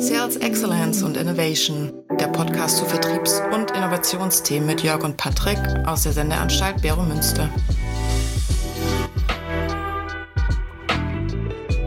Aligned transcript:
Sales 0.00 0.36
Excellence 0.36 1.02
und 1.02 1.16
Innovation, 1.16 1.92
der 2.18 2.26
Podcast 2.28 2.78
zu 2.78 2.84
Vertriebs- 2.84 3.40
und 3.54 3.70
Innovationsthemen 3.70 4.66
mit 4.66 4.82
Jörg 4.82 5.04
und 5.04 5.16
Patrick 5.16 5.58
aus 5.86 6.02
der 6.02 6.12
Sendeanstalt 6.12 6.82
Bero 6.82 7.02
Münster. 7.02 7.48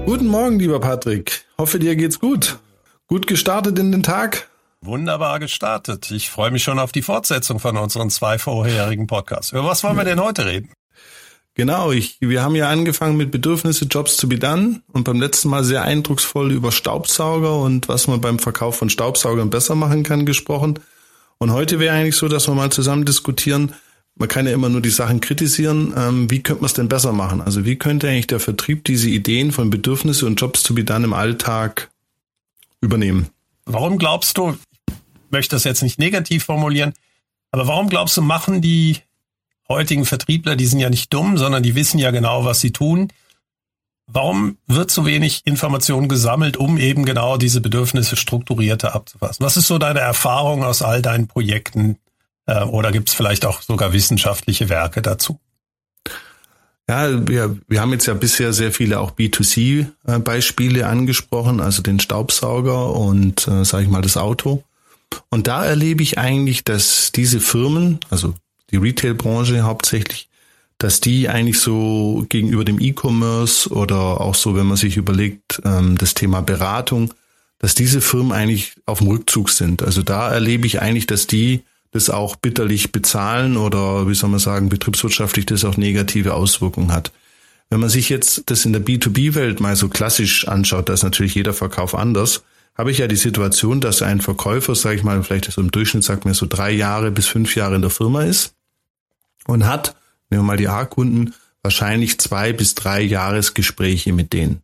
Guten 0.05 0.27
Morgen, 0.27 0.59
lieber 0.59 0.79
Patrick. 0.79 1.45
Hoffe, 1.57 1.79
dir 1.79 1.95
geht's 1.95 2.19
gut. 2.19 2.59
Gut 3.07 3.27
gestartet 3.27 3.77
in 3.79 3.91
den 3.91 4.03
Tag? 4.03 4.49
Wunderbar 4.81 5.39
gestartet. 5.39 6.11
Ich 6.11 6.29
freue 6.29 6.51
mich 6.51 6.63
schon 6.63 6.77
auf 6.77 6.91
die 6.91 7.01
Fortsetzung 7.01 7.59
von 7.59 7.75
unseren 7.75 8.09
zwei 8.09 8.37
vorherigen 8.37 9.07
Podcasts. 9.07 9.51
Über 9.51 9.65
was 9.65 9.83
wollen 9.83 9.97
wir 9.97 10.05
denn 10.05 10.21
heute 10.21 10.45
reden? 10.45 10.69
Genau, 11.57 11.93
ich, 11.93 12.17
wir 12.19 12.43
haben 12.43 12.55
ja 12.55 12.69
angefangen 12.69 13.15
mit 13.15 13.31
Bedürfnisse 13.31 13.85
Jobs 13.85 14.17
to 14.17 14.27
be 14.27 14.37
done 14.37 14.81
und 14.91 15.05
beim 15.05 15.21
letzten 15.21 15.47
Mal 15.47 15.63
sehr 15.63 15.83
eindrucksvoll 15.83 16.51
über 16.51 16.73
Staubsauger 16.73 17.57
und 17.59 17.87
was 17.87 18.07
man 18.07 18.19
beim 18.19 18.39
Verkauf 18.39 18.75
von 18.75 18.89
Staubsaugern 18.89 19.49
besser 19.49 19.73
machen 19.73 20.03
kann 20.03 20.25
gesprochen. 20.25 20.79
Und 21.37 21.51
heute 21.53 21.79
wäre 21.79 21.95
eigentlich 21.95 22.17
so, 22.17 22.27
dass 22.27 22.49
wir 22.49 22.55
mal 22.55 22.73
zusammen 22.73 23.05
diskutieren, 23.05 23.73
man 24.15 24.27
kann 24.27 24.45
ja 24.47 24.53
immer 24.53 24.67
nur 24.67 24.81
die 24.81 24.89
Sachen 24.89 25.21
kritisieren, 25.21 25.93
ähm, 25.95 26.29
wie 26.29 26.43
könnte 26.43 26.61
man 26.61 26.67
es 26.67 26.73
denn 26.73 26.89
besser 26.89 27.13
machen? 27.13 27.39
Also 27.39 27.63
wie 27.63 27.77
könnte 27.77 28.09
eigentlich 28.09 28.27
der 28.27 28.41
Vertrieb 28.41 28.83
diese 28.83 29.09
Ideen 29.09 29.53
von 29.53 29.69
Bedürfnisse 29.69 30.25
und 30.25 30.39
Jobs 30.39 30.61
to 30.63 30.73
be 30.73 30.83
done 30.83 31.05
im 31.05 31.13
Alltag 31.13 31.89
übernehmen? 32.81 33.27
Warum 33.65 33.97
glaubst 33.97 34.37
du, 34.37 34.57
ich 34.87 34.93
möchte 35.31 35.55
das 35.55 35.63
jetzt 35.63 35.83
nicht 35.83 35.99
negativ 35.99 36.43
formulieren, 36.43 36.93
aber 37.51 37.67
warum 37.67 37.87
glaubst 37.87 38.17
du, 38.17 38.21
machen 38.21 38.61
die 38.61 38.97
heutigen 39.69 40.05
Vertriebler, 40.05 40.55
die 40.55 40.65
sind 40.65 40.79
ja 40.79 40.89
nicht 40.89 41.13
dumm, 41.13 41.37
sondern 41.37 41.63
die 41.63 41.75
wissen 41.75 41.99
ja 41.99 42.11
genau, 42.11 42.45
was 42.45 42.59
sie 42.59 42.71
tun. 42.71 43.09
Warum 44.07 44.57
wird 44.67 44.91
so 44.91 45.05
wenig 45.05 45.41
Information 45.45 46.07
gesammelt, 46.07 46.57
um 46.57 46.77
eben 46.77 47.05
genau 47.05 47.37
diese 47.37 47.59
Bedürfnisse 47.59 48.15
strukturierter 48.15 48.93
abzufassen? 48.93 49.43
Was 49.43 49.57
ist 49.57 49.67
so 49.67 49.79
deine 49.79 49.99
Erfahrung 49.99 50.63
aus 50.63 50.83
all 50.83 51.01
deinen 51.01 51.27
Projekten? 51.27 51.97
Äh, 52.45 52.63
oder 52.63 52.91
gibt 52.91 53.09
es 53.09 53.15
vielleicht 53.15 53.45
auch 53.45 53.61
sogar 53.61 53.93
wissenschaftliche 53.93 54.69
Werke 54.69 55.01
dazu? 55.01 55.39
Ja, 56.87 57.27
wir, 57.27 57.57
wir 57.67 57.81
haben 57.81 57.93
jetzt 57.93 58.05
ja 58.05 58.13
bisher 58.13 58.53
sehr 58.53 58.71
viele 58.71 58.99
auch 58.99 59.11
B2C-Beispiele 59.11 60.85
angesprochen, 60.85 61.59
also 61.59 61.81
den 61.81 61.99
Staubsauger 61.99 62.91
und, 62.91 63.47
äh, 63.47 63.65
sage 63.65 63.85
ich 63.85 63.89
mal, 63.89 64.03
das 64.03 64.17
Auto. 64.17 64.63
Und 65.29 65.47
da 65.47 65.65
erlebe 65.65 66.03
ich 66.03 66.19
eigentlich, 66.19 66.63
dass 66.63 67.11
diese 67.11 67.39
Firmen, 67.39 67.99
also 68.11 68.35
die 68.71 68.77
Retail-Branche 68.77 69.63
hauptsächlich, 69.63 70.29
dass 70.77 70.99
die 70.99 71.29
eigentlich 71.29 71.59
so 71.59 72.25
gegenüber 72.29 72.65
dem 72.65 72.79
E-Commerce 72.79 73.69
oder 73.69 74.21
auch 74.21 74.35
so, 74.35 74.55
wenn 74.55 74.65
man 74.65 74.77
sich 74.77 74.97
überlegt, 74.97 75.61
ähm, 75.63 75.97
das 75.97 76.13
Thema 76.13 76.41
Beratung, 76.41 77.13
dass 77.59 77.75
diese 77.75 78.01
Firmen 78.01 78.33
eigentlich 78.33 78.75
auf 78.85 78.99
dem 78.99 79.07
Rückzug 79.07 79.49
sind. 79.49 79.83
Also 79.83 80.01
da 80.01 80.31
erlebe 80.31 80.67
ich 80.67 80.81
eigentlich, 80.81 81.07
dass 81.07 81.27
die 81.27 81.63
das 81.91 82.09
auch 82.09 82.35
bitterlich 82.35 82.91
bezahlen 82.91 83.55
oder 83.55 84.09
wie 84.09 84.15
soll 84.15 84.29
man 84.29 84.39
sagen, 84.39 84.67
betriebswirtschaftlich 84.67 85.45
das 85.45 85.63
auch 85.63 85.77
negative 85.77 86.33
Auswirkungen 86.33 86.91
hat. 86.91 87.13
Wenn 87.69 87.79
man 87.79 87.89
sich 87.89 88.09
jetzt 88.09 88.43
das 88.47 88.65
in 88.65 88.73
der 88.73 88.83
B2B-Welt 88.83 89.61
mal 89.61 89.77
so 89.77 89.87
klassisch 89.87 90.47
anschaut, 90.47 90.89
da 90.89 90.93
ist 90.93 91.03
natürlich 91.03 91.35
jeder 91.35 91.53
Verkauf 91.53 91.95
anders, 91.95 92.43
habe 92.77 92.91
ich 92.91 92.97
ja 92.97 93.07
die 93.07 93.15
Situation, 93.15 93.79
dass 93.79 94.01
ein 94.01 94.19
Verkäufer, 94.19 94.75
sage 94.75 94.97
ich 94.97 95.03
mal, 95.03 95.23
vielleicht 95.23 95.49
so 95.49 95.61
im 95.61 95.71
Durchschnitt 95.71 96.03
sagt 96.03 96.25
mir 96.25 96.33
so 96.33 96.45
drei 96.45 96.71
Jahre 96.71 97.11
bis 97.11 97.27
fünf 97.27 97.55
Jahre 97.55 97.75
in 97.75 97.81
der 97.81 97.89
Firma 97.89 98.23
ist 98.23 98.54
und 99.47 99.65
hat, 99.65 99.95
nehmen 100.29 100.43
wir 100.43 100.47
mal 100.47 100.57
die 100.57 100.67
A-Kunden, 100.67 101.33
wahrscheinlich 101.61 102.19
zwei 102.19 102.53
bis 102.53 102.75
drei 102.75 103.01
Jahresgespräche 103.01 104.13
mit 104.13 104.33
denen. 104.33 104.61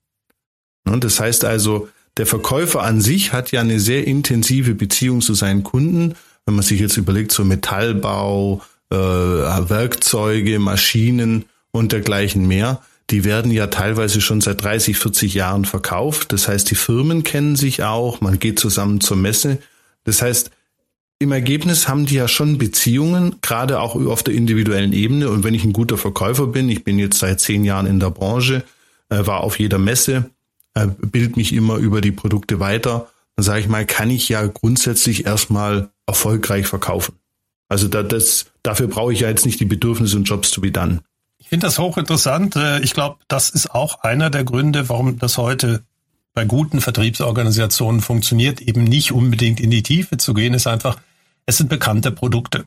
Und 0.86 1.04
das 1.04 1.20
heißt 1.20 1.46
also, 1.46 1.90
der 2.18 2.26
Verkäufer 2.26 2.84
an 2.84 3.02
sich 3.02 3.34
hat 3.34 3.52
ja 3.52 3.62
eine 3.62 3.80
sehr 3.80 4.06
intensive 4.06 4.76
Beziehung 4.76 5.22
zu 5.22 5.34
seinen 5.34 5.64
Kunden. 5.64 6.16
Wenn 6.46 6.56
man 6.56 6.64
sich 6.64 6.80
jetzt 6.80 6.98
überlegt, 6.98 7.32
so 7.32 7.44
Metallbau, 7.46 8.62
äh, 8.90 8.96
Werkzeuge, 8.96 10.60
Maschinen 10.60 11.46
und 11.72 11.92
dergleichen 11.92 12.48
mehr, 12.48 12.82
die 13.10 13.24
werden 13.24 13.52
ja 13.52 13.68
teilweise 13.68 14.22
schon 14.22 14.42
seit 14.42 14.64
30, 14.64 14.98
40 14.98 15.34
Jahren 15.34 15.66
verkauft. 15.66 16.32
Das 16.34 16.48
heißt, 16.48 16.70
die 16.70 16.76
Firmen 16.76 17.24
kennen 17.24 17.56
sich 17.56 17.84
auch, 17.84 18.22
man 18.22 18.40
geht 18.40 18.60
zusammen 18.60 19.02
zur 19.02 19.18
Messe. 19.18 19.58
Das 20.04 20.22
heißt, 20.22 20.52
im 21.22 21.32
Ergebnis 21.32 21.88
haben 21.88 22.08
die 22.08 22.16
ja 22.16 22.28
schon 22.28 22.58
Beziehungen, 22.58 23.36
gerade 23.42 23.80
auch 23.80 23.96
auf 23.96 24.24
der 24.24 24.34
individuellen 24.34 24.92
Ebene. 24.92 25.30
Und 25.30 25.44
wenn 25.44 25.54
ich 25.54 25.64
ein 25.64 25.72
guter 25.72 25.98
Verkäufer 25.98 26.48
bin, 26.48 26.68
ich 26.68 26.84
bin 26.84 26.98
jetzt 26.98 27.20
seit 27.20 27.40
zehn 27.40 27.64
Jahren 27.64 27.86
in 27.86 28.00
der 28.00 28.10
Branche, 28.10 28.64
äh, 29.10 29.26
war 29.28 29.42
auf 29.42 29.60
jeder 29.60 29.78
Messe, 29.78 30.32
äh, 30.74 30.88
bild 30.88 31.38
mich 31.38 31.54
immer 31.54 31.76
über 31.76 32.02
die 32.02 32.12
Produkte 32.12 32.60
weiter, 32.60 33.08
dann 33.36 33.44
sage 33.44 33.60
ich 33.60 33.68
mal, 33.68 33.86
kann 33.86 34.10
ich 34.10 34.30
ja 34.30 34.46
grundsätzlich 34.48 35.26
erstmal 35.28 35.90
erfolgreich 36.08 36.66
verkaufen. 36.66 37.14
Also 37.70 37.88
da, 37.88 38.02
das, 38.02 38.48
dafür 38.64 38.88
brauche 38.88 39.14
ich 39.14 39.20
ja 39.20 39.30
jetzt 39.30 39.46
nicht 39.46 39.60
die 39.60 39.66
Bedürfnisse 39.66 40.18
und 40.18 40.24
Jobs 40.24 40.50
to 40.50 40.60
be 40.60 40.72
done. 40.72 41.02
Ich 41.38 41.50
finde 41.50 41.68
das 41.68 41.78
hochinteressant. 41.78 42.56
Äh, 42.56 42.82
ich 42.82 42.94
glaube, 42.94 43.18
das 43.28 43.52
ist 43.52 43.76
auch 43.76 44.02
einer 44.02 44.32
der 44.32 44.44
Gründe, 44.44 44.90
warum 44.90 45.20
das 45.20 45.38
heute 45.38 45.84
bei 46.34 46.46
guten 46.46 46.82
Vertriebsorganisationen 46.82 48.02
funktioniert, 48.02 48.60
eben 48.62 48.84
nicht 48.86 49.12
unbedingt 49.12 49.60
in 49.60 49.70
die 49.70 49.84
Tiefe 49.84 50.18
zu 50.18 50.34
gehen, 50.34 50.54
ist 50.56 50.66
einfach, 50.66 50.98
es 51.52 51.58
sind 51.58 51.70
bekannte 51.70 52.12
Produkte. 52.12 52.64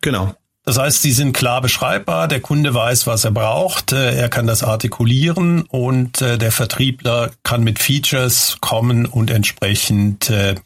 Genau. 0.00 0.34
Das 0.64 0.78
heißt, 0.78 1.00
sie 1.00 1.12
sind 1.12 1.32
klar 1.32 1.60
beschreibbar, 1.60 2.26
der 2.26 2.40
Kunde 2.40 2.74
weiß, 2.74 3.06
was 3.06 3.24
er 3.24 3.30
braucht, 3.30 3.92
äh, 3.92 4.16
er 4.16 4.28
kann 4.28 4.48
das 4.48 4.64
artikulieren 4.64 5.62
und 5.62 6.20
äh, 6.20 6.38
der 6.38 6.50
Vertriebler 6.50 7.30
kann 7.44 7.62
mit 7.62 7.78
Features 7.78 8.56
kommen 8.60 9.06
und 9.06 9.30
entsprechend 9.30 10.28
äh, 10.28 10.56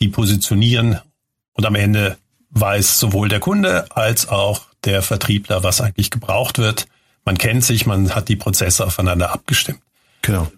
die 0.00 0.08
positionieren 0.08 0.98
und 1.52 1.64
am 1.64 1.76
Ende 1.76 2.18
weiß 2.50 2.98
sowohl 2.98 3.28
der 3.28 3.38
Kunde 3.38 3.86
als 3.94 4.28
auch 4.28 4.62
der 4.82 5.00
Vertriebler, 5.00 5.62
was 5.62 5.80
eigentlich 5.80 6.10
gebraucht 6.10 6.58
wird. 6.58 6.86
Man 7.24 7.38
kennt 7.38 7.62
sich, 7.62 7.86
man 7.86 8.16
hat 8.16 8.28
die 8.28 8.34
Prozesse 8.36 8.84
aufeinander 8.84 9.30
abgestimmt. 9.30 9.78
Genau. 10.22 10.50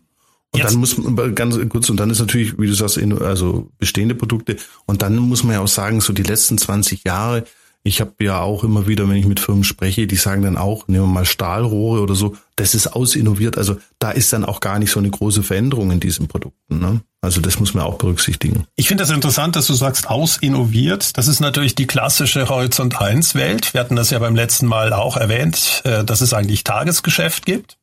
Und 0.53 0.61
Jetzt. 0.61 0.73
dann 0.73 0.81
muss 0.81 0.99
man 0.99 1.35
ganz 1.35 1.59
kurz, 1.71 1.89
und 1.89 1.99
dann 1.99 2.11
ist 2.11 2.21
natürlich, 2.21 2.59
wie 2.59 2.67
du 2.67 2.75
sagst, 2.75 2.99
also 2.99 3.71
bestehende 3.79 4.15
Produkte. 4.15 4.57
Und 4.85 5.01
dann 5.01 5.17
muss 5.17 5.45
man 5.45 5.55
ja 5.55 5.61
auch 5.61 5.69
sagen, 5.69 6.03
so 6.03 6.13
die 6.13 6.23
letzten 6.23 6.59
20 6.59 7.05
Jahre, 7.05 7.45
ich 7.85 8.01
habe 8.01 8.13
ja 8.21 8.41
auch 8.41 8.63
immer 8.63 8.87
wieder, 8.87 9.09
wenn 9.09 9.17
ich 9.17 9.27
mit 9.27 9.41
Firmen 9.41 9.65
spreche, 9.65 10.07
die 10.07 10.17
sagen 10.17 10.43
dann 10.43 10.57
auch, 10.57 10.87
nehmen 10.87 11.05
wir 11.05 11.13
mal 11.13 11.25
Stahlrohre 11.25 12.01
oder 12.01 12.15
so, 12.15 12.37
das 12.55 12.75
ist 12.75 12.89
ausinnoviert. 12.89 13.59
Also 13.59 13.79
da 13.99 14.13
ist 14.13 14.33
dann 14.33 14.45
auch 14.45 14.61
gar 14.61 14.79
nicht 14.79 14.93
so 14.93 15.01
eine 15.01 15.11
große 15.11 15.43
Veränderung 15.43 15.91
in 15.91 15.99
diesen 15.99 16.29
Produkten. 16.29 16.79
Ne? 16.79 17.01
Also 17.23 17.41
das 17.41 17.59
muss 17.59 17.75
man 17.75 17.85
auch 17.85 17.99
berücksichtigen. 17.99 18.67
Ich 18.77 18.89
finde 18.89 19.03
das 19.03 19.11
interessant, 19.11 19.57
dass 19.57 19.67
du 19.67 19.75
sagst, 19.75 20.09
ausinnoviert. 20.09 21.17
Das 21.17 21.27
ist 21.27 21.41
natürlich 21.41 21.75
die 21.75 21.87
klassische 21.87 22.49
Horizont 22.49 23.01
1 23.01 23.35
Welt. 23.35 23.75
Wir 23.75 23.81
hatten 23.81 23.97
das 23.97 24.11
ja 24.11 24.19
beim 24.21 24.37
letzten 24.37 24.67
Mal 24.67 24.93
auch 24.93 25.17
erwähnt, 25.17 25.83
äh, 25.85 26.05
dass 26.05 26.21
es 26.21 26.35
eigentlich 26.35 26.63
Tagesgeschäft 26.63 27.47
gibt. 27.47 27.79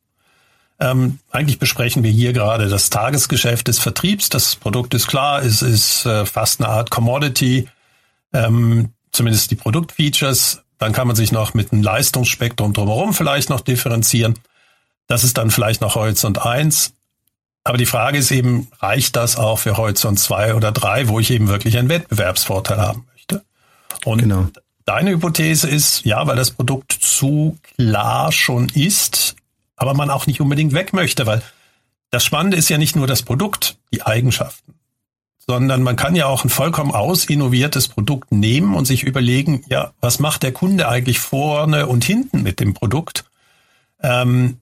Ähm, 0.79 1.19
eigentlich 1.31 1.59
besprechen 1.59 2.03
wir 2.03 2.12
hier 2.12 2.31
gerade 2.31 2.69
das 2.69 2.90
Tagesgeschäft 2.90 3.67
des 3.67 3.79
Vertriebs. 3.79 4.29
Das 4.29 4.56
Produkt 4.56 4.94
ist 4.94 5.07
klar, 5.07 5.44
es 5.44 5.62
ist 5.62 6.06
äh, 6.06 6.25
fast 6.25 6.62
eine 6.62 6.69
Art 6.69 6.90
Commodity, 6.90 7.67
ähm, 8.34 8.94
zumindest 9.12 9.51
die 9.51 9.56
Produktfeatures. 9.56 10.63
Dann 10.78 10.94
kann 10.94 11.07
man 11.07 11.17
sich 11.17 11.34
noch 11.34 11.53
mit 11.53 11.73
einem 11.73 11.84
Leistungsspektrum 11.84 12.72
drumherum 12.72 13.13
vielleicht 13.13 13.50
noch 13.50 13.59
differenzieren. 13.59 14.40
Das 15.07 15.25
ist 15.25 15.38
dann 15.38 15.51
vielleicht 15.51 15.81
noch 15.81 15.95
Horizont 15.95 16.45
1. 16.45 16.94
Aber 17.66 17.78
die 17.78 17.85
Frage 17.85 18.17
ist 18.17 18.31
eben, 18.31 18.69
reicht 18.79 19.17
das 19.17 19.35
auch 19.35 19.59
für 19.59 19.75
Horizont 19.75 20.19
2 20.19 20.56
oder 20.56 20.72
3, 20.72 21.09
wo 21.09 21.19
ich 21.19 21.29
eben 21.29 21.50
wirklich 21.50 21.78
einen 21.78 21.90
Wettbewerbsvorteil 21.90 22.78
haben 22.78 23.06
möchte? 23.11 23.44
Und 24.06 24.19
genau. 24.19 24.47
deine 24.85 25.11
Hypothese 25.11 25.69
ist, 25.69 26.06
ja, 26.06 26.25
weil 26.25 26.38
das 26.38 26.51
Produkt 26.51 26.94
zu 26.94 27.57
klar 27.75 28.31
schon 28.31 28.69
ist, 28.69 29.35
aber 29.79 29.94
man 29.94 30.09
auch 30.09 30.28
nicht 30.28 30.41
unbedingt 30.41 30.73
weg 30.73 30.94
möchte, 30.94 31.25
weil 31.25 31.41
das 32.11 32.23
Spannende 32.23 32.58
ist 32.58 32.70
ja 32.70 32.78
nicht 32.78 32.96
nur 32.96 33.08
das 33.08 33.23
Produkt, 33.23 33.78
die 33.93 34.03
Eigenschaften, 34.03 34.76
sondern 35.47 35.81
man 35.81 35.96
kann 35.96 36.16
ja 36.16 36.28
auch 36.28 36.43
ein 36.43 36.49
vollkommen 36.49 36.91
ausinnoviertes 36.91 37.87
Produkt 37.87 38.31
nehmen 38.31 38.76
und 38.76 38.85
sich 38.85 39.03
überlegen, 39.03 39.64
ja, 39.70 39.93
was 40.02 40.20
macht 40.20 40.43
der 40.43 40.52
Kunde 40.52 40.87
eigentlich 40.87 41.20
vorne 41.20 41.87
und 41.87 42.03
hinten 42.03 42.43
mit 42.43 42.59
dem 42.59 42.73
Produkt? 42.73 43.26
Ähm, 44.02 44.58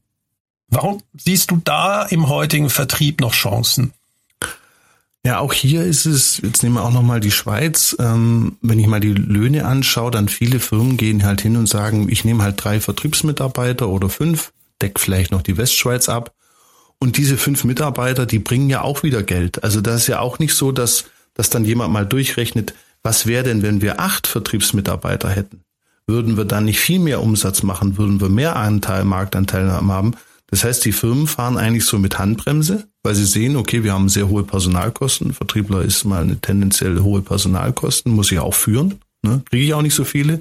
warum 0.70 1.02
siehst 1.18 1.52
du 1.52 1.62
da 1.64 2.04
im 2.04 2.30
heutigen 2.30 2.70
Vertrieb 2.70 3.20
noch 3.20 3.34
Chancen? 3.34 3.94
Ja, 5.24 5.40
auch 5.40 5.52
hier 5.52 5.84
ist 5.84 6.06
es, 6.06 6.38
jetzt 6.42 6.64
nehmen 6.64 6.76
wir 6.76 6.84
auch 6.84 6.92
nochmal 6.92 7.20
die 7.20 7.32
Schweiz, 7.32 7.96
ähm, 8.00 8.58
wenn 8.62 8.80
ich 8.80 8.88
mal 8.88 9.02
die 9.02 9.14
Löhne 9.14 9.66
anschaue, 9.66 10.12
dann 10.12 10.30
viele 10.30 10.60
Firmen 10.60 10.96
gehen 10.96 11.26
halt 11.26 11.42
hin 11.42 11.58
und 11.58 11.68
sagen, 11.68 12.08
ich 12.10 12.24
nehme 12.24 12.44
halt 12.44 12.64
drei 12.64 12.80
Vertriebsmitarbeiter 12.80 13.90
oder 13.90 14.10
fünf 14.10 14.54
deckt 14.82 15.00
vielleicht 15.00 15.32
noch 15.32 15.42
die 15.42 15.58
Westschweiz 15.58 16.10
ab. 16.10 16.34
Und 17.00 17.18
diese 17.18 17.38
fünf 17.38 17.64
Mitarbeiter, 17.64 18.26
die 18.26 18.40
bringen 18.40 18.70
ja 18.70 18.82
auch 18.82 19.04
wieder 19.04 19.24
Geld. 19.24 19.64
Also 19.64 19.82
das 19.82 20.02
ist 20.02 20.08
ja 20.08 20.20
auch 20.20 20.40
nicht 20.40 20.54
so, 20.54 20.72
dass, 20.72 21.06
dass 21.34 21.50
dann 21.50 21.66
jemand 21.66 21.94
mal 21.94 22.06
durchrechnet, 22.06 22.74
was 23.04 23.28
wäre 23.28 23.44
denn, 23.44 23.62
wenn 23.62 23.82
wir 23.82 24.00
acht 24.00 24.28
Vertriebsmitarbeiter 24.28 25.30
hätten? 25.30 25.62
Würden 26.08 26.38
wir 26.38 26.46
dann 26.46 26.66
nicht 26.66 26.80
viel 26.80 27.00
mehr 27.00 27.22
Umsatz 27.22 27.64
machen? 27.64 27.98
Würden 27.98 28.20
wir 28.22 28.30
mehr 28.30 28.56
Anteil, 28.56 29.04
Marktanteil 29.04 29.70
haben? 29.72 30.16
Das 30.48 30.64
heißt, 30.64 30.86
die 30.86 30.94
Firmen 30.94 31.28
fahren 31.28 31.58
eigentlich 31.58 31.86
so 31.86 32.00
mit 32.00 32.18
Handbremse, 32.18 32.88
weil 33.04 33.16
sie 33.16 33.26
sehen, 33.26 33.58
okay, 33.58 33.84
wir 33.84 33.94
haben 33.94 34.08
sehr 34.08 34.30
hohe 34.30 34.44
Personalkosten. 34.44 35.34
Vertriebler 35.34 35.82
ist 35.82 36.06
mal 36.06 36.24
eine 36.24 36.40
tendenziell 36.40 37.00
hohe 37.02 37.22
Personalkosten, 37.22 38.14
muss 38.14 38.32
ich 38.32 38.40
auch 38.40 38.54
führen, 38.54 38.96
ne? 39.24 39.42
kriege 39.50 39.66
ich 39.66 39.74
auch 39.74 39.82
nicht 39.82 39.96
so 39.96 40.06
viele. 40.06 40.40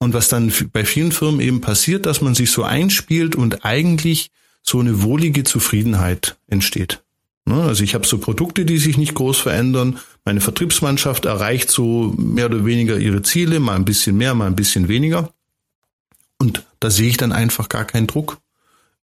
Und 0.00 0.14
was 0.14 0.28
dann 0.28 0.52
bei 0.72 0.84
vielen 0.84 1.12
Firmen 1.12 1.40
eben 1.40 1.60
passiert, 1.60 2.06
dass 2.06 2.20
man 2.20 2.34
sich 2.34 2.50
so 2.50 2.64
einspielt 2.64 3.36
und 3.36 3.64
eigentlich 3.64 4.30
so 4.62 4.80
eine 4.80 5.02
wohlige 5.02 5.44
Zufriedenheit 5.44 6.36
entsteht. 6.48 7.02
Ne? 7.44 7.62
Also 7.62 7.84
ich 7.84 7.94
habe 7.94 8.06
so 8.06 8.18
Produkte, 8.18 8.64
die 8.64 8.78
sich 8.78 8.96
nicht 8.96 9.14
groß 9.14 9.38
verändern. 9.38 9.98
Meine 10.24 10.40
Vertriebsmannschaft 10.40 11.26
erreicht 11.26 11.70
so 11.70 12.14
mehr 12.16 12.46
oder 12.46 12.64
weniger 12.64 12.98
ihre 12.98 13.22
Ziele, 13.22 13.60
mal 13.60 13.76
ein 13.76 13.84
bisschen 13.84 14.16
mehr, 14.16 14.34
mal 14.34 14.46
ein 14.46 14.56
bisschen 14.56 14.88
weniger. 14.88 15.30
Und 16.38 16.64
da 16.80 16.90
sehe 16.90 17.08
ich 17.08 17.18
dann 17.18 17.32
einfach 17.32 17.68
gar 17.68 17.84
keinen 17.84 18.06
Druck 18.06 18.38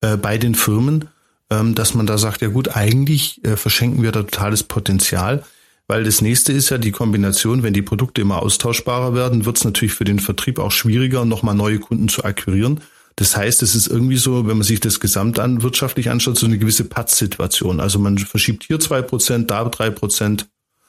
äh, 0.01 0.17
bei 0.17 0.39
den 0.39 0.55
Firmen, 0.55 1.09
ähm, 1.51 1.75
dass 1.75 1.95
man 1.95 2.07
da 2.07 2.17
sagt, 2.17 2.41
ja 2.41 2.49
gut, 2.49 2.75
eigentlich 2.75 3.45
äh, 3.45 3.57
verschenken 3.57 4.03
wir 4.03 4.13
da 4.13 4.23
totales 4.23 4.63
Potenzial, 4.63 5.45
weil 5.89 6.05
das 6.05 6.21
nächste 6.21 6.53
ist 6.53 6.71
ja 6.71 6.79
die 6.79 6.91
Kombination, 6.91 7.63
wenn 7.63 7.73
die 7.73 7.83
Produkte 7.83 8.21
immer 8.21 8.43
austauschbarer 8.43 9.15
werden, 9.15 9.45
wird 9.45 9.57
es 9.57 9.65
natürlich 9.65 9.95
für 9.95 10.05
den 10.05 10.19
Vertrieb 10.19 10.59
auch 10.59 10.73
schwieriger, 10.73 11.25
nochmal 11.25 11.55
neue 11.55 11.79
Kunden 11.79 12.09
zu 12.09 12.25
akquirieren. 12.25 12.81
Das 13.15 13.37
heißt, 13.37 13.63
es 13.63 13.75
ist 13.75 13.87
irgendwie 13.87 14.17
so, 14.17 14.47
wenn 14.47 14.59
man 14.59 14.67
sich 14.67 14.81
das 14.81 15.01
gesamt 15.01 15.39
an 15.39 15.63
wirtschaftlich 15.63 16.11
anschaut, 16.11 16.37
so 16.37 16.47
eine 16.47 16.59
gewisse 16.59 16.85
Patz-Situation. 16.85 17.81
Also 17.81 17.99
man 17.99 18.19
verschiebt 18.19 18.65
hier 18.65 18.79
zwei 18.79 19.01
Prozent, 19.01 19.51
da 19.51 19.65
drei 19.65 19.91
Prozent, 19.91 20.49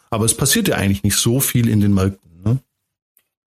aber 0.09 0.25
es 0.25 0.35
passiert 0.35 0.67
ja 0.67 0.75
eigentlich 0.75 1.03
nicht 1.03 1.15
so 1.15 1.39
viel 1.39 1.69
in 1.69 1.79
den 1.79 1.93
Märkten. 1.93 2.43
Ne? 2.43 2.59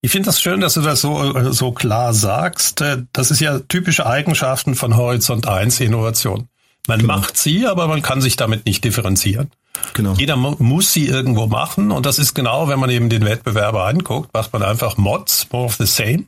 Ich 0.01 0.13
finde 0.13 0.27
das 0.27 0.41
schön, 0.41 0.61
dass 0.61 0.75
du 0.75 0.81
das 0.81 1.03
so, 1.03 1.53
so 1.53 1.73
klar 1.73 2.15
sagst. 2.15 2.83
Das 3.13 3.31
ist 3.31 3.41
ja 3.41 3.59
typische 3.59 4.07
Eigenschaften 4.07 4.75
von 4.75 4.97
Horizont 4.97 5.47
1 5.47 5.81
Innovation. 5.81 6.49
Man 6.87 7.01
genau. 7.01 7.17
macht 7.17 7.37
sie, 7.37 7.67
aber 7.67 7.87
man 7.87 8.03
kann 8.03 8.21
sich 8.21 8.37
damit 8.37 8.67
nicht 8.67 8.85
differenzieren. 8.85 9.51
Genau. 9.95 10.15
Jeder 10.15 10.37
muss 10.37 10.93
sie 10.93 11.07
irgendwo 11.07 11.47
machen 11.47 11.91
und 11.91 12.07
das 12.07 12.19
ist 12.19 12.35
genau, 12.35 12.69
wenn 12.69 12.79
man 12.79 12.91
eben 12.91 13.09
den 13.09 13.25
Wettbewerber 13.25 13.87
anguckt, 13.87 14.33
macht 14.35 14.53
man 14.53 14.63
einfach 14.63 14.97
Mods, 14.97 15.47
more 15.51 15.65
of 15.65 15.77
the 15.77 15.87
same. 15.87 16.25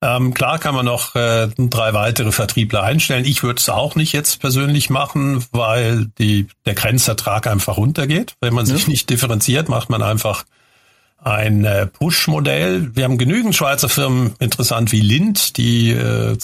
Ähm, 0.00 0.32
klar 0.32 0.58
kann 0.58 0.76
man 0.76 0.84
noch 0.84 1.16
äh, 1.16 1.48
drei 1.56 1.92
weitere 1.92 2.30
Vertriebler 2.30 2.84
einstellen. 2.84 3.24
Ich 3.24 3.42
würde 3.42 3.58
es 3.58 3.68
auch 3.68 3.96
nicht 3.96 4.12
jetzt 4.12 4.40
persönlich 4.40 4.90
machen, 4.90 5.44
weil 5.50 6.06
die, 6.18 6.46
der 6.66 6.74
Grenzertrag 6.74 7.48
einfach 7.48 7.78
runtergeht. 7.78 8.36
Wenn 8.40 8.54
man 8.54 8.64
sich 8.64 8.86
nicht 8.86 9.10
differenziert, 9.10 9.68
macht 9.68 9.90
man 9.90 10.02
einfach 10.02 10.44
ein 11.18 11.64
äh, 11.64 11.86
Push-Modell. 11.86 12.94
Wir 12.94 13.04
haben 13.04 13.18
genügend 13.18 13.56
Schweizer 13.56 13.88
Firmen, 13.88 14.34
interessant 14.38 14.92
wie 14.92 15.00
Lind, 15.00 15.56
die 15.56 15.90
äh, 15.90 16.36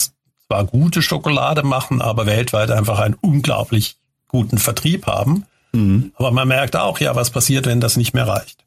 zwar 0.46 0.64
gute 0.64 1.02
Schokolade 1.02 1.62
machen, 1.62 2.02
aber 2.02 2.26
weltweit 2.26 2.70
einfach 2.70 2.99
einen 2.99 3.17
unglaublich 3.20 3.96
guten 4.29 4.58
Vertrieb 4.58 5.06
haben. 5.06 5.46
Mhm. 5.73 6.12
Aber 6.17 6.31
man 6.31 6.49
merkt 6.49 6.76
auch, 6.76 7.00
ja, 7.00 7.14
was 7.17 7.31
passiert, 7.31 7.67
wenn 7.67 7.81
das 7.81 7.96
nicht 7.96 8.14
mehr 8.14 8.26
reicht. 8.26 8.64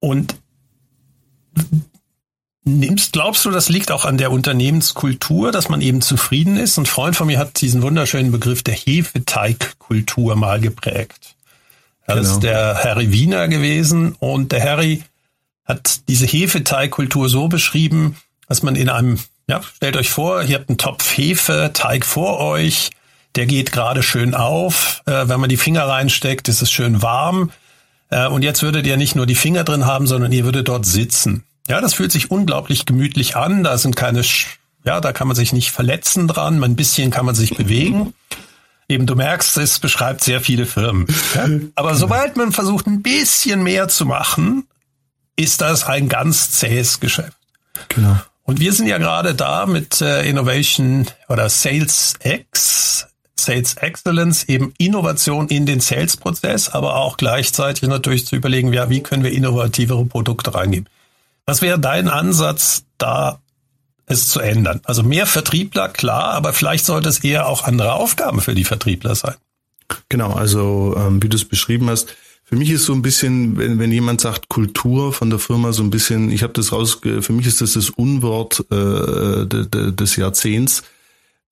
Und 0.00 0.36
nimmst, 2.64 3.12
glaubst 3.12 3.44
du, 3.44 3.50
das 3.50 3.68
liegt 3.68 3.90
auch 3.90 4.04
an 4.04 4.18
der 4.18 4.30
Unternehmenskultur, 4.30 5.52
dass 5.52 5.68
man 5.68 5.80
eben 5.80 6.00
zufrieden 6.00 6.56
ist? 6.56 6.78
Ein 6.78 6.86
Freund 6.86 7.16
von 7.16 7.26
mir 7.26 7.38
hat 7.38 7.60
diesen 7.60 7.82
wunderschönen 7.82 8.32
Begriff 8.32 8.62
der 8.62 8.74
Hefeteigkultur 8.74 10.36
mal 10.36 10.60
geprägt. 10.60 11.36
Das 12.06 12.16
genau. 12.16 12.30
ist 12.34 12.42
der 12.42 12.84
Harry 12.84 13.12
Wiener 13.12 13.48
gewesen 13.48 14.14
und 14.18 14.52
der 14.52 14.62
Harry 14.62 15.02
hat 15.64 16.08
diese 16.08 16.26
Hefeteigkultur 16.26 17.28
so 17.28 17.48
beschrieben, 17.48 18.16
dass 18.54 18.62
man 18.62 18.76
in 18.76 18.88
einem, 18.88 19.18
ja, 19.48 19.60
stellt 19.74 19.96
euch 19.96 20.10
vor, 20.10 20.44
ihr 20.44 20.54
habt 20.54 20.68
einen 20.68 20.78
Topf 20.78 21.18
Hefeteig 21.18 22.06
vor 22.06 22.38
euch, 22.38 22.90
der 23.34 23.46
geht 23.46 23.72
gerade 23.72 24.04
schön 24.04 24.32
auf, 24.32 25.02
äh, 25.06 25.26
wenn 25.26 25.40
man 25.40 25.48
die 25.48 25.56
Finger 25.56 25.88
reinsteckt, 25.88 26.46
ist 26.46 26.62
es 26.62 26.70
schön 26.70 27.02
warm. 27.02 27.50
Äh, 28.10 28.28
und 28.28 28.42
jetzt 28.42 28.62
würdet 28.62 28.86
ihr 28.86 28.96
nicht 28.96 29.16
nur 29.16 29.26
die 29.26 29.34
Finger 29.34 29.64
drin 29.64 29.86
haben, 29.86 30.06
sondern 30.06 30.30
ihr 30.30 30.44
würdet 30.44 30.68
dort 30.68 30.86
sitzen. 30.86 31.42
Ja, 31.66 31.80
das 31.80 31.94
fühlt 31.94 32.12
sich 32.12 32.30
unglaublich 32.30 32.86
gemütlich 32.86 33.34
an. 33.34 33.64
Da 33.64 33.76
sind 33.76 33.96
keine, 33.96 34.22
ja, 34.84 35.00
da 35.00 35.12
kann 35.12 35.26
man 35.26 35.34
sich 35.34 35.52
nicht 35.52 35.72
verletzen 35.72 36.28
dran. 36.28 36.62
Ein 36.62 36.76
bisschen 36.76 37.10
kann 37.10 37.26
man 37.26 37.34
sich 37.34 37.56
bewegen. 37.56 38.14
Eben, 38.88 39.06
du 39.06 39.16
merkst, 39.16 39.56
es 39.56 39.80
beschreibt 39.80 40.22
sehr 40.22 40.40
viele 40.40 40.64
Firmen. 40.64 41.08
Ja? 41.34 41.48
Aber 41.74 41.96
sobald 41.96 42.36
man 42.36 42.52
versucht, 42.52 42.86
ein 42.86 43.02
bisschen 43.02 43.64
mehr 43.64 43.88
zu 43.88 44.06
machen, 44.06 44.68
ist 45.34 45.60
das 45.60 45.82
ein 45.82 46.08
ganz 46.08 46.52
zähes 46.52 47.00
Geschäft. 47.00 47.36
Genau. 47.88 48.20
Und 48.44 48.60
wir 48.60 48.72
sind 48.72 48.86
ja 48.86 48.98
gerade 48.98 49.34
da 49.34 49.66
mit 49.66 50.00
äh, 50.00 50.28
Innovation 50.28 51.06
oder 51.28 51.48
Sales 51.48 52.14
X, 52.22 53.06
Sales 53.36 53.74
Excellence, 53.74 54.44
eben 54.44 54.74
Innovation 54.78 55.48
in 55.48 55.66
den 55.66 55.80
Sales-Prozess, 55.80 56.68
aber 56.68 56.96
auch 56.96 57.16
gleichzeitig 57.16 57.88
natürlich 57.88 58.26
zu 58.26 58.36
überlegen, 58.36 58.72
ja, 58.72 58.90
wie 58.90 59.02
können 59.02 59.24
wir 59.24 59.32
innovativere 59.32 60.04
Produkte 60.04 60.54
reingeben. 60.54 60.88
Was 61.46 61.62
wäre 61.62 61.78
dein 61.78 62.08
Ansatz, 62.08 62.84
da 62.98 63.40
es 64.06 64.28
zu 64.28 64.40
ändern? 64.40 64.80
Also 64.84 65.02
mehr 65.02 65.26
Vertriebler, 65.26 65.88
klar, 65.88 66.34
aber 66.34 66.52
vielleicht 66.52 66.84
sollte 66.84 67.08
es 67.08 67.24
eher 67.24 67.48
auch 67.48 67.64
andere 67.64 67.94
Aufgaben 67.94 68.42
für 68.42 68.54
die 68.54 68.64
Vertriebler 68.64 69.14
sein. 69.14 69.34
Genau, 70.08 70.32
also 70.32 70.94
ähm, 70.96 71.22
wie 71.22 71.28
du 71.28 71.36
es 71.36 71.44
beschrieben 71.46 71.88
hast, 71.88 72.14
für 72.44 72.56
mich 72.56 72.70
ist 72.70 72.84
so 72.84 72.92
ein 72.92 73.02
bisschen, 73.02 73.56
wenn, 73.56 73.78
wenn 73.78 73.90
jemand 73.90 74.20
sagt 74.20 74.48
Kultur 74.48 75.12
von 75.12 75.30
der 75.30 75.38
Firma, 75.38 75.72
so 75.72 75.82
ein 75.82 75.90
bisschen, 75.90 76.30
ich 76.30 76.42
habe 76.42 76.52
das 76.52 76.72
raus, 76.72 77.00
für 77.02 77.32
mich 77.32 77.46
ist 77.46 77.62
das 77.62 77.72
das 77.72 77.90
Unwort 77.90 78.60
äh, 78.70 79.46
de, 79.46 79.66
de, 79.66 79.92
des 79.92 80.16
Jahrzehnts. 80.16 80.82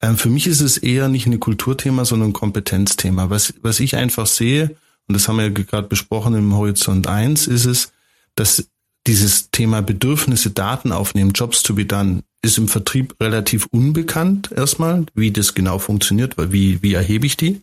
Ähm, 0.02 0.18
für 0.18 0.28
mich 0.28 0.46
ist 0.46 0.60
es 0.60 0.76
eher 0.76 1.08
nicht 1.08 1.26
ein 1.26 1.40
Kulturthema, 1.40 2.04
sondern 2.04 2.30
ein 2.30 2.34
Kompetenzthema. 2.34 3.30
Was, 3.30 3.54
was 3.62 3.80
ich 3.80 3.96
einfach 3.96 4.26
sehe, 4.26 4.76
und 5.08 5.14
das 5.14 5.28
haben 5.28 5.36
wir 5.38 5.44
ja 5.44 5.50
gerade 5.50 5.88
besprochen 5.88 6.34
im 6.34 6.54
Horizont 6.54 7.06
1, 7.06 7.46
ist 7.46 7.64
es, 7.64 7.92
dass 8.34 8.68
dieses 9.06 9.50
Thema 9.50 9.80
Bedürfnisse, 9.80 10.50
Daten 10.50 10.92
aufnehmen, 10.92 11.32
Jobs 11.32 11.62
to 11.62 11.74
be 11.74 11.86
done, 11.86 12.22
ist 12.42 12.58
im 12.58 12.68
Vertrieb 12.68 13.14
relativ 13.20 13.66
unbekannt 13.70 14.50
erstmal, 14.54 15.06
wie 15.14 15.30
das 15.30 15.54
genau 15.54 15.78
funktioniert, 15.78 16.36
weil 16.36 16.52
wie, 16.52 16.82
wie 16.82 16.94
erhebe 16.94 17.26
ich 17.26 17.36
die? 17.36 17.62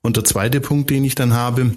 Und 0.00 0.16
der 0.16 0.24
zweite 0.24 0.60
Punkt, 0.60 0.90
den 0.90 1.04
ich 1.04 1.14
dann 1.14 1.34
habe, 1.34 1.76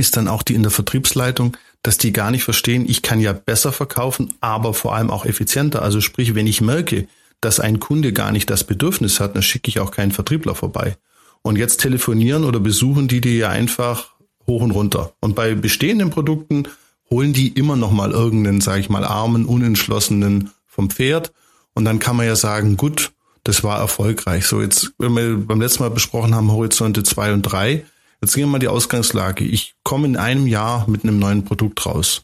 ist 0.00 0.16
dann 0.16 0.26
auch 0.26 0.42
die 0.42 0.54
in 0.54 0.62
der 0.62 0.72
Vertriebsleitung, 0.72 1.56
dass 1.82 1.98
die 1.98 2.12
gar 2.12 2.30
nicht 2.30 2.44
verstehen, 2.44 2.84
ich 2.88 3.02
kann 3.02 3.20
ja 3.20 3.32
besser 3.32 3.72
verkaufen, 3.72 4.34
aber 4.40 4.74
vor 4.74 4.94
allem 4.94 5.10
auch 5.10 5.24
effizienter. 5.24 5.82
Also 5.82 6.00
sprich, 6.00 6.34
wenn 6.34 6.46
ich 6.46 6.60
merke, 6.60 7.06
dass 7.40 7.60
ein 7.60 7.80
Kunde 7.80 8.12
gar 8.12 8.32
nicht 8.32 8.50
das 8.50 8.64
Bedürfnis 8.64 9.20
hat, 9.20 9.34
dann 9.34 9.42
schicke 9.42 9.68
ich 9.68 9.80
auch 9.80 9.90
keinen 9.90 10.12
Vertriebler 10.12 10.54
vorbei. 10.54 10.96
Und 11.42 11.56
jetzt 11.56 11.80
telefonieren 11.80 12.44
oder 12.44 12.60
besuchen 12.60 13.08
die 13.08 13.20
die 13.20 13.38
ja 13.38 13.48
einfach 13.48 14.12
hoch 14.46 14.62
und 14.62 14.72
runter. 14.72 15.12
Und 15.20 15.34
bei 15.34 15.54
bestehenden 15.54 16.10
Produkten 16.10 16.64
holen 17.08 17.32
die 17.32 17.48
immer 17.48 17.76
noch 17.76 17.92
mal 17.92 18.10
irgendeinen, 18.10 18.60
sage 18.60 18.80
ich 18.80 18.90
mal, 18.90 19.04
armen, 19.04 19.46
unentschlossenen 19.46 20.50
vom 20.66 20.90
Pferd. 20.90 21.32
Und 21.74 21.84
dann 21.84 21.98
kann 21.98 22.16
man 22.16 22.26
ja 22.26 22.36
sagen, 22.36 22.76
gut, 22.76 23.12
das 23.44 23.64
war 23.64 23.78
erfolgreich. 23.78 24.46
So 24.46 24.60
jetzt, 24.60 24.92
wenn 24.98 25.14
wir 25.14 25.36
beim 25.38 25.60
letzten 25.60 25.82
Mal 25.82 25.90
besprochen 25.90 26.34
haben, 26.34 26.52
Horizonte 26.52 27.02
zwei 27.04 27.32
und 27.32 27.42
drei, 27.42 27.84
jetzt 28.20 28.34
gehen 28.34 28.44
wir 28.44 28.52
mal 28.52 28.58
die 28.58 28.68
Ausgangslage. 28.68 29.44
Ich 29.44 29.74
komme 29.82 30.06
in 30.06 30.16
einem 30.16 30.46
Jahr 30.46 30.88
mit 30.88 31.04
einem 31.04 31.18
neuen 31.18 31.44
Produkt 31.44 31.84
raus. 31.86 32.22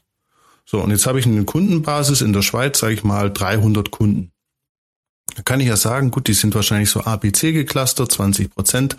So, 0.65 0.81
und 0.81 0.91
jetzt 0.91 1.07
habe 1.07 1.21
ich 1.21 1.27
eine 1.27 1.45
Kundenbasis 1.45 2.23
in 2.23 2.33
der 2.33 2.43
Schweiz, 2.43 2.79
sage 2.79 2.95
ich 2.95 3.05
mal, 3.05 3.33
300 3.33 3.91
Kunden. 3.91 4.33
Da 5.37 5.43
kann 5.43 5.61
ich 5.61 5.69
ja 5.69 5.77
sagen, 5.77 6.11
gut, 6.11 6.29
die 6.29 6.35
sind 6.35 6.55
wahrscheinlich 6.55 6.91
so 6.91 7.05
A, 7.05 7.17
B, 7.17 7.31
C 7.31 7.53
geclustert, 7.53 8.11
20 8.11 8.51
Prozent, 8.51 8.97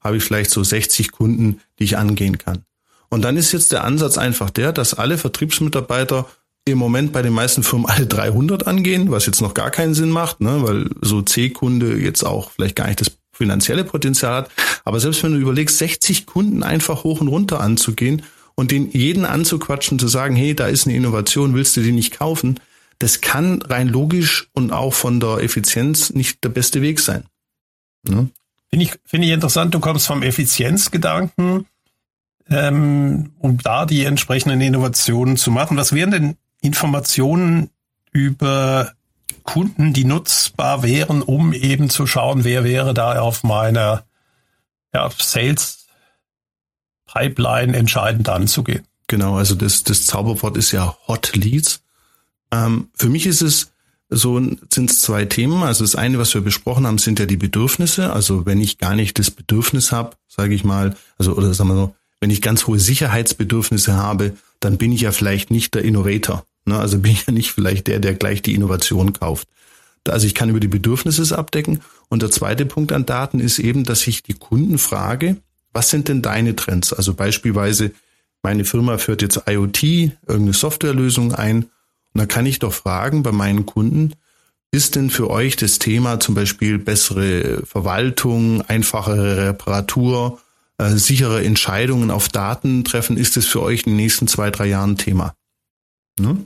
habe 0.00 0.16
ich 0.16 0.24
vielleicht 0.24 0.50
so 0.50 0.62
60 0.62 1.12
Kunden, 1.12 1.60
die 1.78 1.84
ich 1.84 1.96
angehen 1.96 2.38
kann. 2.38 2.64
Und 3.08 3.22
dann 3.22 3.36
ist 3.36 3.52
jetzt 3.52 3.72
der 3.72 3.84
Ansatz 3.84 4.18
einfach 4.18 4.50
der, 4.50 4.72
dass 4.72 4.94
alle 4.94 5.16
Vertriebsmitarbeiter 5.16 6.26
im 6.64 6.78
Moment 6.78 7.12
bei 7.12 7.22
den 7.22 7.32
meisten 7.32 7.62
Firmen 7.62 7.88
alle 7.88 8.06
300 8.06 8.66
angehen, 8.66 9.10
was 9.10 9.26
jetzt 9.26 9.40
noch 9.40 9.54
gar 9.54 9.70
keinen 9.70 9.94
Sinn 9.94 10.10
macht, 10.10 10.40
ne, 10.40 10.62
weil 10.62 10.90
so 11.00 11.22
C-Kunde 11.22 11.96
jetzt 11.98 12.24
auch 12.24 12.50
vielleicht 12.50 12.76
gar 12.76 12.88
nicht 12.88 13.00
das 13.00 13.10
finanzielle 13.36 13.84
Potenzial 13.84 14.34
hat. 14.34 14.50
Aber 14.84 15.00
selbst 15.00 15.22
wenn 15.22 15.32
du 15.32 15.38
überlegst, 15.38 15.78
60 15.78 16.26
Kunden 16.26 16.62
einfach 16.62 17.04
hoch 17.04 17.20
und 17.20 17.28
runter 17.28 17.60
anzugehen 17.60 18.22
und 18.54 18.70
den 18.70 18.90
jeden 18.90 19.24
anzuquatschen, 19.24 19.98
zu 19.98 20.08
sagen, 20.08 20.36
hey, 20.36 20.54
da 20.54 20.66
ist 20.66 20.86
eine 20.86 20.96
Innovation, 20.96 21.54
willst 21.54 21.76
du 21.76 21.82
die 21.82 21.92
nicht 21.92 22.18
kaufen? 22.18 22.60
Das 22.98 23.20
kann 23.20 23.60
rein 23.62 23.88
logisch 23.88 24.48
und 24.52 24.72
auch 24.72 24.94
von 24.94 25.20
der 25.20 25.38
Effizienz 25.38 26.10
nicht 26.10 26.42
der 26.44 26.48
beste 26.48 26.80
Weg 26.80 27.00
sein. 27.00 27.24
Ne? 28.04 28.30
Finde 28.70 28.84
ich, 28.84 28.92
finde 29.04 29.26
ich 29.26 29.32
interessant, 29.34 29.74
du 29.74 29.80
kommst 29.80 30.06
vom 30.06 30.22
Effizienzgedanken 30.22 31.66
ähm, 32.48 33.32
um 33.38 33.58
da 33.58 33.86
die 33.86 34.04
entsprechenden 34.04 34.60
Innovationen 34.60 35.36
zu 35.36 35.50
machen. 35.50 35.76
Was 35.76 35.92
wären 35.92 36.10
denn 36.10 36.36
Informationen 36.60 37.70
über 38.12 38.92
Kunden, 39.46 39.92
die 39.92 40.04
nutzbar 40.04 40.82
wären, 40.82 41.22
um 41.22 41.52
eben 41.52 41.88
zu 41.88 42.06
schauen, 42.06 42.44
wer 42.44 42.64
wäre 42.64 42.92
da 42.92 43.20
auf 43.20 43.42
meiner 43.42 44.04
ja, 44.92 45.08
Sales 45.18 45.86
Pipeline 47.06 47.76
entscheidend 47.76 48.28
anzugehen? 48.28 48.86
Genau, 49.06 49.36
also 49.36 49.54
das, 49.54 49.84
das 49.84 50.04
Zauberwort 50.04 50.56
ist 50.56 50.72
ja 50.72 50.96
Hot 51.06 51.34
Leads. 51.34 51.82
Ähm, 52.52 52.88
für 52.94 53.08
mich 53.08 53.26
ist 53.26 53.40
es 53.40 53.72
so 54.08 54.38
sind 54.38 54.90
es 54.90 55.00
zwei 55.00 55.24
Themen. 55.24 55.62
Also 55.62 55.84
das 55.84 55.96
eine, 55.96 56.18
was 56.18 56.32
wir 56.34 56.40
besprochen 56.40 56.86
haben, 56.86 56.98
sind 56.98 57.18
ja 57.18 57.26
die 57.26 57.36
Bedürfnisse. 57.36 58.12
Also 58.12 58.46
wenn 58.46 58.60
ich 58.60 58.78
gar 58.78 58.94
nicht 58.94 59.18
das 59.18 59.30
Bedürfnis 59.30 59.92
habe, 59.92 60.16
sage 60.28 60.54
ich 60.54 60.64
mal, 60.64 60.94
also 61.18 61.34
oder 61.34 61.52
sagen 61.54 61.70
wir 61.70 61.76
so, 61.76 61.94
wenn 62.20 62.30
ich 62.30 62.40
ganz 62.40 62.66
hohe 62.66 62.78
Sicherheitsbedürfnisse 62.78 63.94
habe, 63.94 64.36
dann 64.60 64.78
bin 64.78 64.92
ich 64.92 65.02
ja 65.02 65.12
vielleicht 65.12 65.50
nicht 65.50 65.74
der 65.74 65.82
Innovator. 65.82 66.46
Ne? 66.66 66.78
Also 66.78 66.98
bin 66.98 67.12
ich 67.12 67.26
ja 67.26 67.32
nicht 67.32 67.52
vielleicht 67.52 67.86
der, 67.86 67.98
der 68.00 68.14
gleich 68.14 68.42
die 68.42 68.54
Innovation 68.54 69.12
kauft. 69.12 69.48
Also 70.08 70.26
ich 70.26 70.34
kann 70.34 70.50
über 70.50 70.60
die 70.60 70.68
Bedürfnisse 70.68 71.36
abdecken. 71.36 71.80
Und 72.08 72.22
der 72.22 72.30
zweite 72.30 72.66
Punkt 72.66 72.92
an 72.92 73.06
Daten 73.06 73.40
ist 73.40 73.58
eben, 73.58 73.84
dass 73.84 74.06
ich 74.06 74.22
die 74.22 74.34
Kunden 74.34 74.78
frage, 74.78 75.36
was 75.72 75.90
sind 75.90 76.08
denn 76.08 76.22
deine 76.22 76.54
Trends? 76.54 76.92
Also 76.92 77.14
beispielsweise, 77.14 77.92
meine 78.42 78.64
Firma 78.64 78.98
führt 78.98 79.22
jetzt 79.22 79.42
IoT, 79.46 79.82
irgendeine 79.82 80.52
Softwarelösung 80.52 81.32
ein 81.32 81.64
und 82.16 82.20
da 82.20 82.26
kann 82.26 82.46
ich 82.46 82.60
doch 82.60 82.72
fragen 82.72 83.22
bei 83.22 83.32
meinen 83.32 83.66
Kunden, 83.66 84.12
ist 84.70 84.96
denn 84.96 85.10
für 85.10 85.28
euch 85.28 85.56
das 85.56 85.78
Thema 85.78 86.18
zum 86.18 86.34
Beispiel 86.34 86.78
bessere 86.78 87.62
Verwaltung, 87.66 88.62
einfachere 88.62 89.48
Reparatur, 89.48 90.40
äh, 90.78 90.96
sichere 90.96 91.44
Entscheidungen 91.44 92.10
auf 92.10 92.28
Daten 92.28 92.84
treffen, 92.84 93.18
ist 93.18 93.36
es 93.36 93.46
für 93.46 93.60
euch 93.60 93.80
in 93.82 93.92
den 93.92 93.96
nächsten 93.96 94.28
zwei, 94.28 94.50
drei 94.50 94.66
Jahren 94.66 94.96
Thema? 94.96 95.34
Ne? 96.18 96.38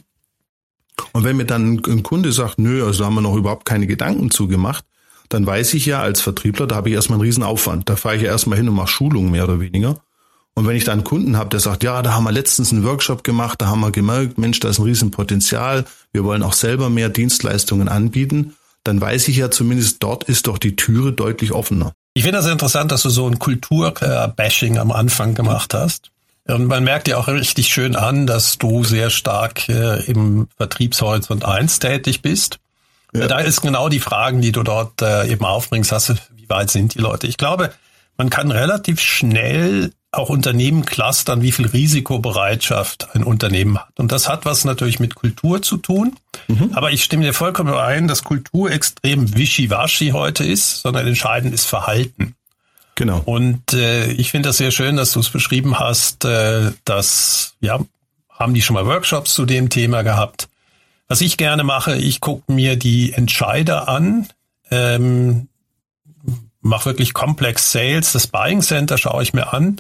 Und 1.12 1.24
wenn 1.24 1.36
mir 1.36 1.44
dann 1.44 1.80
ein 1.86 2.02
Kunde 2.02 2.32
sagt, 2.32 2.58
nö, 2.58 2.84
also 2.84 3.04
haben 3.04 3.14
wir 3.14 3.20
noch 3.20 3.36
überhaupt 3.36 3.64
keine 3.64 3.86
Gedanken 3.86 4.30
zugemacht, 4.30 4.84
dann 5.28 5.46
weiß 5.46 5.74
ich 5.74 5.86
ja 5.86 6.00
als 6.00 6.20
Vertriebler, 6.20 6.66
da 6.66 6.76
habe 6.76 6.88
ich 6.88 6.94
erstmal 6.94 7.16
einen 7.16 7.26
riesen 7.26 7.42
Aufwand. 7.42 7.88
Da 7.88 7.96
fahre 7.96 8.16
ich 8.16 8.22
ja 8.22 8.28
erstmal 8.28 8.58
hin 8.58 8.68
und 8.68 8.74
mache 8.74 8.88
Schulungen 8.88 9.30
mehr 9.30 9.44
oder 9.44 9.60
weniger. 9.60 10.00
Und 10.54 10.66
wenn 10.66 10.76
ich 10.76 10.84
da 10.84 10.92
einen 10.92 11.04
Kunden 11.04 11.36
habe, 11.36 11.50
der 11.50 11.60
sagt, 11.60 11.84
ja, 11.84 12.02
da 12.02 12.12
haben 12.14 12.24
wir 12.24 12.32
letztens 12.32 12.72
einen 12.72 12.84
Workshop 12.84 13.22
gemacht, 13.24 13.60
da 13.60 13.68
haben 13.68 13.80
wir 13.80 13.92
gemerkt, 13.92 14.38
Mensch, 14.38 14.58
da 14.60 14.68
ist 14.68 14.78
ein 14.78 14.84
Riesenpotenzial, 14.84 15.84
wir 16.12 16.24
wollen 16.24 16.42
auch 16.42 16.52
selber 16.52 16.90
mehr 16.90 17.08
Dienstleistungen 17.08 17.88
anbieten, 17.88 18.54
dann 18.84 19.00
weiß 19.00 19.28
ich 19.28 19.36
ja 19.36 19.50
zumindest, 19.50 20.02
dort 20.02 20.24
ist 20.24 20.48
doch 20.48 20.58
die 20.58 20.74
Türe 20.74 21.12
deutlich 21.12 21.52
offener. 21.52 21.92
Ich 22.14 22.24
finde 22.24 22.38
das 22.38 22.46
interessant, 22.46 22.90
dass 22.90 23.02
du 23.02 23.10
so 23.10 23.26
ein 23.26 23.38
Kulturbashing 23.38 24.78
am 24.78 24.90
Anfang 24.90 25.34
gemacht 25.34 25.74
hast. 25.74 26.10
Und 26.46 26.66
man 26.66 26.84
merkt 26.84 27.08
ja 27.08 27.16
auch 27.16 27.28
richtig 27.28 27.68
schön 27.68 27.96
an, 27.96 28.26
dass 28.26 28.58
du 28.58 28.82
sehr 28.84 29.10
stark 29.10 29.68
äh, 29.68 30.02
im 30.04 30.48
Vertriebshorizont 30.56 31.44
1 31.44 31.78
tätig 31.78 32.22
bist. 32.22 32.58
Ja. 33.12 33.26
Da 33.26 33.38
ist 33.40 33.60
genau 33.60 33.88
die 33.88 34.00
Fragen, 34.00 34.40
die 34.40 34.52
du 34.52 34.62
dort 34.62 35.02
äh, 35.02 35.28
eben 35.28 35.44
aufbringst, 35.44 35.92
hast, 35.92 36.14
wie 36.36 36.48
weit 36.48 36.70
sind 36.70 36.94
die 36.94 36.98
Leute? 36.98 37.26
Ich 37.26 37.36
glaube, 37.36 37.72
man 38.16 38.30
kann 38.30 38.50
relativ 38.50 39.00
schnell 39.00 39.92
auch 40.12 40.28
Unternehmen 40.28 40.84
clustern, 40.84 41.42
wie 41.42 41.52
viel 41.52 41.66
Risikobereitschaft 41.66 43.14
ein 43.14 43.22
Unternehmen 43.22 43.78
hat. 43.78 43.98
Und 43.98 44.10
das 44.10 44.28
hat 44.28 44.44
was 44.44 44.64
natürlich 44.64 44.98
mit 44.98 45.14
Kultur 45.14 45.62
zu 45.62 45.76
tun. 45.76 46.16
Mhm. 46.48 46.70
Aber 46.74 46.90
ich 46.90 47.04
stimme 47.04 47.24
dir 47.24 47.32
vollkommen 47.32 47.72
ein, 47.74 48.08
dass 48.08 48.24
Kultur 48.24 48.72
extrem 48.72 49.36
wischiwaschi 49.36 50.10
heute 50.10 50.44
ist, 50.44 50.82
sondern 50.82 51.06
entscheidend 51.06 51.54
ist 51.54 51.66
Verhalten. 51.66 52.34
Genau. 53.00 53.22
Und 53.24 53.72
äh, 53.72 54.12
ich 54.12 54.30
finde 54.30 54.50
das 54.50 54.58
sehr 54.58 54.70
schön, 54.70 54.96
dass 54.96 55.12
du 55.12 55.20
es 55.20 55.30
beschrieben 55.30 55.78
hast, 55.78 56.26
äh, 56.26 56.70
dass, 56.84 57.54
ja, 57.62 57.80
haben 58.28 58.52
die 58.52 58.60
schon 58.60 58.74
mal 58.74 58.84
Workshops 58.84 59.32
zu 59.32 59.46
dem 59.46 59.70
Thema 59.70 60.02
gehabt. 60.02 60.50
Was 61.08 61.22
ich 61.22 61.38
gerne 61.38 61.64
mache, 61.64 61.96
ich 61.96 62.20
gucke 62.20 62.52
mir 62.52 62.76
die 62.76 63.14
Entscheider 63.14 63.88
an, 63.88 64.28
ähm, 64.70 65.48
mache 66.60 66.84
wirklich 66.84 67.14
Complex 67.14 67.72
Sales, 67.72 68.12
das 68.12 68.26
Buying 68.26 68.60
Center 68.60 68.98
schaue 68.98 69.22
ich 69.22 69.32
mir 69.32 69.54
an 69.54 69.78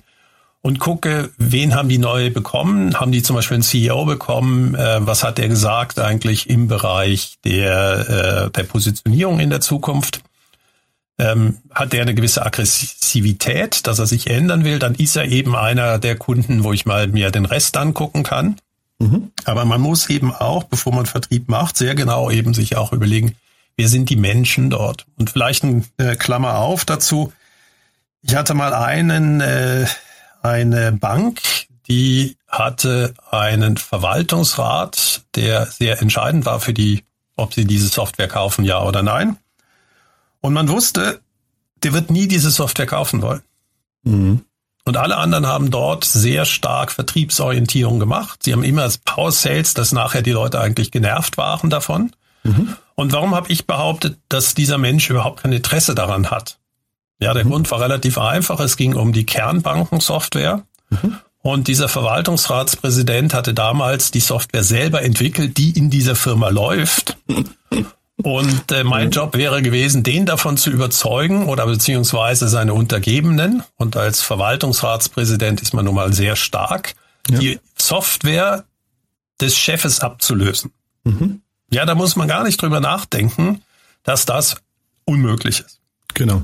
und 0.62 0.78
gucke, 0.78 1.28
wen 1.36 1.74
haben 1.74 1.90
die 1.90 1.98
neu 1.98 2.30
bekommen? 2.30 2.98
Haben 2.98 3.12
die 3.12 3.22
zum 3.22 3.36
Beispiel 3.36 3.56
einen 3.56 3.62
CEO 3.62 4.06
bekommen? 4.06 4.74
Äh, 4.74 5.06
was 5.06 5.24
hat 5.24 5.36
der 5.36 5.48
gesagt 5.48 5.98
eigentlich 5.98 6.48
im 6.48 6.68
Bereich 6.68 7.34
der, 7.44 8.46
äh, 8.46 8.50
der 8.50 8.64
Positionierung 8.64 9.40
in 9.40 9.50
der 9.50 9.60
Zukunft? 9.60 10.22
Ähm, 11.20 11.58
hat 11.70 11.92
der 11.92 12.00
eine 12.00 12.14
gewisse 12.14 12.46
Aggressivität, 12.46 13.86
dass 13.86 13.98
er 13.98 14.06
sich 14.06 14.28
ändern 14.28 14.64
will, 14.64 14.78
dann 14.78 14.94
ist 14.94 15.16
er 15.16 15.26
eben 15.26 15.54
einer 15.54 15.98
der 15.98 16.16
Kunden, 16.16 16.64
wo 16.64 16.72
ich 16.72 16.86
mal 16.86 17.08
mir 17.08 17.30
den 17.30 17.44
Rest 17.44 17.76
angucken 17.76 18.22
kann. 18.22 18.56
Mhm. 18.98 19.30
Aber 19.44 19.66
man 19.66 19.82
muss 19.82 20.08
eben 20.08 20.34
auch, 20.34 20.64
bevor 20.64 20.94
man 20.94 21.04
Vertrieb 21.04 21.48
macht, 21.48 21.76
sehr 21.76 21.94
genau 21.94 22.30
eben 22.30 22.54
sich 22.54 22.76
auch 22.76 22.94
überlegen, 22.94 23.36
wer 23.76 23.88
sind 23.88 24.08
die 24.08 24.16
Menschen 24.16 24.70
dort? 24.70 25.04
Und 25.18 25.28
vielleicht 25.28 25.62
ein 25.62 25.84
äh, 25.98 26.16
Klammer 26.16 26.58
auf 26.58 26.86
dazu. 26.86 27.34
Ich 28.22 28.34
hatte 28.34 28.54
mal 28.54 28.72
einen 28.72 29.42
äh, 29.42 29.86
eine 30.42 30.92
Bank, 30.92 31.42
die 31.86 32.36
hatte 32.48 33.14
einen 33.30 33.76
Verwaltungsrat, 33.76 35.22
der 35.34 35.66
sehr 35.66 36.00
entscheidend 36.00 36.46
war 36.46 36.60
für 36.60 36.72
die, 36.72 37.04
ob 37.36 37.52
sie 37.52 37.64
diese 37.64 37.88
Software 37.88 38.28
kaufen, 38.28 38.64
ja 38.64 38.82
oder 38.82 39.02
nein. 39.02 39.36
Und 40.40 40.52
man 40.52 40.68
wusste, 40.68 41.20
der 41.82 41.92
wird 41.92 42.10
nie 42.10 42.28
diese 42.28 42.50
Software 42.50 42.86
kaufen 42.86 43.22
wollen. 43.22 43.42
Mhm. 44.02 44.44
Und 44.84 44.96
alle 44.96 45.18
anderen 45.18 45.46
haben 45.46 45.70
dort 45.70 46.04
sehr 46.04 46.44
stark 46.44 46.90
Vertriebsorientierung 46.92 47.98
gemacht. 47.98 48.42
Sie 48.42 48.52
haben 48.52 48.64
immer 48.64 48.82
das 48.82 48.98
Power 48.98 49.30
Sales, 49.30 49.74
dass 49.74 49.92
nachher 49.92 50.22
die 50.22 50.32
Leute 50.32 50.60
eigentlich 50.60 50.90
genervt 50.90 51.36
waren 51.36 51.70
davon. 51.70 52.12
Mhm. 52.42 52.74
Und 52.94 53.12
warum 53.12 53.34
habe 53.34 53.52
ich 53.52 53.66
behauptet, 53.66 54.18
dass 54.28 54.54
dieser 54.54 54.78
Mensch 54.78 55.10
überhaupt 55.10 55.42
kein 55.42 55.52
Interesse 55.52 55.94
daran 55.94 56.30
hat? 56.30 56.58
Ja, 57.20 57.34
der 57.34 57.44
mhm. 57.44 57.50
Grund 57.50 57.70
war 57.70 57.80
relativ 57.80 58.18
einfach. 58.18 58.60
Es 58.60 58.76
ging 58.76 58.94
um 58.94 59.12
die 59.12 59.26
Kernbankensoftware. 59.26 60.62
Mhm. 60.88 61.16
Und 61.42 61.68
dieser 61.68 61.88
Verwaltungsratspräsident 61.88 63.32
hatte 63.32 63.54
damals 63.54 64.10
die 64.10 64.20
Software 64.20 64.64
selber 64.64 65.02
entwickelt, 65.02 65.56
die 65.56 65.70
in 65.70 65.88
dieser 65.88 66.16
Firma 66.16 66.48
läuft. 66.48 67.16
Und 68.22 68.72
äh, 68.72 68.84
mein 68.84 69.06
mhm. 69.06 69.12
Job 69.12 69.36
wäre 69.36 69.62
gewesen, 69.62 70.02
den 70.02 70.26
davon 70.26 70.56
zu 70.56 70.70
überzeugen 70.70 71.46
oder 71.46 71.66
beziehungsweise 71.66 72.48
seine 72.48 72.74
Untergebenen. 72.74 73.62
Und 73.76 73.96
als 73.96 74.22
Verwaltungsratspräsident 74.22 75.60
ist 75.62 75.74
man 75.74 75.84
nun 75.84 75.94
mal 75.94 76.12
sehr 76.12 76.36
stark, 76.36 76.94
ja. 77.28 77.38
die 77.38 77.60
Software 77.76 78.64
des 79.40 79.56
Chefes 79.56 80.00
abzulösen. 80.00 80.72
Mhm. 81.04 81.42
Ja, 81.72 81.86
da 81.86 81.94
muss 81.94 82.16
man 82.16 82.28
gar 82.28 82.44
nicht 82.44 82.60
drüber 82.60 82.80
nachdenken, 82.80 83.62
dass 84.02 84.26
das 84.26 84.56
unmöglich 85.04 85.60
ist. 85.60 85.80
Genau. 86.14 86.42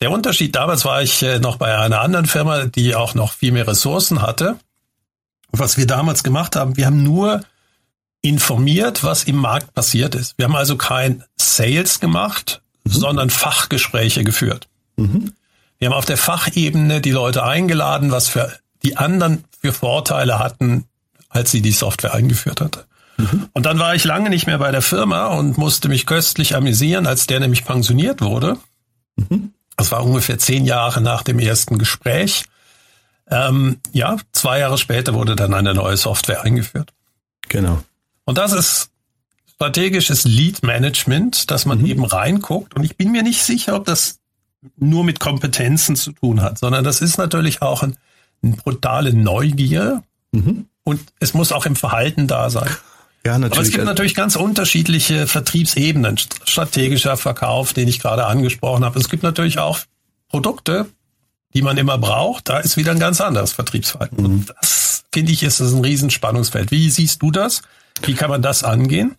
Der 0.00 0.10
Unterschied 0.10 0.54
damals 0.54 0.84
war 0.84 1.02
ich 1.02 1.22
äh, 1.22 1.38
noch 1.38 1.56
bei 1.56 1.76
einer 1.76 2.00
anderen 2.00 2.26
Firma, 2.26 2.66
die 2.66 2.94
auch 2.94 3.14
noch 3.14 3.32
viel 3.32 3.52
mehr 3.52 3.66
Ressourcen 3.66 4.22
hatte. 4.22 4.58
was 5.50 5.76
wir 5.78 5.86
damals 5.86 6.22
gemacht 6.22 6.56
haben, 6.56 6.76
wir 6.76 6.86
haben 6.86 7.02
nur 7.02 7.42
informiert, 8.22 9.04
was 9.04 9.24
im 9.24 9.36
Markt 9.36 9.74
passiert 9.74 10.14
ist. 10.14 10.36
Wir 10.38 10.46
haben 10.46 10.56
also 10.56 10.76
kein 10.76 11.24
Sales 11.36 12.00
gemacht, 12.00 12.62
mhm. 12.84 12.90
sondern 12.90 13.30
Fachgespräche 13.30 14.24
geführt. 14.24 14.68
Mhm. 14.96 15.32
Wir 15.78 15.88
haben 15.88 15.96
auf 15.96 16.04
der 16.04 16.16
Fachebene 16.16 17.00
die 17.00 17.12
Leute 17.12 17.44
eingeladen, 17.44 18.10
was 18.10 18.28
für 18.28 18.52
die 18.82 18.96
anderen 18.96 19.44
für 19.60 19.72
Vorteile 19.72 20.38
hatten, 20.38 20.84
als 21.28 21.50
sie 21.50 21.62
die 21.62 21.72
Software 21.72 22.14
eingeführt 22.14 22.60
hatte. 22.60 22.86
Mhm. 23.16 23.48
Und 23.52 23.66
dann 23.66 23.78
war 23.78 23.94
ich 23.94 24.04
lange 24.04 24.30
nicht 24.30 24.46
mehr 24.46 24.58
bei 24.58 24.70
der 24.70 24.82
Firma 24.82 25.26
und 25.26 25.58
musste 25.58 25.88
mich 25.88 26.06
köstlich 26.06 26.54
amüsieren, 26.54 27.06
als 27.06 27.26
der 27.26 27.40
nämlich 27.40 27.64
pensioniert 27.64 28.20
wurde. 28.20 28.56
Mhm. 29.16 29.52
Das 29.76 29.92
war 29.92 30.04
ungefähr 30.04 30.38
zehn 30.38 30.64
Jahre 30.64 31.00
nach 31.00 31.22
dem 31.22 31.38
ersten 31.38 31.78
Gespräch. 31.78 32.44
Ähm, 33.30 33.78
ja, 33.92 34.16
zwei 34.32 34.58
Jahre 34.60 34.78
später 34.78 35.14
wurde 35.14 35.36
dann 35.36 35.54
eine 35.54 35.74
neue 35.74 35.96
Software 35.96 36.42
eingeführt. 36.42 36.92
Genau. 37.48 37.82
Und 38.28 38.36
das 38.36 38.52
ist 38.52 38.90
strategisches 39.54 40.24
Lead 40.24 40.62
Management, 40.62 41.50
dass 41.50 41.64
man 41.64 41.78
mhm. 41.78 41.86
eben 41.86 42.04
reinguckt. 42.04 42.74
Und 42.76 42.84
ich 42.84 42.94
bin 42.94 43.10
mir 43.10 43.22
nicht 43.22 43.42
sicher, 43.42 43.74
ob 43.74 43.86
das 43.86 44.18
nur 44.76 45.02
mit 45.02 45.18
Kompetenzen 45.18 45.96
zu 45.96 46.12
tun 46.12 46.42
hat, 46.42 46.58
sondern 46.58 46.84
das 46.84 47.00
ist 47.00 47.16
natürlich 47.16 47.62
auch 47.62 47.82
ein, 47.82 47.96
eine 48.42 48.56
brutale 48.56 49.14
Neugier. 49.14 50.02
Mhm. 50.32 50.66
Und 50.84 51.00
es 51.20 51.32
muss 51.32 51.52
auch 51.52 51.64
im 51.64 51.74
Verhalten 51.74 52.26
da 52.26 52.50
sein. 52.50 52.68
Ja, 53.24 53.38
natürlich. 53.38 53.52
Aber 53.52 53.62
es 53.62 53.70
gibt 53.70 53.84
natürlich 53.86 54.14
ganz 54.14 54.36
unterschiedliche 54.36 55.26
Vertriebsebenen. 55.26 56.18
Strategischer 56.44 57.16
Verkauf, 57.16 57.72
den 57.72 57.88
ich 57.88 57.98
gerade 57.98 58.26
angesprochen 58.26 58.84
habe. 58.84 58.98
Es 58.98 59.08
gibt 59.08 59.22
natürlich 59.22 59.58
auch 59.58 59.78
Produkte, 60.28 60.84
die 61.54 61.62
man 61.62 61.78
immer 61.78 61.96
braucht. 61.96 62.50
Da 62.50 62.58
ist 62.58 62.76
wieder 62.76 62.90
ein 62.90 63.00
ganz 63.00 63.22
anderes 63.22 63.52
Vertriebsverhalten. 63.52 64.18
Mhm. 64.18 64.24
Und 64.26 64.54
das, 64.60 65.04
finde 65.14 65.32
ich, 65.32 65.42
ist 65.42 65.60
das 65.60 65.72
ein 65.72 65.82
Riesenspannungsfeld. 65.82 66.70
Wie 66.70 66.90
siehst 66.90 67.22
du 67.22 67.30
das? 67.30 67.62
Wie 68.02 68.14
kann 68.14 68.30
man 68.30 68.42
das 68.42 68.64
angehen? 68.64 69.14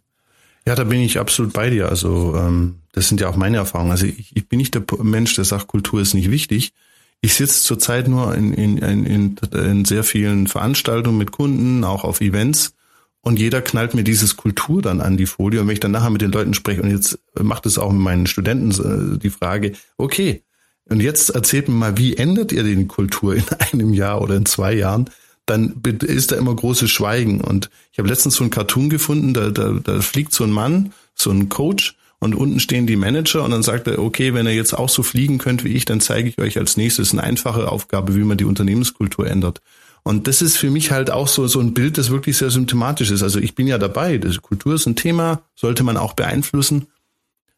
Ja, 0.66 0.76
da 0.76 0.84
bin 0.84 1.02
ich 1.02 1.20
absolut 1.20 1.54
bei 1.54 1.70
dir. 1.70 1.90
Also 1.90 2.36
ähm, 2.36 2.80
das 2.92 3.08
sind 3.08 3.22
ja 3.22 3.30
auch 3.30 3.36
meine 3.36 3.58
Erfahrungen. 3.58 3.92
Also 3.92 4.06
ich, 4.06 4.36
ich 4.36 4.48
bin 4.48 4.58
nicht 4.58 4.76
der 4.76 4.84
Mensch, 5.02 5.36
der 5.36 5.46
sagt, 5.46 5.68
Kultur 5.68 6.02
ist 6.02 6.14
nicht 6.14 6.30
wichtig. 6.30 6.74
Ich 7.22 7.34
sitze 7.34 7.64
zurzeit 7.64 8.08
nur 8.08 8.34
in, 8.36 8.54
in, 8.54 8.78
in, 8.78 9.38
in 9.52 9.86
sehr 9.86 10.04
vielen 10.04 10.48
Veranstaltungen 10.48 11.18
mit 11.18 11.32
Kunden, 11.32 11.84
auch 11.84 12.04
auf 12.04 12.22
Events 12.22 12.74
und 13.22 13.40
jeder 13.40 13.62
knallt 13.62 13.94
mir 13.94 14.04
dieses 14.04 14.38
Kultur 14.38 14.82
dann 14.82 15.02
an 15.02 15.18
die 15.18 15.26
Folie. 15.26 15.60
Und 15.60 15.68
wenn 15.68 15.74
ich 15.74 15.80
dann 15.80 15.92
nachher 15.92 16.10
mit 16.10 16.22
den 16.22 16.32
Leuten 16.32 16.54
spreche, 16.54 16.82
und 16.82 16.90
jetzt 16.90 17.20
macht 17.38 17.66
es 17.66 17.78
auch 17.78 17.92
mit 17.92 18.02
meinen 18.02 18.28
Studenten 18.28 19.16
äh, 19.16 19.20
die 19.20 19.30
Frage, 19.30 19.74
okay, 19.98 20.44
und 20.86 21.02
jetzt 21.02 21.30
erzählt 21.30 21.68
mir 21.68 21.76
mal, 21.76 21.98
wie 21.98 22.18
ändert 22.18 22.52
ihr 22.52 22.64
die 22.64 22.88
Kultur 22.88 23.36
in 23.36 23.44
einem 23.60 23.94
Jahr 23.94 24.22
oder 24.22 24.36
in 24.36 24.46
zwei 24.46 24.74
Jahren? 24.74 25.10
Dann 25.50 25.82
ist 25.84 26.32
da 26.32 26.36
immer 26.36 26.56
großes 26.56 26.90
Schweigen. 26.90 27.42
Und 27.42 27.70
ich 27.92 28.00
habe 28.00 28.10
letztens 28.10 28.36
so 28.36 28.44
einen 28.44 28.52
Cartoon 28.52 28.90
gefunden, 28.90 29.34
da, 29.34 29.50
da, 29.50 29.74
da 29.84 30.02
fliegt 30.02 30.34
so 30.34 30.44
ein 30.44 30.52
Mann, 30.52 30.94
so 31.16 31.32
ein 31.32 31.50
Coach, 31.50 31.96
und 32.20 32.36
unten 32.36 32.60
stehen 32.60 32.86
die 32.86 32.98
Manager 32.98 33.44
und 33.46 33.52
dann 33.52 33.64
sagt 33.64 33.88
er, 33.88 34.00
okay, 34.00 34.34
wenn 34.34 34.46
ihr 34.46 34.54
jetzt 34.54 34.74
auch 34.74 34.90
so 34.90 35.04
fliegen 35.04 35.38
könnt 35.38 35.64
wie 35.64 35.70
ich, 35.70 35.86
dann 35.86 36.02
zeige 36.02 36.28
ich 36.28 36.38
euch 36.38 36.58
als 36.58 36.76
nächstes 36.76 37.14
eine 37.14 37.24
einfache 37.24 37.72
Aufgabe, 37.72 38.14
wie 38.16 38.26
man 38.26 38.38
die 38.38 38.44
Unternehmenskultur 38.44 39.26
ändert. 39.26 39.62
Und 40.04 40.28
das 40.28 40.42
ist 40.42 40.58
für 40.58 40.70
mich 40.70 40.92
halt 40.92 41.12
auch 41.12 41.28
so, 41.28 41.48
so 41.48 41.60
ein 41.60 41.74
Bild, 41.74 41.98
das 41.98 42.10
wirklich 42.10 42.38
sehr 42.38 42.50
symptomatisch 42.50 43.12
ist. 43.12 43.24
Also 43.24 43.40
ich 43.40 43.56
bin 43.56 43.68
ja 43.68 43.78
dabei. 43.78 44.18
Das 44.18 44.42
Kultur 44.42 44.76
ist 44.76 44.86
ein 44.86 44.96
Thema, 44.96 45.44
sollte 45.56 45.84
man 45.84 45.98
auch 45.98 46.14
beeinflussen. 46.14 46.88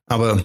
Aber 0.05 0.43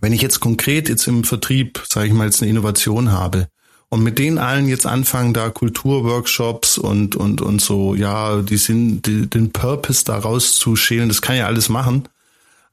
wenn 0.00 0.12
ich 0.12 0.22
jetzt 0.22 0.40
konkret 0.40 0.88
jetzt 0.88 1.06
im 1.06 1.24
Vertrieb, 1.24 1.82
sage 1.88 2.08
ich 2.08 2.12
mal, 2.12 2.26
jetzt 2.26 2.40
eine 2.40 2.50
Innovation 2.50 3.10
habe, 3.12 3.48
und 3.90 4.02
mit 4.02 4.18
denen 4.18 4.38
allen 4.38 4.68
jetzt 4.68 4.86
anfangen, 4.86 5.32
da 5.32 5.48
Kulturworkshops 5.48 6.76
und, 6.76 7.16
und, 7.16 7.40
und 7.40 7.60
so, 7.60 7.94
ja, 7.94 8.42
die 8.42 8.58
sind, 8.58 9.06
die, 9.06 9.26
den 9.26 9.50
Purpose 9.50 10.04
daraus 10.04 10.56
zu 10.56 10.76
schälen, 10.76 11.08
das 11.08 11.22
kann 11.22 11.36
ja 11.36 11.46
alles 11.46 11.68
machen. 11.68 12.08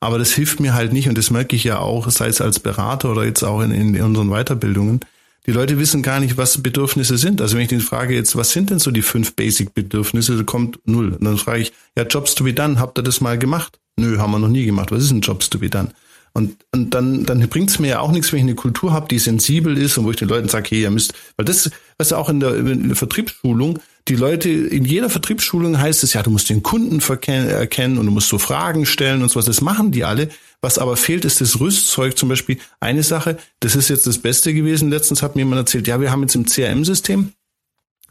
Aber 0.02 0.20
das 0.20 0.34
hilft 0.34 0.60
mir 0.60 0.74
halt 0.74 0.92
nicht 0.92 1.08
und 1.08 1.18
das 1.18 1.32
merke 1.32 1.56
ich 1.56 1.64
ja 1.64 1.80
auch, 1.80 2.10
sei 2.10 2.28
es 2.28 2.42
als 2.42 2.60
Berater 2.60 3.12
oder 3.12 3.24
jetzt 3.24 3.44
auch 3.44 3.62
in, 3.62 3.72
in 3.72 4.02
unseren 4.02 4.30
Weiterbildungen. 4.30 5.00
Die 5.48 5.52
Leute 5.52 5.78
wissen 5.78 6.02
gar 6.02 6.20
nicht, 6.20 6.38
was 6.38 6.62
Bedürfnisse 6.62 7.18
sind. 7.18 7.40
Also 7.40 7.56
wenn 7.56 7.64
ich 7.64 7.70
den 7.70 7.80
frage 7.80 8.14
jetzt, 8.14 8.36
was 8.36 8.52
sind 8.52 8.72
denn 8.72 8.80
so 8.80 8.92
die 8.92 9.04
fünf 9.04 9.36
Basic-Bedürfnisse, 9.36 10.38
da 10.38 10.44
kommt 10.44 10.80
null. 10.86 11.14
Und 11.14 11.24
dann 11.24 11.38
frage 11.38 11.62
ich, 11.62 11.74
ja, 11.96 12.04
Jobs 12.04 12.36
to 12.36 12.44
be 12.44 12.54
done, 12.54 12.80
habt 12.80 13.00
ihr 13.00 13.04
das 13.04 13.22
mal 13.22 13.38
gemacht? 13.38 13.80
Nö, 13.96 14.18
haben 14.18 14.32
wir 14.32 14.40
noch 14.40 14.50
nie 14.50 14.66
gemacht. 14.66 14.92
Was 14.92 15.04
ist 15.04 15.12
ein 15.12 15.22
Jobs 15.22 15.50
to 15.50 15.60
be 15.60 15.70
done? 15.70 15.92
Und, 16.38 16.58
und 16.74 16.94
dann, 16.94 17.25
dann 17.25 17.48
bringt 17.48 17.70
es 17.70 17.80
mir 17.80 17.88
ja 17.88 18.00
auch 18.01 18.12
nichts, 18.12 18.34
wenn 18.34 18.39
ich 18.39 18.44
eine 18.44 18.56
Kultur 18.56 18.92
habe, 18.92 19.08
die 19.08 19.20
sensibel 19.20 19.77
ist 19.77 19.98
und 19.98 20.04
wo 20.04 20.12
ich 20.12 20.18
den 20.18 20.27
Leuten 20.27 20.50
sage, 20.50 20.68
hey, 20.70 20.82
ihr 20.82 20.92
müsst, 20.92 21.13
weil 21.38 21.46
das, 21.46 21.72
was 21.98 22.10
ja 22.10 22.18
auch 22.18 22.27
in 22.27 22.42
der, 22.42 22.58
in 22.58 22.89
der 22.89 22.98
Vertriebsschulung, 22.98 23.80
die 24.10 24.18
Leute, 24.18 24.50
in 24.50 24.84
jeder 24.84 25.10
Vertriebsschulung 25.10 25.80
heißt 25.80 26.04
es 26.04 26.12
ja, 26.12 26.24
du 26.24 26.32
musst 26.32 26.50
den 26.50 26.62
Kunden 26.62 27.00
erkennen 27.00 27.98
und 27.98 28.06
du 28.06 28.12
musst 28.12 28.27
so 28.27 28.38
Fragen 28.38 28.86
stellen 28.86 29.24
und 29.24 29.30
sowas. 29.30 29.46
Das 29.46 29.62
machen 29.62 29.92
die 29.92 30.04
alle. 30.04 30.27
Was 30.60 30.77
aber 30.77 30.98
fehlt, 30.98 31.24
ist 31.24 31.39
das 31.39 31.62
Rüstzeug. 31.62 32.18
Zum 32.18 32.27
Beispiel 32.27 32.60
eine 32.82 33.04
Sache, 33.04 33.38
das 33.62 33.77
ist 33.77 33.88
jetzt 33.88 34.06
das 34.06 34.20
Beste 34.20 34.54
gewesen. 34.54 34.89
Letztens 34.89 35.24
hat 35.24 35.36
mir 35.36 35.44
jemand 35.44 35.60
erzählt, 35.60 35.88
ja, 35.88 36.01
wir 36.01 36.12
haben 36.12 36.22
jetzt 36.22 36.36
im 36.36 36.46
CRM-System 36.46 37.32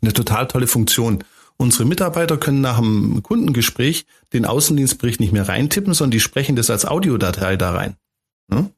eine 0.00 0.12
total 0.14 0.48
tolle 0.48 0.66
Funktion. 0.66 1.22
Unsere 1.58 1.84
Mitarbeiter 1.84 2.38
können 2.38 2.62
nach 2.62 2.78
einem 2.78 3.22
Kundengespräch 3.22 4.06
den 4.32 4.46
Außendienstbericht 4.46 5.20
nicht 5.20 5.32
mehr 5.32 5.48
reintippen, 5.48 5.92
sondern 5.92 6.12
die 6.12 6.20
sprechen 6.20 6.56
das 6.56 6.70
als 6.70 6.86
Audiodatei 6.86 7.56
da 7.56 7.72
rein. 7.72 7.96
Ne? 8.48 8.70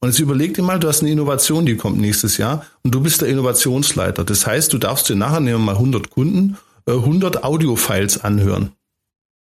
Und 0.00 0.08
jetzt 0.10 0.20
überleg 0.20 0.54
dir 0.54 0.62
mal, 0.62 0.78
du 0.78 0.88
hast 0.88 1.00
eine 1.00 1.10
Innovation, 1.10 1.66
die 1.66 1.76
kommt 1.76 1.98
nächstes 1.98 2.36
Jahr 2.36 2.64
und 2.84 2.94
du 2.94 3.00
bist 3.00 3.20
der 3.20 3.28
Innovationsleiter. 3.28 4.24
Das 4.24 4.46
heißt, 4.46 4.72
du 4.72 4.78
darfst 4.78 5.08
dir 5.08 5.16
nachher, 5.16 5.40
nehmen 5.40 5.60
wir 5.60 5.72
mal 5.72 5.74
100 5.74 6.10
Kunden, 6.10 6.56
100 6.86 7.36
äh, 7.36 7.38
Audiofiles 7.40 8.18
anhören. 8.18 8.72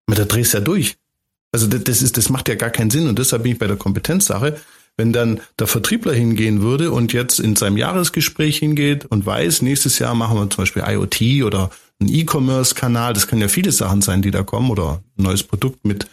Aber 0.08 0.16
da 0.16 0.26
drehst 0.26 0.54
du 0.54 0.58
ja 0.60 0.64
durch. 0.64 0.98
Also 1.52 1.68
das 1.68 2.02
ist, 2.02 2.18
das 2.18 2.30
macht 2.30 2.50
ja 2.50 2.56
gar 2.56 2.70
keinen 2.70 2.90
Sinn 2.90 3.08
und 3.08 3.20
deshalb 3.20 3.44
bin 3.44 3.54
ich 3.54 3.60
bei 3.60 3.68
der 3.68 3.78
Kompetenzsache. 3.78 4.60
Wenn 4.98 5.12
dann 5.12 5.42
der 5.60 5.68
Vertriebler 5.68 6.14
hingehen 6.14 6.62
würde 6.62 6.92
und 6.92 7.12
jetzt 7.12 7.40
in 7.40 7.58
seinem 7.58 7.76
Jahresgespräch 7.76 8.58
hingeht 8.58 9.06
und 9.06 9.26
weiß, 9.26 9.62
nächstes 9.62 10.00
Jahr 10.00 10.16
machen 10.16 10.38
wir 10.38 10.50
zum 10.50 10.62
Beispiel 10.62 10.84
IoT 10.86 11.44
oder 11.46 11.70
einen 12.00 12.14
E-Commerce-Kanal, 12.14 13.14
das 13.14 13.28
können 13.28 13.42
ja 13.42 13.50
viele 13.50 13.72
Sachen 13.72 14.02
sein, 14.02 14.22
die 14.22 14.32
da 14.32 14.44
kommen 14.44 14.70
oder 14.70 15.02
ein 15.18 15.24
neues 15.24 15.44
Produkt 15.44 15.86
mit 15.86 16.08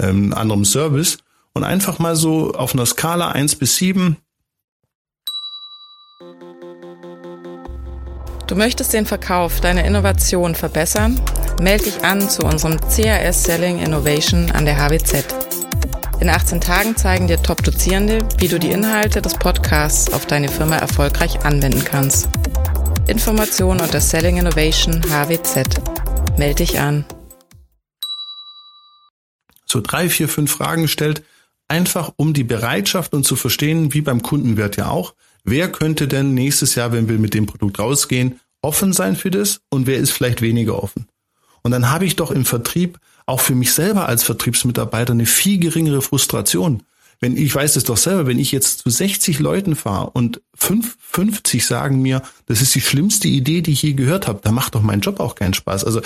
ähm, 0.00 0.32
anderem 0.32 0.64
Service 0.64 1.18
und 1.58 1.64
einfach 1.64 1.98
mal 1.98 2.14
so 2.14 2.52
auf 2.52 2.72
einer 2.72 2.86
Skala 2.86 3.32
1 3.32 3.56
bis 3.56 3.76
7. 3.76 4.16
Du 8.46 8.54
möchtest 8.54 8.92
den 8.92 9.04
Verkauf 9.04 9.60
deiner 9.60 9.84
Innovation 9.84 10.54
verbessern? 10.54 11.20
Melde 11.60 11.84
dich 11.84 12.04
an 12.04 12.30
zu 12.30 12.44
unserem 12.44 12.78
CRS 12.80 13.42
Selling 13.42 13.80
Innovation 13.80 14.52
an 14.52 14.64
der 14.64 14.78
HWZ. 14.78 15.24
In 16.20 16.30
18 16.30 16.60
Tagen 16.60 16.96
zeigen 16.96 17.26
dir 17.26 17.42
Top-Dozierende, 17.42 18.20
wie 18.38 18.48
du 18.48 18.58
die 18.58 18.70
Inhalte 18.70 19.20
des 19.20 19.34
Podcasts 19.34 20.12
auf 20.12 20.26
deine 20.26 20.48
Firma 20.48 20.76
erfolgreich 20.76 21.44
anwenden 21.44 21.84
kannst. 21.84 22.28
Informationen 23.08 23.80
unter 23.80 24.00
Selling 24.00 24.36
Innovation 24.36 25.02
HWZ. 25.02 26.38
Melde 26.38 26.64
dich 26.64 26.78
an. 26.78 27.04
So 29.66 29.80
drei, 29.80 30.08
vier, 30.08 30.28
fünf 30.28 30.52
Fragen 30.52 30.86
stellt, 30.86 31.22
einfach 31.68 32.12
um 32.16 32.32
die 32.32 32.44
Bereitschaft 32.44 33.14
und 33.14 33.24
zu 33.24 33.36
verstehen, 33.36 33.94
wie 33.94 34.00
beim 34.00 34.22
Kundenwert 34.22 34.76
ja 34.76 34.88
auch, 34.88 35.14
wer 35.44 35.70
könnte 35.70 36.08
denn 36.08 36.34
nächstes 36.34 36.74
Jahr, 36.74 36.92
wenn 36.92 37.08
wir 37.08 37.18
mit 37.18 37.34
dem 37.34 37.46
Produkt 37.46 37.78
rausgehen, 37.78 38.40
offen 38.62 38.92
sein 38.92 39.16
für 39.16 39.30
das 39.30 39.60
und 39.70 39.86
wer 39.86 39.98
ist 39.98 40.10
vielleicht 40.10 40.42
weniger 40.42 40.82
offen. 40.82 41.06
Und 41.62 41.70
dann 41.70 41.90
habe 41.90 42.04
ich 42.04 42.16
doch 42.16 42.30
im 42.30 42.44
Vertrieb 42.44 42.98
auch 43.26 43.40
für 43.40 43.54
mich 43.54 43.72
selber 43.72 44.08
als 44.08 44.24
Vertriebsmitarbeiter 44.24 45.12
eine 45.12 45.26
viel 45.26 45.58
geringere 45.58 46.02
Frustration. 46.02 46.82
Wenn 47.20 47.36
ich 47.36 47.52
weiß 47.52 47.76
es 47.76 47.84
doch 47.84 47.96
selber, 47.96 48.26
wenn 48.26 48.38
ich 48.38 48.52
jetzt 48.52 48.80
zu 48.80 48.90
60 48.90 49.40
Leuten 49.40 49.74
fahre 49.74 50.10
und 50.10 50.40
5, 50.54 50.96
50 51.00 51.66
sagen 51.66 52.00
mir, 52.00 52.22
das 52.46 52.62
ist 52.62 52.74
die 52.74 52.80
schlimmste 52.80 53.26
Idee, 53.26 53.60
die 53.60 53.72
ich 53.72 53.82
je 53.82 53.94
gehört 53.94 54.28
habe, 54.28 54.40
da 54.42 54.52
macht 54.52 54.76
doch 54.76 54.82
mein 54.82 55.00
Job 55.00 55.18
auch 55.18 55.34
keinen 55.34 55.54
Spaß. 55.54 55.84
Also 55.84 56.00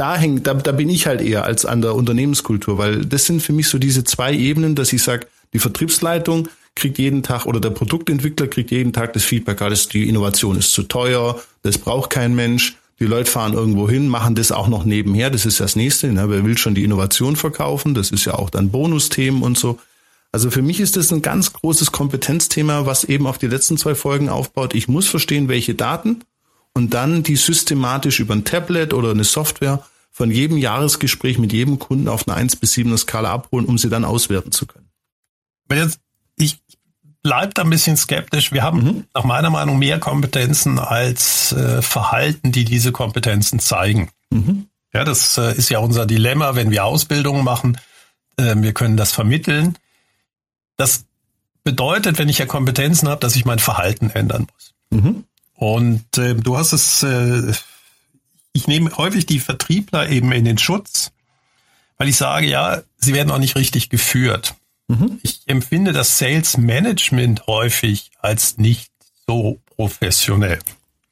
da 0.00 0.16
hängt, 0.16 0.46
da, 0.46 0.54
da 0.54 0.72
bin 0.72 0.88
ich 0.88 1.06
halt 1.06 1.20
eher 1.20 1.44
als 1.44 1.66
an 1.66 1.82
der 1.82 1.94
Unternehmenskultur, 1.94 2.78
weil 2.78 3.04
das 3.04 3.26
sind 3.26 3.42
für 3.42 3.52
mich 3.52 3.68
so 3.68 3.78
diese 3.78 4.02
zwei 4.02 4.32
Ebenen, 4.32 4.74
dass 4.74 4.94
ich 4.94 5.02
sage, 5.02 5.26
die 5.52 5.58
Vertriebsleitung 5.58 6.48
kriegt 6.74 6.98
jeden 6.98 7.22
Tag 7.22 7.44
oder 7.44 7.60
der 7.60 7.70
Produktentwickler 7.70 8.46
kriegt 8.46 8.70
jeden 8.70 8.94
Tag 8.94 9.12
das 9.12 9.24
Feedback, 9.24 9.60
alles 9.60 9.88
die 9.88 10.08
Innovation 10.08 10.56
ist 10.56 10.72
zu 10.72 10.84
teuer, 10.84 11.38
das 11.62 11.76
braucht 11.76 12.10
kein 12.10 12.34
Mensch. 12.34 12.76
Die 12.98 13.06
Leute 13.06 13.30
fahren 13.30 13.54
irgendwo 13.54 13.88
hin, 13.88 14.08
machen 14.08 14.34
das 14.34 14.52
auch 14.52 14.68
noch 14.68 14.84
nebenher, 14.84 15.30
das 15.30 15.46
ist 15.46 15.60
das 15.60 15.76
nächste. 15.76 16.12
Ne? 16.12 16.28
Wer 16.28 16.44
will 16.44 16.58
schon 16.58 16.74
die 16.74 16.84
Innovation 16.84 17.34
verkaufen? 17.34 17.94
Das 17.94 18.10
ist 18.10 18.26
ja 18.26 18.34
auch 18.34 18.50
dann 18.50 18.70
Bonusthemen 18.70 19.42
und 19.42 19.58
so. 19.58 19.78
Also 20.32 20.50
für 20.50 20.62
mich 20.62 20.80
ist 20.80 20.96
das 20.96 21.12
ein 21.12 21.22
ganz 21.22 21.52
großes 21.52 21.92
Kompetenzthema, 21.92 22.86
was 22.86 23.04
eben 23.04 23.26
auf 23.26 23.38
die 23.38 23.48
letzten 23.48 23.76
zwei 23.78 23.94
Folgen 23.94 24.28
aufbaut. 24.28 24.74
Ich 24.74 24.86
muss 24.86 25.08
verstehen, 25.08 25.48
welche 25.48 25.74
Daten 25.74 26.22
und 26.74 26.94
dann 26.94 27.22
die 27.22 27.36
systematisch 27.36 28.20
über 28.20 28.34
ein 28.34 28.44
Tablet 28.44 28.94
oder 28.94 29.10
eine 29.10 29.24
Software 29.24 29.84
von 30.10 30.30
jedem 30.30 30.56
Jahresgespräch 30.56 31.38
mit 31.38 31.52
jedem 31.52 31.78
Kunden 31.78 32.08
auf 32.08 32.28
einer 32.28 32.36
1 32.36 32.56
bis 32.56 32.72
7 32.72 32.96
Skala 32.98 33.32
abholen, 33.32 33.66
um 33.66 33.78
sie 33.78 33.88
dann 33.88 34.04
auswerten 34.04 34.52
zu 34.52 34.66
können. 34.66 34.90
Jetzt, 35.70 36.00
ich 36.36 36.58
bleibe 37.22 37.54
da 37.54 37.62
ein 37.62 37.70
bisschen 37.70 37.96
skeptisch. 37.96 38.52
Wir 38.52 38.62
haben 38.62 38.82
mhm. 38.82 39.04
nach 39.14 39.24
meiner 39.24 39.50
Meinung 39.50 39.78
mehr 39.78 39.98
Kompetenzen 39.98 40.78
als 40.78 41.52
äh, 41.52 41.82
Verhalten, 41.82 42.52
die 42.52 42.64
diese 42.64 42.92
Kompetenzen 42.92 43.60
zeigen. 43.60 44.10
Mhm. 44.30 44.66
Ja, 44.92 45.04
das 45.04 45.38
äh, 45.38 45.56
ist 45.56 45.70
ja 45.70 45.78
unser 45.78 46.06
Dilemma, 46.06 46.54
wenn 46.54 46.70
wir 46.70 46.84
Ausbildungen 46.84 47.44
machen. 47.44 47.78
Äh, 48.36 48.56
wir 48.56 48.72
können 48.72 48.96
das 48.96 49.12
vermitteln. 49.12 49.78
Das 50.76 51.04
bedeutet, 51.62 52.18
wenn 52.18 52.28
ich 52.28 52.38
ja 52.38 52.46
Kompetenzen 52.46 53.08
habe, 53.08 53.20
dass 53.20 53.36
ich 53.36 53.44
mein 53.44 53.58
Verhalten 53.58 54.10
ändern 54.10 54.46
muss. 54.52 54.74
Mhm. 54.90 55.24
Und 55.60 56.16
äh, 56.16 56.34
du 56.34 56.56
hast 56.56 56.72
es, 56.72 57.02
äh, 57.02 57.52
ich 58.54 58.66
nehme 58.66 58.96
häufig 58.96 59.26
die 59.26 59.38
Vertriebler 59.38 60.08
eben 60.08 60.32
in 60.32 60.46
den 60.46 60.56
Schutz, 60.56 61.12
weil 61.98 62.08
ich 62.08 62.16
sage, 62.16 62.46
ja, 62.46 62.80
sie 62.96 63.12
werden 63.12 63.30
auch 63.30 63.38
nicht 63.38 63.56
richtig 63.56 63.90
geführt. 63.90 64.54
Mhm. 64.88 65.20
Ich 65.22 65.42
empfinde 65.44 65.92
das 65.92 66.16
Sales 66.16 66.56
Management 66.56 67.46
häufig 67.46 68.10
als 68.20 68.56
nicht 68.56 68.90
so 69.26 69.60
professionell. 69.76 70.60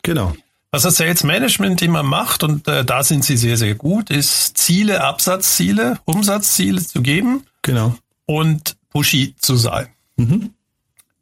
Genau. 0.02 0.34
Was 0.70 0.84
das 0.84 0.96
Sales 0.96 1.24
Management 1.24 1.82
immer 1.82 2.02
macht, 2.02 2.42
und 2.42 2.66
äh, 2.68 2.86
da 2.86 3.02
sind 3.02 3.26
sie 3.26 3.36
sehr, 3.36 3.58
sehr 3.58 3.74
gut, 3.74 4.08
ist 4.08 4.56
Ziele, 4.56 5.04
Absatzziele, 5.04 6.00
Umsatzziele 6.06 6.82
zu 6.82 7.02
geben. 7.02 7.44
Genau. 7.60 7.98
Und 8.24 8.76
pushy 8.88 9.34
zu 9.38 9.56
sein. 9.56 9.88
Mhm. 10.16 10.54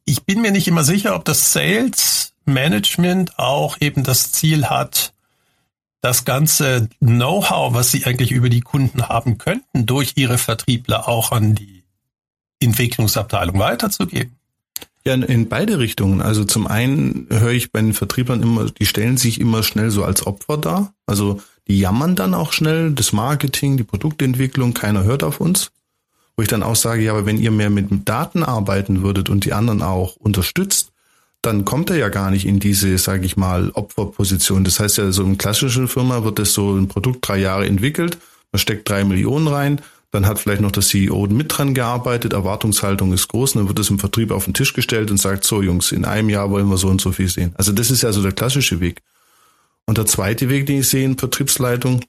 Ich 0.04 0.22
bin 0.22 0.42
mir 0.42 0.52
nicht 0.52 0.68
immer 0.68 0.84
sicher, 0.84 1.16
ob 1.16 1.24
das 1.24 1.52
Sales 1.52 2.34
Management 2.46 3.38
auch 3.38 3.76
eben 3.80 4.02
das 4.02 4.32
Ziel 4.32 4.66
hat, 4.66 5.12
das 6.00 6.24
ganze 6.24 6.88
Know-how, 7.00 7.74
was 7.74 7.90
sie 7.90 8.04
eigentlich 8.06 8.30
über 8.30 8.48
die 8.48 8.60
Kunden 8.60 9.08
haben 9.08 9.38
könnten, 9.38 9.86
durch 9.86 10.12
ihre 10.16 10.38
Vertriebler 10.38 11.08
auch 11.08 11.32
an 11.32 11.54
die 11.54 11.82
Entwicklungsabteilung 12.60 13.58
weiterzugeben. 13.58 14.36
Ja, 15.04 15.14
in 15.14 15.48
beide 15.48 15.78
Richtungen. 15.78 16.20
Also 16.20 16.44
zum 16.44 16.66
einen 16.66 17.28
höre 17.30 17.52
ich 17.52 17.70
bei 17.70 17.80
den 17.80 17.94
Vertriebern 17.94 18.42
immer, 18.42 18.66
die 18.70 18.86
stellen 18.86 19.16
sich 19.16 19.40
immer 19.40 19.62
schnell 19.62 19.90
so 19.90 20.04
als 20.04 20.26
Opfer 20.26 20.58
dar. 20.58 20.94
Also 21.06 21.40
die 21.68 21.78
jammern 21.78 22.16
dann 22.16 22.34
auch 22.34 22.52
schnell, 22.52 22.92
das 22.92 23.12
Marketing, 23.12 23.76
die 23.76 23.84
Produktentwicklung, 23.84 24.74
keiner 24.74 25.04
hört 25.04 25.22
auf 25.22 25.40
uns. 25.40 25.70
Wo 26.36 26.42
ich 26.42 26.48
dann 26.48 26.64
auch 26.64 26.76
sage, 26.76 27.02
ja, 27.02 27.12
aber 27.12 27.24
wenn 27.24 27.38
ihr 27.38 27.50
mehr 27.50 27.70
mit 27.70 27.88
Daten 28.08 28.42
arbeiten 28.42 29.02
würdet 29.02 29.30
und 29.30 29.44
die 29.44 29.52
anderen 29.52 29.82
auch 29.82 30.16
unterstützt, 30.16 30.92
dann 31.46 31.64
kommt 31.64 31.90
er 31.90 31.96
ja 31.96 32.08
gar 32.08 32.30
nicht 32.30 32.44
in 32.44 32.58
diese, 32.58 32.98
sage 32.98 33.24
ich 33.24 33.36
mal, 33.36 33.70
Opferposition. 33.74 34.64
Das 34.64 34.80
heißt 34.80 34.98
ja, 34.98 35.12
so 35.12 35.22
in 35.22 35.38
klassischen 35.38 35.88
Firma 35.88 36.24
wird 36.24 36.38
das 36.38 36.52
so 36.52 36.74
ein 36.74 36.88
Produkt 36.88 37.26
drei 37.26 37.38
Jahre 37.38 37.66
entwickelt, 37.66 38.18
man 38.52 38.58
steckt 38.58 38.88
drei 38.88 39.04
Millionen 39.04 39.46
rein, 39.46 39.80
dann 40.10 40.26
hat 40.26 40.38
vielleicht 40.38 40.60
noch 40.60 40.72
der 40.72 40.82
CEO 40.82 41.26
mit 41.28 41.56
dran 41.56 41.74
gearbeitet, 41.74 42.32
Erwartungshaltung 42.32 43.12
ist 43.12 43.28
groß, 43.28 43.54
und 43.54 43.60
dann 43.60 43.68
wird 43.68 43.78
es 43.78 43.90
im 43.90 43.98
Vertrieb 43.98 44.30
auf 44.32 44.44
den 44.44 44.54
Tisch 44.54 44.72
gestellt 44.72 45.10
und 45.10 45.18
sagt, 45.18 45.44
so 45.44 45.62
Jungs, 45.62 45.92
in 45.92 46.04
einem 46.04 46.30
Jahr 46.30 46.50
wollen 46.50 46.68
wir 46.68 46.78
so 46.78 46.88
und 46.88 47.00
so 47.00 47.12
viel 47.12 47.28
sehen. 47.28 47.54
Also 47.56 47.72
das 47.72 47.90
ist 47.90 48.02
ja 48.02 48.12
so 48.12 48.22
der 48.22 48.32
klassische 48.32 48.80
Weg. 48.80 49.02
Und 49.86 49.98
der 49.98 50.06
zweite 50.06 50.48
Weg, 50.48 50.66
den 50.66 50.80
ich 50.80 50.88
sehe 50.88 51.04
in 51.04 51.16
Vertriebsleitung, 51.16 52.00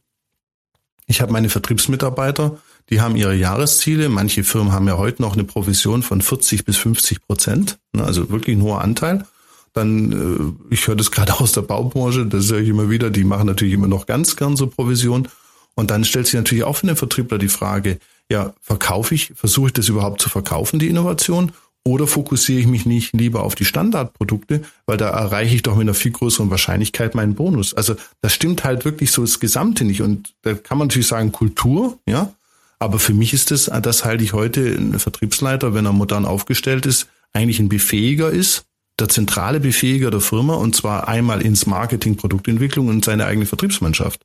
ich 1.05 1.21
habe 1.21 1.31
meine 1.31 1.49
Vertriebsmitarbeiter, 1.49 2.57
die 2.89 3.01
haben 3.01 3.15
ihre 3.15 3.35
Jahresziele. 3.35 4.09
Manche 4.09 4.43
Firmen 4.43 4.71
haben 4.71 4.87
ja 4.87 4.97
heute 4.97 5.21
noch 5.21 5.33
eine 5.33 5.43
Provision 5.43 6.03
von 6.03 6.21
40 6.21 6.65
bis 6.65 6.77
50 6.77 7.21
Prozent, 7.25 7.79
ne, 7.93 8.03
also 8.03 8.29
wirklich 8.29 8.57
ein 8.57 8.63
hoher 8.63 8.81
Anteil. 8.81 9.25
Dann, 9.73 10.57
äh, 10.69 10.73
ich 10.73 10.87
höre 10.87 10.95
das 10.95 11.11
gerade 11.11 11.39
aus 11.39 11.51
der 11.51 11.61
Baubranche, 11.61 12.25
das 12.25 12.51
höre 12.51 12.59
ich 12.59 12.69
immer 12.69 12.89
wieder, 12.89 13.09
die 13.09 13.23
machen 13.23 13.47
natürlich 13.47 13.73
immer 13.73 13.87
noch 13.87 14.05
ganz 14.05 14.35
gern 14.35 14.55
so 14.55 14.67
Provision. 14.67 15.27
Und 15.75 15.91
dann 15.91 16.05
stellt 16.05 16.25
sich 16.25 16.35
natürlich 16.35 16.63
auch 16.63 16.77
für 16.77 16.87
den 16.87 16.95
Vertriebler 16.95 17.37
die 17.37 17.49
Frage, 17.49 17.99
ja, 18.31 18.53
verkaufe 18.61 19.13
ich, 19.15 19.31
versuche 19.35 19.67
ich 19.67 19.73
das 19.73 19.89
überhaupt 19.89 20.21
zu 20.21 20.29
verkaufen, 20.29 20.79
die 20.79 20.87
Innovation? 20.87 21.51
Oder 21.87 22.05
fokussiere 22.05 22.59
ich 22.59 22.67
mich 22.67 22.85
nicht 22.85 23.13
lieber 23.13 23.43
auf 23.43 23.55
die 23.55 23.63
Standardprodukte, 23.63 24.63
weil 24.87 24.97
da 24.97 25.07
erreiche 25.07 25.55
ich 25.55 25.61
doch 25.61 25.75
mit 25.75 25.83
einer 25.83 25.93
viel 25.93 26.11
größeren 26.11 26.49
Wahrscheinlichkeit 26.49 27.15
meinen 27.15 27.33
Bonus. 27.33 27.73
Also 27.73 27.95
das 28.19 28.33
stimmt 28.33 28.65
halt 28.65 28.83
wirklich 28.83 29.11
so 29.11 29.21
das 29.21 29.39
Gesamte 29.39 29.85
nicht. 29.85 30.01
Und 30.01 30.33
da 30.41 30.53
kann 30.55 30.77
man 30.77 30.89
natürlich 30.89 31.07
sagen 31.07 31.31
Kultur, 31.31 31.97
ja. 32.05 32.33
Aber 32.79 32.99
für 32.99 33.13
mich 33.13 33.33
ist 33.33 33.51
das, 33.51 33.71
das 33.81 34.05
halte 34.05 34.23
ich 34.23 34.33
heute 34.33 34.61
ein 34.61 34.99
Vertriebsleiter, 34.99 35.73
wenn 35.73 35.85
er 35.85 35.93
modern 35.93 36.25
aufgestellt 36.25 36.85
ist, 36.85 37.07
eigentlich 37.33 37.59
ein 37.59 37.69
Befähiger 37.69 38.29
ist, 38.29 38.65
der 38.99 39.09
zentrale 39.09 39.59
Befähiger 39.59 40.11
der 40.11 40.21
Firma 40.21 40.55
und 40.55 40.75
zwar 40.75 41.07
einmal 41.07 41.41
ins 41.41 41.65
Marketing, 41.65 42.17
Produktentwicklung 42.17 42.87
und 42.87 43.05
seine 43.05 43.25
eigene 43.25 43.45
Vertriebsmannschaft. 43.45 44.21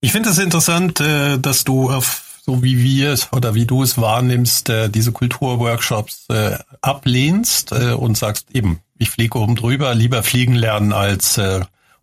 Ich 0.00 0.12
finde 0.12 0.28
es 0.28 0.36
das 0.36 0.44
interessant, 0.44 1.00
äh, 1.00 1.38
dass 1.38 1.64
du 1.64 1.90
auf 1.90 2.22
so 2.44 2.62
wie 2.62 2.78
wir 2.78 3.10
es 3.10 3.32
oder 3.32 3.56
wie 3.56 3.66
du 3.66 3.82
es 3.82 3.98
wahrnimmst, 3.98 4.68
äh, 4.68 4.88
diese 4.88 5.10
Kulturworkshops 5.10 6.26
äh, 6.28 6.56
ablehnst 6.80 7.72
und 7.72 8.16
sagst 8.16 8.52
eben, 8.52 8.78
ich 8.98 9.10
fliege 9.10 9.36
oben 9.36 9.56
drüber, 9.56 9.92
lieber 9.96 10.22
fliegen 10.22 10.54
lernen 10.54 10.92
als 10.92 11.40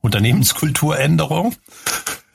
Unternehmenskulturänderung. 0.01 1.55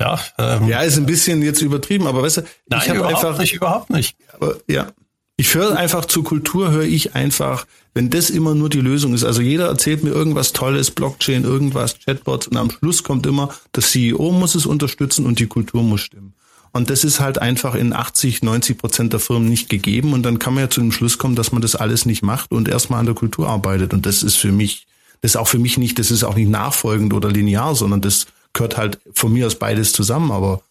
Ja, 0.01 0.21
ähm, 0.39 0.69
ja, 0.69 0.81
ist 0.83 0.97
ein 0.97 1.07
bisschen 1.07 1.43
jetzt 1.43 1.61
übertrieben, 1.61 2.07
aber 2.07 2.23
weißt 2.23 2.39
du, 2.39 2.43
nein, 2.69 2.81
ich 2.85 2.91
habe 2.91 3.07
einfach 3.07 3.39
nicht, 3.39 3.55
überhaupt 3.55 3.91
nicht. 3.91 4.17
Aber 4.33 4.57
ja, 4.69 4.93
ich 5.37 5.55
höre 5.55 5.77
einfach 5.77 6.05
zur 6.05 6.25
Kultur, 6.25 6.71
höre 6.71 6.85
ich 6.85 7.15
einfach, 7.15 7.67
wenn 7.95 8.11
das 8.11 8.31
immer 8.31 8.55
nur 8.55 8.69
die 8.69 8.81
Lösung 8.81 9.15
ist. 9.15 9.25
Also 9.25 9.41
jeder 9.41 9.67
erzählt 9.67 10.05
mir 10.05 10.11
irgendwas 10.11 10.53
Tolles, 10.53 10.91
Blockchain, 10.91 11.45
irgendwas, 11.45 11.99
Chatbots 11.99 12.49
und 12.49 12.57
am 12.57 12.71
Schluss 12.71 13.03
kommt 13.03 13.27
immer, 13.27 13.55
der 13.75 13.83
CEO 13.83 14.33
muss 14.33 14.55
es 14.55 14.67
unterstützen 14.67 15.27
und 15.27 15.41
die 15.41 15.47
Kultur 15.47 15.83
muss 15.83 16.03
stimmen. 16.03 16.35
Und 16.73 16.91
das 16.91 17.03
ist 17.03 17.19
halt 17.19 17.39
einfach 17.39 17.75
in 17.75 17.93
80, 17.93 18.43
90 18.43 18.79
Prozent 18.79 19.13
der 19.13 19.21
Firmen 19.21 19.49
nicht 19.49 19.69
gegeben. 19.69 20.13
Und 20.13 20.23
dann 20.23 20.39
kann 20.39 20.55
man 20.55 20.65
ja 20.65 20.71
zu 20.71 20.81
dem 20.81 20.93
Schluss 20.93 21.19
kommen, 21.19 21.35
dass 21.35 21.51
man 21.51 21.63
das 21.63 21.75
alles 21.75 22.05
nicht 22.05 22.23
macht 22.23 22.53
und 22.53 22.69
erstmal 22.69 23.01
an 23.01 23.07
der 23.07 23.15
Kultur 23.15 23.49
arbeitet. 23.49 23.95
Und 23.95 24.07
das 24.07 24.23
ist 24.23 24.37
für 24.37 24.53
mich, 24.53 24.87
das 25.21 25.33
ist 25.33 25.37
auch 25.37 25.49
für 25.49 25.59
mich 25.59 25.79
nicht, 25.79 25.99
das 25.99 26.11
ist 26.11 26.25
auch 26.25 26.35
nicht 26.35 26.51
nachfolgend 26.51 27.15
oder 27.15 27.31
linear, 27.31 27.75
sondern 27.75 28.01
das 28.01 28.27
gehört 28.53 28.77
halt 28.77 29.01
von 29.15 29.33
mir 29.33 29.47
aus 29.47 29.59
beides 29.59 29.93
zusammen. 29.93 30.31
Aber 30.31 30.63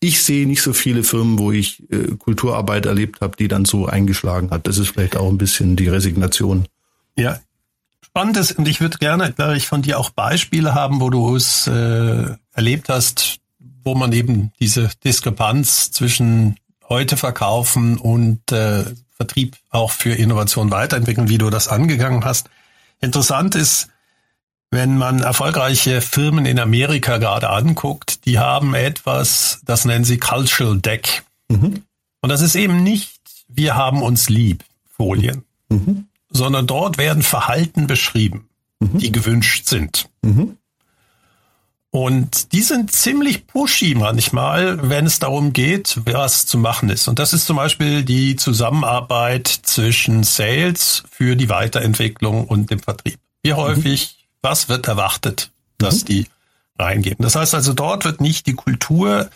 ich 0.00 0.22
sehe 0.22 0.46
nicht 0.46 0.62
so 0.62 0.72
viele 0.72 1.02
Firmen, 1.02 1.38
wo 1.38 1.52
ich 1.52 1.82
äh, 1.90 2.14
Kulturarbeit 2.18 2.86
erlebt 2.86 3.20
habe, 3.20 3.36
die 3.36 3.48
dann 3.48 3.64
so 3.64 3.86
eingeschlagen 3.86 4.50
hat. 4.50 4.66
Das 4.66 4.78
ist 4.78 4.90
vielleicht 4.90 5.16
auch 5.16 5.28
ein 5.28 5.38
bisschen 5.38 5.76
die 5.76 5.88
Resignation. 5.88 6.66
Ja, 7.16 7.40
spannend 8.02 8.36
ist, 8.36 8.52
und 8.52 8.68
ich 8.68 8.80
würde 8.80 8.98
gerne 8.98 9.32
gleich 9.32 9.66
von 9.66 9.82
dir 9.82 9.98
auch 9.98 10.10
Beispiele 10.10 10.74
haben, 10.74 11.00
wo 11.00 11.10
du 11.10 11.34
es 11.34 11.66
äh, 11.66 12.26
erlebt 12.52 12.88
hast, 12.88 13.38
wo 13.82 13.94
man 13.94 14.12
eben 14.12 14.52
diese 14.60 14.90
Diskrepanz 15.04 15.90
zwischen 15.90 16.56
heute 16.88 17.16
verkaufen 17.16 17.98
und 17.98 18.52
äh, 18.52 18.84
Vertrieb 19.16 19.56
auch 19.70 19.92
für 19.92 20.14
Innovation 20.14 20.70
weiterentwickeln, 20.70 21.28
wie 21.28 21.38
du 21.38 21.48
das 21.48 21.68
angegangen 21.68 22.24
hast. 22.24 22.50
Interessant 23.00 23.54
ist, 23.54 23.88
wenn 24.74 24.98
man 24.98 25.22
erfolgreiche 25.22 26.00
Firmen 26.00 26.46
in 26.46 26.58
Amerika 26.58 27.18
gerade 27.18 27.48
anguckt, 27.48 28.26
die 28.26 28.40
haben 28.40 28.74
etwas, 28.74 29.60
das 29.64 29.84
nennen 29.84 30.04
sie 30.04 30.18
Cultural 30.18 30.78
Deck. 30.78 31.22
Mhm. 31.48 31.84
Und 32.20 32.28
das 32.28 32.40
ist 32.40 32.56
eben 32.56 32.82
nicht, 32.82 33.20
wir 33.48 33.76
haben 33.76 34.02
uns 34.02 34.28
lieb, 34.28 34.64
Folien, 34.84 35.44
mhm. 35.68 36.08
sondern 36.28 36.66
dort 36.66 36.98
werden 36.98 37.22
Verhalten 37.22 37.86
beschrieben, 37.86 38.48
mhm. 38.80 38.98
die 38.98 39.12
gewünscht 39.12 39.68
sind. 39.68 40.08
Mhm. 40.22 40.58
Und 41.90 42.52
die 42.52 42.62
sind 42.62 42.90
ziemlich 42.90 43.46
pushy 43.46 43.94
manchmal, 43.94 44.90
wenn 44.90 45.06
es 45.06 45.20
darum 45.20 45.52
geht, 45.52 46.00
was 46.04 46.46
zu 46.46 46.58
machen 46.58 46.90
ist. 46.90 47.06
Und 47.06 47.20
das 47.20 47.32
ist 47.32 47.46
zum 47.46 47.56
Beispiel 47.58 48.02
die 48.02 48.34
Zusammenarbeit 48.34 49.46
zwischen 49.46 50.24
Sales 50.24 51.04
für 51.08 51.36
die 51.36 51.48
Weiterentwicklung 51.48 52.48
und 52.48 52.72
dem 52.72 52.80
Vertrieb. 52.80 53.20
Wie 53.44 53.52
mhm. 53.52 53.56
häufig 53.58 54.23
was 54.44 54.68
wird 54.68 54.86
erwartet, 54.86 55.50
dass 55.78 56.02
mhm. 56.02 56.06
die 56.06 56.26
reingeben. 56.78 57.22
Das 57.22 57.36
heißt 57.36 57.54
also, 57.54 57.72
dort 57.72 58.04
wird 58.04 58.20
nicht 58.20 58.46
die 58.46 58.54
Kultur 58.54 59.30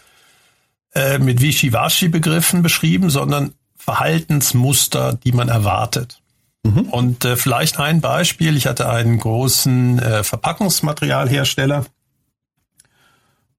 äh, 0.94 1.18
mit 1.18 1.40
Wischiwaschi-Begriffen 1.40 2.62
beschrieben, 2.62 3.11
sondern 3.11 3.55
Verhaltensmuster, 3.77 5.14
die 5.14 5.33
man 5.33 5.49
erwartet. 5.49 6.21
Mhm. 6.62 6.81
Und 6.90 7.25
äh, 7.25 7.37
vielleicht 7.37 7.79
ein 7.79 8.01
Beispiel. 8.01 8.57
Ich 8.57 8.66
hatte 8.66 8.88
einen 8.88 9.18
großen 9.18 9.99
äh, 9.99 10.25
Verpackungsmaterialhersteller 10.25 11.87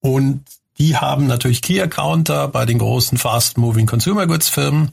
und 0.01 0.43
die 0.77 0.95
haben 0.95 1.27
natürlich 1.27 1.62
Key 1.62 1.81
Accounter 1.81 2.47
bei 2.47 2.65
den 2.65 2.77
großen 2.77 3.17
Fast 3.17 3.57
Moving 3.57 3.85
Consumer 3.85 4.27
Goods 4.27 4.49
Firmen 4.49 4.91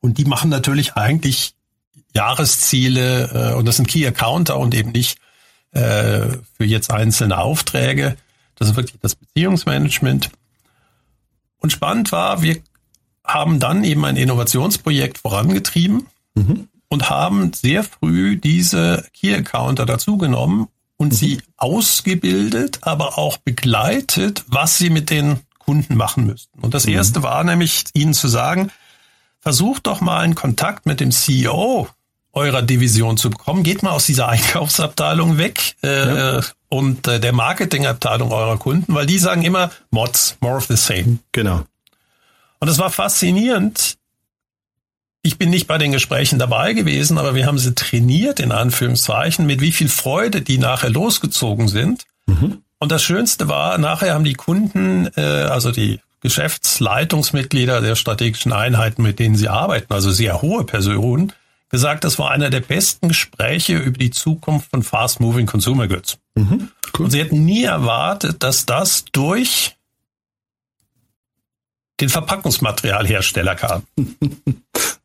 und 0.00 0.18
die 0.18 0.24
machen 0.24 0.50
natürlich 0.50 0.94
eigentlich 0.94 1.54
Jahresziele 2.14 3.52
äh, 3.52 3.54
und 3.54 3.66
das 3.66 3.76
sind 3.76 3.88
Key 3.88 4.06
Accounter 4.06 4.58
und 4.58 4.74
eben 4.74 4.92
nicht 4.92 5.18
äh, 5.72 6.28
für 6.56 6.64
jetzt 6.64 6.90
einzelne 6.90 7.38
Aufträge. 7.38 8.16
Das 8.56 8.68
ist 8.68 8.76
wirklich 8.76 8.98
das 9.00 9.14
Beziehungsmanagement. 9.14 10.30
Und 11.58 11.70
spannend 11.70 12.12
war, 12.12 12.42
wir 12.42 12.58
haben 13.24 13.60
dann 13.60 13.84
eben 13.84 14.04
ein 14.04 14.16
Innovationsprojekt 14.16 15.18
vorangetrieben 15.18 16.06
mhm. 16.34 16.68
und 16.88 17.10
haben 17.10 17.52
sehr 17.52 17.84
früh 17.84 18.36
diese 18.36 19.04
Key 19.12 19.34
Accounter 19.34 19.84
dazugenommen 19.84 20.68
und 20.96 21.12
mhm. 21.12 21.16
sie 21.16 21.42
ausgebildet, 21.56 22.78
aber 22.82 23.18
auch 23.18 23.36
begleitet, 23.38 24.44
was 24.48 24.78
sie 24.78 24.90
mit 24.90 25.10
den 25.10 25.40
Kunden 25.58 25.96
machen 25.96 26.26
müssten. 26.26 26.58
Und 26.60 26.74
das 26.74 26.86
mhm. 26.86 26.94
erste 26.94 27.22
war 27.22 27.44
nämlich, 27.44 27.84
ihnen 27.92 28.14
zu 28.14 28.28
sagen, 28.28 28.70
versucht 29.40 29.86
doch 29.86 30.00
mal 30.00 30.20
einen 30.20 30.34
Kontakt 30.34 30.86
mit 30.86 31.00
dem 31.00 31.10
CEO 31.10 31.88
eurer 32.32 32.62
Division 32.62 33.16
zu 33.16 33.30
bekommen. 33.30 33.62
Geht 33.62 33.82
mal 33.82 33.90
aus 33.90 34.06
dieser 34.06 34.28
Einkaufsabteilung 34.28 35.38
weg 35.38 35.76
äh, 35.82 36.36
ja. 36.36 36.40
und 36.68 37.06
äh, 37.06 37.20
der 37.20 37.32
Marketingabteilung 37.32 38.32
eurer 38.32 38.58
Kunden, 38.58 38.94
weil 38.94 39.06
die 39.06 39.18
sagen 39.18 39.42
immer 39.42 39.70
Mods, 39.90 40.36
more 40.40 40.56
of 40.56 40.66
the 40.66 40.76
same. 40.76 41.18
Genau. 41.32 41.64
Und 42.60 42.68
es 42.68 42.78
war 42.78 42.90
faszinierend. 42.90 43.96
Ich 45.22 45.36
bin 45.36 45.50
nicht 45.50 45.66
bei 45.66 45.78
den 45.78 45.92
Gesprächen 45.92 46.38
dabei 46.38 46.72
gewesen, 46.72 47.18
aber 47.18 47.34
wir 47.34 47.46
haben 47.46 47.58
sie 47.58 47.74
trainiert, 47.74 48.40
in 48.40 48.52
Anführungszeichen, 48.52 49.46
mit 49.46 49.60
wie 49.60 49.72
viel 49.72 49.88
Freude 49.88 50.42
die 50.42 50.58
nachher 50.58 50.90
losgezogen 50.90 51.68
sind. 51.68 52.04
Mhm. 52.26 52.62
Und 52.78 52.92
das 52.92 53.02
Schönste 53.02 53.48
war, 53.48 53.76
nachher 53.78 54.14
haben 54.14 54.24
die 54.24 54.34
Kunden, 54.34 55.08
äh, 55.16 55.20
also 55.20 55.72
die 55.72 56.00
Geschäftsleitungsmitglieder 56.20 57.80
der 57.80 57.96
strategischen 57.96 58.52
Einheiten, 58.52 59.02
mit 59.02 59.18
denen 59.18 59.36
sie 59.36 59.48
arbeiten, 59.48 59.92
also 59.92 60.10
sehr 60.10 60.42
hohe 60.42 60.64
Personen, 60.64 61.32
gesagt, 61.68 62.04
das 62.04 62.18
war 62.18 62.30
einer 62.30 62.50
der 62.50 62.60
besten 62.60 63.08
Gespräche 63.08 63.76
über 63.76 63.98
die 63.98 64.10
Zukunft 64.10 64.70
von 64.70 64.82
Fast 64.82 65.20
Moving 65.20 65.46
Consumer 65.46 65.88
Goods. 65.88 66.18
Mhm, 66.34 66.68
cool. 66.96 67.04
Und 67.04 67.10
sie 67.10 67.20
hätten 67.20 67.44
nie 67.44 67.64
erwartet, 67.64 68.42
dass 68.42 68.66
das 68.66 69.04
durch 69.12 69.76
den 72.00 72.08
Verpackungsmaterialhersteller 72.08 73.56
kam. 73.56 73.82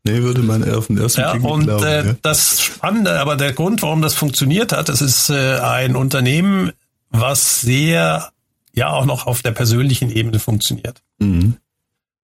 nee, 0.03 0.21
würde 0.21 0.43
man 0.43 0.63
eher 0.63 0.77
auf 0.77 0.87
den 0.87 0.97
ersten 0.97 1.21
ja, 1.21 1.31
Blick 1.33 1.43
und 1.43 1.63
glauben. 1.63 1.83
Äh, 1.83 2.05
ja. 2.05 2.15
das 2.21 2.61
Spannende, 2.61 3.19
aber 3.19 3.35
der 3.35 3.53
Grund, 3.53 3.81
warum 3.81 4.01
das 4.01 4.13
funktioniert 4.13 4.71
hat, 4.71 4.89
es 4.89 5.01
ist 5.01 5.29
äh, 5.29 5.59
ein 5.59 5.95
Unternehmen, 5.95 6.71
was 7.09 7.61
sehr, 7.61 8.31
ja, 8.73 8.91
auch 8.91 9.05
noch 9.05 9.27
auf 9.27 9.41
der 9.41 9.51
persönlichen 9.51 10.09
Ebene 10.11 10.39
funktioniert. 10.39 11.01
Mhm. 11.17 11.57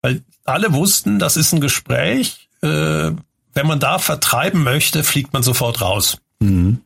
Weil 0.02 0.22
alle 0.46 0.72
wussten, 0.74 1.20
das 1.20 1.36
ist 1.36 1.52
ein 1.54 1.62
Gespräch, 1.62 2.50
äh, 2.62 3.12
wenn 3.54 3.68
man 3.68 3.80
da 3.80 4.00
vertreiben 4.00 4.64
möchte, 4.64 5.04
fliegt 5.04 5.34
man 5.34 5.44
sofort 5.44 5.82
raus. 5.82 6.18
Mhm. 6.40 6.82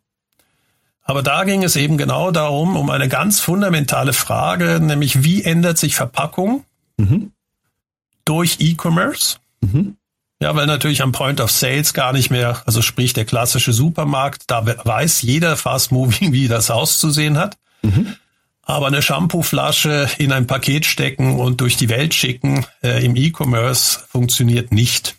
Aber 1.03 1.21
da 1.21 1.43
ging 1.43 1.63
es 1.63 1.75
eben 1.75 1.97
genau 1.97 2.31
darum, 2.31 2.77
um 2.77 2.89
eine 2.89 3.09
ganz 3.09 3.39
fundamentale 3.39 4.13
Frage, 4.13 4.79
nämlich 4.79 5.23
wie 5.23 5.43
ändert 5.43 5.77
sich 5.77 5.95
Verpackung 5.95 6.63
mhm. 6.97 7.31
durch 8.25 8.57
E-Commerce? 8.59 9.37
Mhm. 9.61 9.97
Ja, 10.41 10.55
weil 10.55 10.65
natürlich 10.65 11.01
am 11.01 11.11
Point 11.11 11.39
of 11.39 11.51
Sales 11.51 11.93
gar 11.93 12.13
nicht 12.13 12.29
mehr, 12.29 12.63
also 12.65 12.81
sprich 12.81 13.13
der 13.13 13.25
klassische 13.25 13.73
Supermarkt, 13.73 14.43
da 14.47 14.65
weiß 14.65 15.21
jeder 15.21 15.55
Fast 15.57 15.91
Moving, 15.91 16.31
wie 16.33 16.47
das 16.47 16.71
auszusehen 16.71 17.37
hat. 17.37 17.57
Mhm. 17.81 18.15
Aber 18.61 18.87
eine 18.87 19.01
Shampooflasche 19.01 20.09
in 20.17 20.31
ein 20.31 20.47
Paket 20.47 20.85
stecken 20.85 21.37
und 21.37 21.59
durch 21.59 21.75
die 21.75 21.89
Welt 21.89 22.13
schicken 22.13 22.65
äh, 22.81 23.03
im 23.03 23.17
E-Commerce 23.17 23.99
funktioniert 24.09 24.71
nicht. 24.71 25.15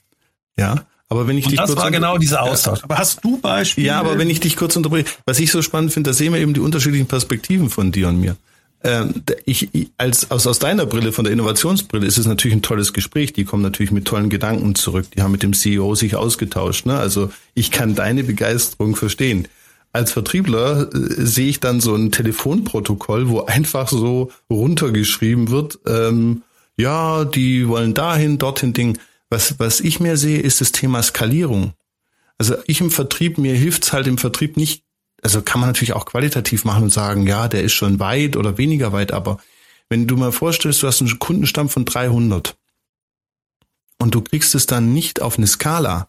Ja, 0.56 0.76
Aber 1.14 1.28
wenn 1.28 1.38
ich 1.38 1.44
Und 1.46 1.52
dich 1.52 1.60
das 1.60 1.70
kurz 1.70 1.80
war 1.80 1.90
genau 1.90 2.18
dieser 2.18 2.42
Austausch. 2.42 2.82
Aber 2.82 2.98
hast 2.98 3.22
du 3.22 3.38
Beispiele? 3.38 3.86
Ja, 3.86 4.00
aber 4.00 4.18
wenn 4.18 4.30
ich 4.30 4.40
dich 4.40 4.56
kurz 4.56 4.76
unterbreche, 4.76 5.06
was 5.26 5.38
ich 5.38 5.50
so 5.50 5.62
spannend 5.62 5.92
finde, 5.92 6.10
da 6.10 6.14
sehen 6.14 6.32
wir 6.32 6.40
eben 6.40 6.54
die 6.54 6.60
unterschiedlichen 6.60 7.06
Perspektiven 7.06 7.70
von 7.70 7.92
dir 7.92 8.08
und 8.08 8.20
mir. 8.20 8.36
Ähm, 8.82 9.22
ich, 9.46 9.70
als 9.96 10.30
aus, 10.30 10.46
aus 10.46 10.58
deiner 10.58 10.84
Brille, 10.84 11.12
von 11.12 11.24
der 11.24 11.32
Innovationsbrille, 11.32 12.06
ist 12.06 12.18
es 12.18 12.26
natürlich 12.26 12.56
ein 12.56 12.62
tolles 12.62 12.92
Gespräch. 12.92 13.32
Die 13.32 13.44
kommen 13.44 13.62
natürlich 13.62 13.92
mit 13.92 14.04
tollen 14.04 14.28
Gedanken 14.28 14.74
zurück. 14.74 15.06
Die 15.16 15.22
haben 15.22 15.32
mit 15.32 15.42
dem 15.42 15.54
CEO 15.54 15.94
sich 15.94 16.16
ausgetauscht. 16.16 16.84
Ne? 16.84 16.98
Also 16.98 17.30
ich 17.54 17.70
kann 17.70 17.94
deine 17.94 18.24
Begeisterung 18.24 18.94
verstehen. 18.94 19.48
Als 19.92 20.12
Vertriebler 20.12 20.92
äh, 20.92 21.24
sehe 21.24 21.48
ich 21.48 21.60
dann 21.60 21.80
so 21.80 21.94
ein 21.94 22.12
Telefonprotokoll, 22.12 23.28
wo 23.28 23.42
einfach 23.42 23.88
so 23.88 24.30
runtergeschrieben 24.50 25.50
wird, 25.50 25.78
ähm, 25.86 26.42
ja, 26.76 27.24
die 27.24 27.68
wollen 27.68 27.94
dahin, 27.94 28.38
dorthin 28.38 28.72
Ding. 28.72 28.98
Was, 29.34 29.58
was 29.58 29.80
ich 29.80 29.98
mehr 29.98 30.16
sehe, 30.16 30.38
ist 30.38 30.60
das 30.60 30.70
Thema 30.70 31.02
Skalierung. 31.02 31.72
Also 32.38 32.54
ich 32.68 32.80
im 32.80 32.92
Vertrieb, 32.92 33.36
mir 33.36 33.56
hilft's 33.56 33.92
halt 33.92 34.06
im 34.06 34.16
Vertrieb 34.16 34.56
nicht, 34.56 34.84
also 35.22 35.42
kann 35.42 35.60
man 35.60 35.70
natürlich 35.70 35.92
auch 35.92 36.06
qualitativ 36.06 36.64
machen 36.64 36.84
und 36.84 36.90
sagen, 36.90 37.26
ja, 37.26 37.48
der 37.48 37.64
ist 37.64 37.72
schon 37.72 37.98
weit 37.98 38.36
oder 38.36 38.58
weniger 38.58 38.92
weit, 38.92 39.10
aber 39.10 39.38
wenn 39.88 40.06
du 40.06 40.16
mal 40.16 40.30
vorstellst, 40.30 40.84
du 40.84 40.86
hast 40.86 41.00
einen 41.00 41.18
Kundenstamm 41.18 41.68
von 41.68 41.84
300 41.84 42.56
und 43.98 44.14
du 44.14 44.20
kriegst 44.20 44.54
es 44.54 44.66
dann 44.66 44.94
nicht 44.94 45.20
auf 45.20 45.36
eine 45.36 45.48
Skala 45.48 46.06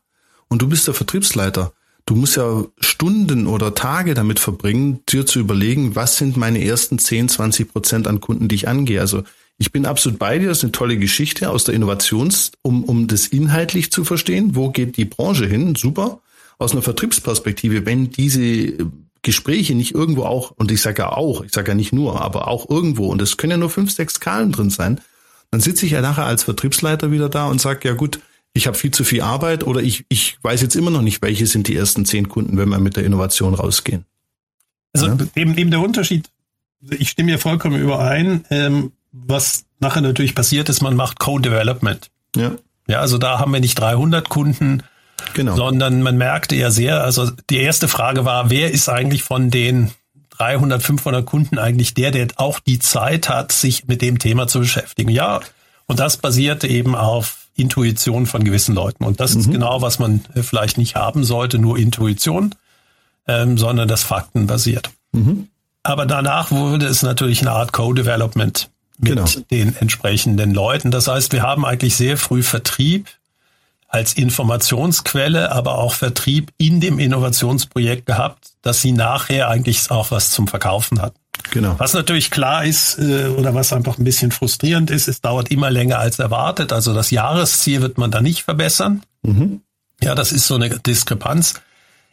und 0.48 0.62
du 0.62 0.70
bist 0.70 0.86
der 0.86 0.94
Vertriebsleiter, 0.94 1.74
du 2.06 2.14
musst 2.14 2.38
ja 2.38 2.66
Stunden 2.80 3.48
oder 3.48 3.74
Tage 3.74 4.14
damit 4.14 4.38
verbringen, 4.38 5.00
dir 5.10 5.26
zu 5.26 5.40
überlegen, 5.40 5.96
was 5.96 6.18
sind 6.18 6.38
meine 6.38 6.64
ersten 6.64 7.00
10, 7.00 7.30
20 7.30 7.72
Prozent 7.72 8.08
an 8.08 8.22
Kunden, 8.22 8.50
die 8.50 8.56
ich 8.56 8.68
angehe. 8.68 9.02
Also 9.02 9.24
ich 9.58 9.72
bin 9.72 9.86
absolut 9.86 10.20
bei 10.20 10.38
dir, 10.38 10.50
das 10.50 10.60
ist 10.60 10.64
eine 10.64 10.72
tolle 10.74 10.98
Geschichte 10.98 11.50
aus 11.50 11.64
der 11.64 11.76
Innovations, 11.76 12.52
um, 12.62 12.84
um 12.84 13.08
das 13.08 13.28
inhaltlich 13.28 13.92
zu 13.92 14.04
verstehen. 14.04 14.56
Wo 14.56 14.70
geht 14.70 14.98
die 14.98 15.06
Branche 15.06 15.46
hin? 15.46 15.76
Super. 15.76 16.20
Aus 16.58 16.74
einer 16.74 16.82
Vertriebsperspektive, 16.82 17.86
wenn 17.86 18.12
diese 18.12 18.74
Gespräche 19.22 19.76
nicht 19.76 19.96
irgendwo 19.96 20.24
auch, 20.24 20.52
und 20.52 20.72
ich 20.72 20.82
sage 20.82 21.04
ja 21.04 21.10
auch, 21.12 21.44
ich 21.44 21.52
sage 21.54 21.70
ja 21.72 21.76
nicht 21.76 21.94
nur, 21.94 22.22
aber 22.22 22.48
auch 22.48 22.70
irgendwo, 22.70 23.08
und 23.08 23.22
es 23.22 23.38
können 23.38 23.52
ja 23.52 23.58
nur 23.58 23.70
fünf, 23.70 23.92
sechs 23.92 24.16
Skalen 24.16 24.52
drin 24.52 24.70
sein, 24.70 25.02
dann 25.52 25.62
sitze 25.62 25.86
ich 25.86 25.94
ja 25.94 26.02
nachher 26.02 26.26
als 26.26 26.44
Vertriebsleiter 26.44 27.12
wieder 27.12 27.30
da 27.30 27.48
und 27.48 27.62
sage, 27.62 27.88
ja 27.88 27.94
gut, 27.94 28.20
ich 28.54 28.68
habe 28.68 28.78
viel 28.78 28.92
zu 28.92 29.04
viel 29.04 29.22
Arbeit 29.22 29.66
oder 29.66 29.82
ich, 29.82 30.06
ich 30.10 30.38
weiß 30.42 30.62
jetzt 30.62 30.76
immer 30.76 30.92
noch 30.92 31.02
nicht, 31.02 31.22
welche 31.22 31.48
sind 31.48 31.68
die 31.68 31.76
ersten 31.76 32.06
zehn 32.06 32.30
Kunden, 32.30 32.58
wenn 32.58 32.70
wir 32.70 32.80
mit 32.80 32.96
der 32.96 33.04
Innovation 33.04 33.54
rausgehen. 33.54 34.06
Also 34.94 35.08
Ja. 35.08 35.18
eben, 35.36 35.58
eben 35.58 35.72
der 35.72 35.82
Unterschied, 35.82 36.30
ich 36.90 37.10
stimme 37.10 37.32
mir 37.32 37.40
vollkommen 37.40 37.82
überein, 37.82 38.46
ähm, 38.50 38.92
was 39.28 39.66
nachher 39.80 40.02
natürlich 40.02 40.36
passiert 40.36 40.70
ist, 40.70 40.82
man 40.82 40.96
macht 40.96 41.20
Co-Development. 41.20 42.10
Ja, 42.36 42.52
Ja, 42.88 43.00
also 43.00 43.18
da 43.18 43.40
haben 43.40 43.54
wir 43.54 43.60
nicht 43.60 43.80
300 43.80 44.30
Kunden, 44.30 44.84
genau. 45.34 45.56
sondern 45.56 46.04
man 46.04 46.18
merkte 46.18 46.56
ja 46.56 46.70
sehr, 46.70 47.04
also 47.04 47.32
die 47.50 47.58
erste 47.58 47.88
Frage 47.88 48.26
war, 48.26 48.50
wer 48.50 48.72
ist 48.72 48.90
eigentlich 48.90 49.24
von 49.24 49.50
den 49.50 49.92
300, 50.38 50.84
500 50.84 51.26
Kunden 51.26 51.58
eigentlich 51.58 51.94
der, 51.94 52.12
der 52.12 52.28
auch 52.36 52.60
die 52.60 52.80
Zeit 52.80 53.30
hat, 53.30 53.52
sich 53.52 53.88
mit 53.88 54.02
dem 54.02 54.20
Thema 54.20 54.48
zu 54.48 54.60
beschäftigen? 54.60 55.10
Ja, 55.10 55.40
und 55.88 56.00
das 56.00 56.18
basierte 56.18 56.68
eben 56.68 56.96
auf 56.96 57.48
Intuition 57.56 58.26
von 58.26 58.44
gewissen 58.44 58.76
Leuten. 58.76 59.06
Und 59.06 59.20
das 59.20 59.34
ist 59.34 59.50
genau, 59.50 59.82
was 59.82 59.98
man 59.98 60.26
äh, 60.34 60.44
vielleicht 60.44 60.78
nicht 60.78 60.96
haben 60.96 61.24
sollte, 61.24 61.58
nur 61.58 61.78
Intuition, 61.78 62.54
ähm, 63.28 63.58
sondern 63.58 63.88
das 63.88 64.04
faktenbasiert. 64.04 64.90
Aber 65.84 66.06
danach 66.06 66.52
wurde 66.52 66.86
es 66.88 67.02
natürlich 67.02 67.42
eine 67.42 67.52
Art 67.52 67.72
Co-Development 67.72 68.70
mit 68.98 69.10
Genau. 69.10 69.26
den 69.52 69.76
entsprechenden 69.78 70.54
Leuten. 70.54 70.92
Das 70.92 71.08
heißt, 71.08 71.32
wir 71.34 71.42
haben 71.44 71.66
eigentlich 71.66 71.96
sehr 71.96 72.18
früh 72.18 72.44
Vertrieb 72.44 73.08
als 73.88 74.14
Informationsquelle, 74.14 75.52
aber 75.52 75.78
auch 75.78 75.94
Vertrieb 75.94 76.52
in 76.58 76.82
dem 76.82 77.00
Innovationsprojekt 77.00 78.06
gehabt, 78.06 78.50
dass 78.62 78.82
sie 78.82 78.92
nachher 78.92 79.50
eigentlich 79.50 79.90
auch 79.92 80.12
was 80.12 80.32
zum 80.32 80.48
Verkaufen 80.48 81.02
hatten. 81.02 81.18
Genau. 81.52 81.76
Was 81.78 81.94
natürlich 81.94 82.32
klar 82.32 82.66
ist 82.66 82.98
äh, 82.98 83.28
oder 83.28 83.54
was 83.54 83.72
einfach 83.74 83.98
ein 83.98 84.04
bisschen 84.04 84.32
frustrierend 84.32 84.90
ist, 84.90 85.08
es 85.08 85.22
dauert 85.22 85.52
immer 85.52 85.70
länger 85.70 86.00
als 86.00 86.20
erwartet. 86.20 86.74
Also 86.74 86.94
das 86.94 87.12
Jahresziel 87.12 87.82
wird 87.82 87.98
man 87.98 88.10
da 88.12 88.22
nicht 88.22 88.44
verbessern. 88.44 89.04
Ja, 90.02 90.16
das 90.16 90.32
ist 90.32 90.48
so 90.48 90.56
eine 90.56 90.70
Diskrepanz. 90.80 91.56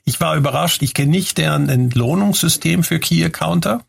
Ich 0.05 0.21
war 0.21 0.37
überrascht, 0.37 0.83
ich 0.83 0.95
kenne 0.95 1.11
nicht 1.11 1.39
deren 1.39 1.69
Entlohnungssystem 1.69 2.83
für 2.85 2.99
Key 2.99 3.25
Accounter. 3.25 3.83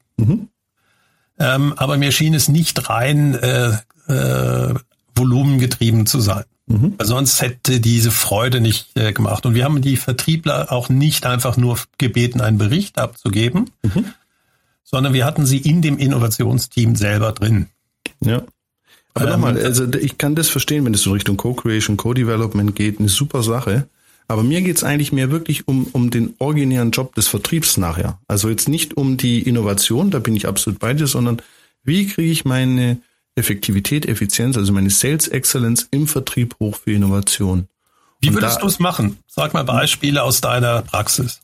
Ähm, 1.39 1.73
aber 1.77 1.97
mir 1.97 2.11
schien 2.11 2.33
es 2.33 2.47
nicht 2.47 2.89
rein 2.89 3.35
äh, 3.35 3.77
äh, 4.07 4.73
volumengetrieben 5.15 6.05
zu 6.05 6.19
sein. 6.19 6.43
Weil 6.97 7.07
sonst 7.07 7.41
hätte 7.41 7.79
diese 7.79 8.09
Freude 8.11 8.61
nicht 8.61 8.97
äh, 8.97 9.11
gemacht. 9.11 9.45
Und 9.45 9.53
wir 9.53 9.65
haben 9.65 9.81
die 9.81 9.97
Vertriebler 9.97 10.71
auch 10.71 10.89
nicht 10.89 11.25
einfach 11.25 11.57
nur 11.57 11.77
gebeten, 11.97 12.39
einen 12.39 12.57
Bericht 12.57 12.99
abzugeben, 12.99 13.69
sondern 14.83 15.13
wir 15.13 15.25
hatten 15.25 15.45
sie 15.45 15.57
in 15.57 15.81
dem 15.81 15.97
Innovationsteam 15.97 16.95
selber 16.95 17.33
drin. 17.33 17.67
Ja. 18.21 18.43
Aber 19.13 19.25
Ähm, 19.25 19.31
nochmal, 19.31 19.61
also 19.61 19.91
ich 19.93 20.17
kann 20.17 20.35
das 20.35 20.49
verstehen, 20.49 20.85
wenn 20.85 20.93
es 20.93 21.01
so 21.01 21.11
Richtung 21.11 21.37
Co-Creation, 21.37 21.97
Co-Development 21.97 22.75
geht, 22.75 22.99
eine 22.99 23.09
super 23.09 23.43
Sache. 23.43 23.87
Aber 24.27 24.43
mir 24.43 24.61
geht's 24.61 24.83
eigentlich 24.83 25.11
mehr 25.11 25.31
wirklich 25.31 25.67
um, 25.67 25.87
um 25.91 26.09
den 26.09 26.33
originären 26.39 26.91
Job 26.91 27.13
des 27.15 27.27
Vertriebs 27.27 27.77
nachher. 27.77 28.19
Also 28.27 28.49
jetzt 28.49 28.69
nicht 28.69 28.95
um 28.95 29.17
die 29.17 29.41
Innovation, 29.41 30.11
da 30.11 30.19
bin 30.19 30.35
ich 30.35 30.47
absolut 30.47 30.79
bei 30.79 30.93
dir, 30.93 31.07
sondern 31.07 31.41
wie 31.83 32.07
kriege 32.07 32.31
ich 32.31 32.45
meine 32.45 32.97
Effektivität, 33.35 34.05
Effizienz, 34.05 34.57
also 34.57 34.71
meine 34.71 34.89
Sales 34.89 35.27
Excellence 35.27 35.87
im 35.91 36.07
Vertrieb 36.07 36.55
hoch 36.59 36.77
für 36.83 36.91
Innovation. 36.91 37.67
Wie 38.21 38.33
würdest 38.33 38.61
du 38.61 38.67
es 38.67 38.79
machen? 38.79 39.17
Sag 39.27 39.53
mal 39.53 39.63
Beispiele 39.63 40.23
aus 40.23 40.39
deiner 40.39 40.83
Praxis. 40.83 41.41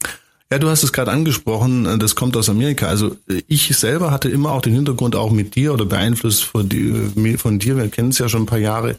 Ja, 0.51 0.57
du 0.57 0.69
hast 0.69 0.81
es 0.83 0.93
gerade 0.93 1.11
angesprochen, 1.11 1.99
das 1.99 2.15
kommt 2.15 2.37
aus 2.37 2.49
Amerika. 2.49 2.87
Also 2.87 3.17
ich 3.47 3.75
selber 3.75 4.11
hatte 4.11 4.29
immer 4.29 4.51
auch 4.51 4.61
den 4.61 4.73
Hintergrund 4.73 5.15
auch 5.15 5.31
mit 5.31 5.55
dir 5.55 5.73
oder 5.73 5.85
beeinflusst 5.85 6.43
von 6.43 6.69
dir, 6.69 7.11
mir- 7.15 7.37
von 7.37 7.59
dir, 7.59 7.75
wir 7.75 7.89
kennen 7.89 8.09
es 8.09 8.17
ja 8.17 8.29
schon 8.29 8.43
ein 8.43 8.47
paar 8.47 8.57
Jahre, 8.59 8.97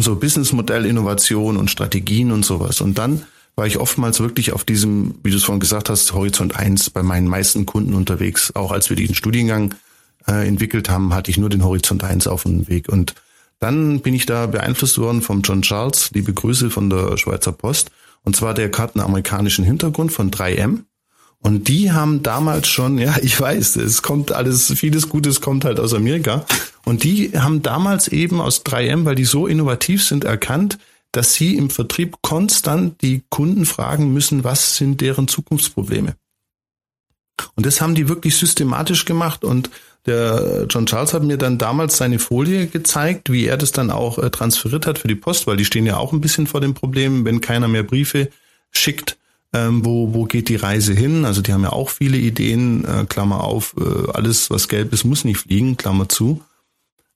so 0.00 0.16
Businessmodell, 0.16 0.86
Innovation 0.86 1.56
und 1.56 1.70
Strategien 1.70 2.32
und 2.32 2.44
sowas. 2.44 2.80
Und 2.80 2.98
dann 2.98 3.22
war 3.56 3.66
ich 3.66 3.78
oftmals 3.78 4.20
wirklich 4.20 4.52
auf 4.52 4.64
diesem, 4.64 5.14
wie 5.22 5.30
du 5.30 5.36
es 5.36 5.44
vorhin 5.44 5.60
gesagt 5.60 5.88
hast, 5.88 6.12
Horizont 6.12 6.56
1 6.56 6.90
bei 6.90 7.02
meinen 7.02 7.28
meisten 7.28 7.66
Kunden 7.66 7.94
unterwegs. 7.94 8.54
Auch 8.54 8.72
als 8.72 8.90
wir 8.90 8.96
diesen 8.96 9.14
Studiengang 9.14 9.74
äh, 10.26 10.46
entwickelt 10.46 10.88
haben, 10.88 11.14
hatte 11.14 11.30
ich 11.30 11.38
nur 11.38 11.50
den 11.50 11.64
Horizont 11.64 12.02
1 12.02 12.26
auf 12.26 12.42
dem 12.42 12.68
Weg. 12.68 12.88
Und 12.88 13.14
dann 13.60 14.00
bin 14.00 14.14
ich 14.14 14.26
da 14.26 14.46
beeinflusst 14.46 14.98
worden 14.98 15.22
vom 15.22 15.42
John 15.42 15.62
Charles, 15.62 16.10
liebe 16.12 16.32
Grüße 16.32 16.70
von 16.70 16.90
der 16.90 17.16
Schweizer 17.16 17.52
Post. 17.52 17.90
Und 18.22 18.34
zwar 18.34 18.54
der 18.54 18.70
hat 18.72 18.96
einen 18.96 19.04
amerikanischen 19.04 19.64
Hintergrund 19.64 20.12
von 20.12 20.30
3M. 20.30 20.80
Und 21.46 21.68
die 21.68 21.92
haben 21.92 22.22
damals 22.22 22.68
schon, 22.68 22.96
ja, 22.96 23.16
ich 23.20 23.38
weiß, 23.38 23.76
es 23.76 24.00
kommt 24.00 24.32
alles, 24.32 24.72
vieles 24.76 25.10
Gutes 25.10 25.42
kommt 25.42 25.66
halt 25.66 25.78
aus 25.78 25.92
Amerika. 25.92 26.46
Und 26.86 27.04
die 27.04 27.38
haben 27.38 27.62
damals 27.62 28.08
eben 28.08 28.40
aus 28.40 28.64
3M, 28.64 29.04
weil 29.04 29.14
die 29.14 29.26
so 29.26 29.46
innovativ 29.46 30.02
sind, 30.02 30.24
erkannt, 30.24 30.78
dass 31.12 31.34
sie 31.34 31.54
im 31.56 31.68
Vertrieb 31.68 32.16
konstant 32.22 33.02
die 33.02 33.24
Kunden 33.28 33.66
fragen 33.66 34.14
müssen, 34.14 34.42
was 34.42 34.76
sind 34.76 35.02
deren 35.02 35.28
Zukunftsprobleme. 35.28 36.16
Und 37.56 37.66
das 37.66 37.82
haben 37.82 37.94
die 37.94 38.08
wirklich 38.08 38.36
systematisch 38.36 39.04
gemacht 39.04 39.44
und 39.44 39.68
der 40.06 40.66
John 40.70 40.86
Charles 40.86 41.12
hat 41.12 41.24
mir 41.24 41.36
dann 41.36 41.58
damals 41.58 41.98
seine 41.98 42.18
Folie 42.18 42.68
gezeigt, 42.68 43.30
wie 43.30 43.46
er 43.46 43.58
das 43.58 43.72
dann 43.72 43.90
auch 43.90 44.18
äh, 44.18 44.30
transferiert 44.30 44.86
hat 44.86 44.98
für 44.98 45.08
die 45.08 45.14
Post, 45.14 45.46
weil 45.46 45.56
die 45.58 45.64
stehen 45.64 45.84
ja 45.84 45.98
auch 45.98 46.12
ein 46.12 46.20
bisschen 46.20 46.46
vor 46.46 46.62
dem 46.62 46.72
Problem, 46.72 47.24
wenn 47.26 47.42
keiner 47.42 47.68
mehr 47.68 47.82
Briefe 47.82 48.30
schickt, 48.70 49.18
ähm, 49.54 49.84
wo, 49.84 50.12
wo 50.12 50.24
geht 50.24 50.48
die 50.48 50.56
Reise 50.56 50.92
hin? 50.92 51.24
Also 51.24 51.40
die 51.40 51.52
haben 51.52 51.62
ja 51.62 51.72
auch 51.72 51.88
viele 51.88 52.16
Ideen, 52.18 52.84
äh, 52.84 53.06
Klammer 53.08 53.44
auf, 53.44 53.74
äh, 53.78 54.10
alles 54.12 54.50
was 54.50 54.68
gelb 54.68 54.92
ist, 54.92 55.04
muss 55.04 55.24
nicht 55.24 55.38
fliegen, 55.38 55.76
Klammer 55.76 56.08
zu. 56.08 56.42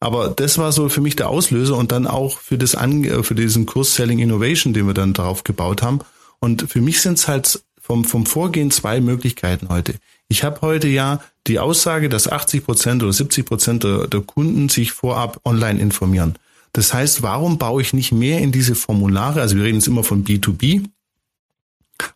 Aber 0.01 0.29
das 0.29 0.57
war 0.57 0.71
so 0.71 0.89
für 0.89 1.01
mich 1.01 1.17
der 1.17 1.29
Auslöser 1.29 1.77
und 1.77 1.91
dann 1.91 2.07
auch 2.07 2.39
für 2.39 2.57
das 2.57 2.77
An 2.77 3.03
äh, 3.03 3.25
für 3.25 3.35
diesen 3.35 3.67
Kurs 3.67 3.95
Selling 3.95 4.21
Innovation, 4.21 4.73
den 4.73 4.87
wir 4.87 4.95
dann 4.95 5.15
darauf 5.15 5.43
gebaut 5.43 5.83
haben. 5.83 5.99
Und 6.39 6.71
für 6.71 6.81
mich 6.81 7.01
sind 7.01 7.19
es 7.19 7.27
halt 7.27 7.61
vom, 7.81 8.05
vom 8.05 8.25
Vorgehen 8.25 8.71
zwei 8.71 9.01
Möglichkeiten 9.01 9.69
heute. 9.69 9.95
Ich 10.29 10.45
habe 10.45 10.61
heute 10.61 10.87
ja 10.87 11.21
die 11.49 11.59
Aussage, 11.59 12.09
dass 12.09 12.31
80 12.31 12.65
Prozent 12.65 13.03
oder 13.03 13.13
70 13.13 13.47
Prozent 13.47 13.83
der, 13.83 14.07
der 14.07 14.21
Kunden 14.21 14.69
sich 14.69 14.93
vorab 14.93 15.41
online 15.45 15.81
informieren. 15.81 16.39
Das 16.73 16.95
heißt, 16.95 17.23
warum 17.23 17.59
baue 17.59 17.83
ich 17.83 17.95
nicht 17.95 18.13
mehr 18.13 18.39
in 18.41 18.53
diese 18.53 18.77
Formulare? 18.77 19.41
Also 19.41 19.57
wir 19.57 19.65
reden 19.65 19.79
jetzt 19.79 19.89
immer 19.89 20.05
von 20.05 20.25
B2B. 20.25 20.85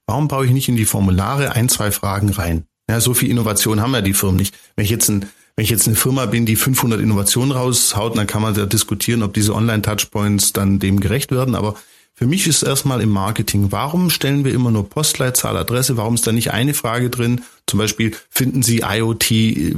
Warum 0.07 0.29
baue 0.29 0.47
ich 0.47 0.53
nicht 0.53 0.69
in 0.69 0.77
die 0.77 0.85
Formulare 0.85 1.53
ein, 1.53 1.69
zwei 1.69 1.91
Fragen 1.91 2.31
rein? 2.31 2.67
Ja, 2.89 3.01
so 3.01 3.15
viel 3.15 3.31
Innovation 3.31 3.81
haben 3.81 3.95
ja 3.95 4.01
die 4.01 4.15
Firmen 4.15 4.37
nicht. 4.37 4.55
Wenn 4.77 4.85
ich 4.85 4.91
jetzt 4.91 5.09
ein, 5.09 5.27
wenn 5.57 5.65
ich 5.65 5.71
jetzt 5.71 5.87
eine 5.87 5.97
Firma 5.97 6.27
bin, 6.27 6.47
die 6.47 6.57
500 6.57 7.01
Innovationen 7.01 7.53
raushaut, 7.53 8.17
dann 8.17 8.27
kann 8.27 8.43
man 8.43 8.55
da 8.55 8.67
diskutieren, 8.67 9.23
ob 9.23 9.35
diese 9.35 9.55
Online-Touchpoints 9.55 10.53
dann 10.53 10.79
dem 10.79 11.01
gerecht 11.01 11.31
werden. 11.31 11.55
Aber 11.55 11.77
für 12.15 12.27
mich 12.27 12.47
ist 12.47 12.63
erstmal 12.63 13.01
im 13.01 13.11
Marketing, 13.11 13.73
warum 13.73 14.11
stellen 14.11 14.45
wir 14.45 14.53
immer 14.53 14.71
nur 14.71 14.89
Postleitzahl, 14.89 15.57
Adresse? 15.57 15.97
Warum 15.97 16.15
ist 16.15 16.27
da 16.27 16.33
nicht 16.33 16.53
eine 16.53 16.75
Frage 16.75 17.11
drin? 17.11 17.43
Zum 17.67 17.79
Beispiel, 17.79 18.15
finden 18.29 18.63
Sie 18.63 18.81
IoT, 18.81 19.31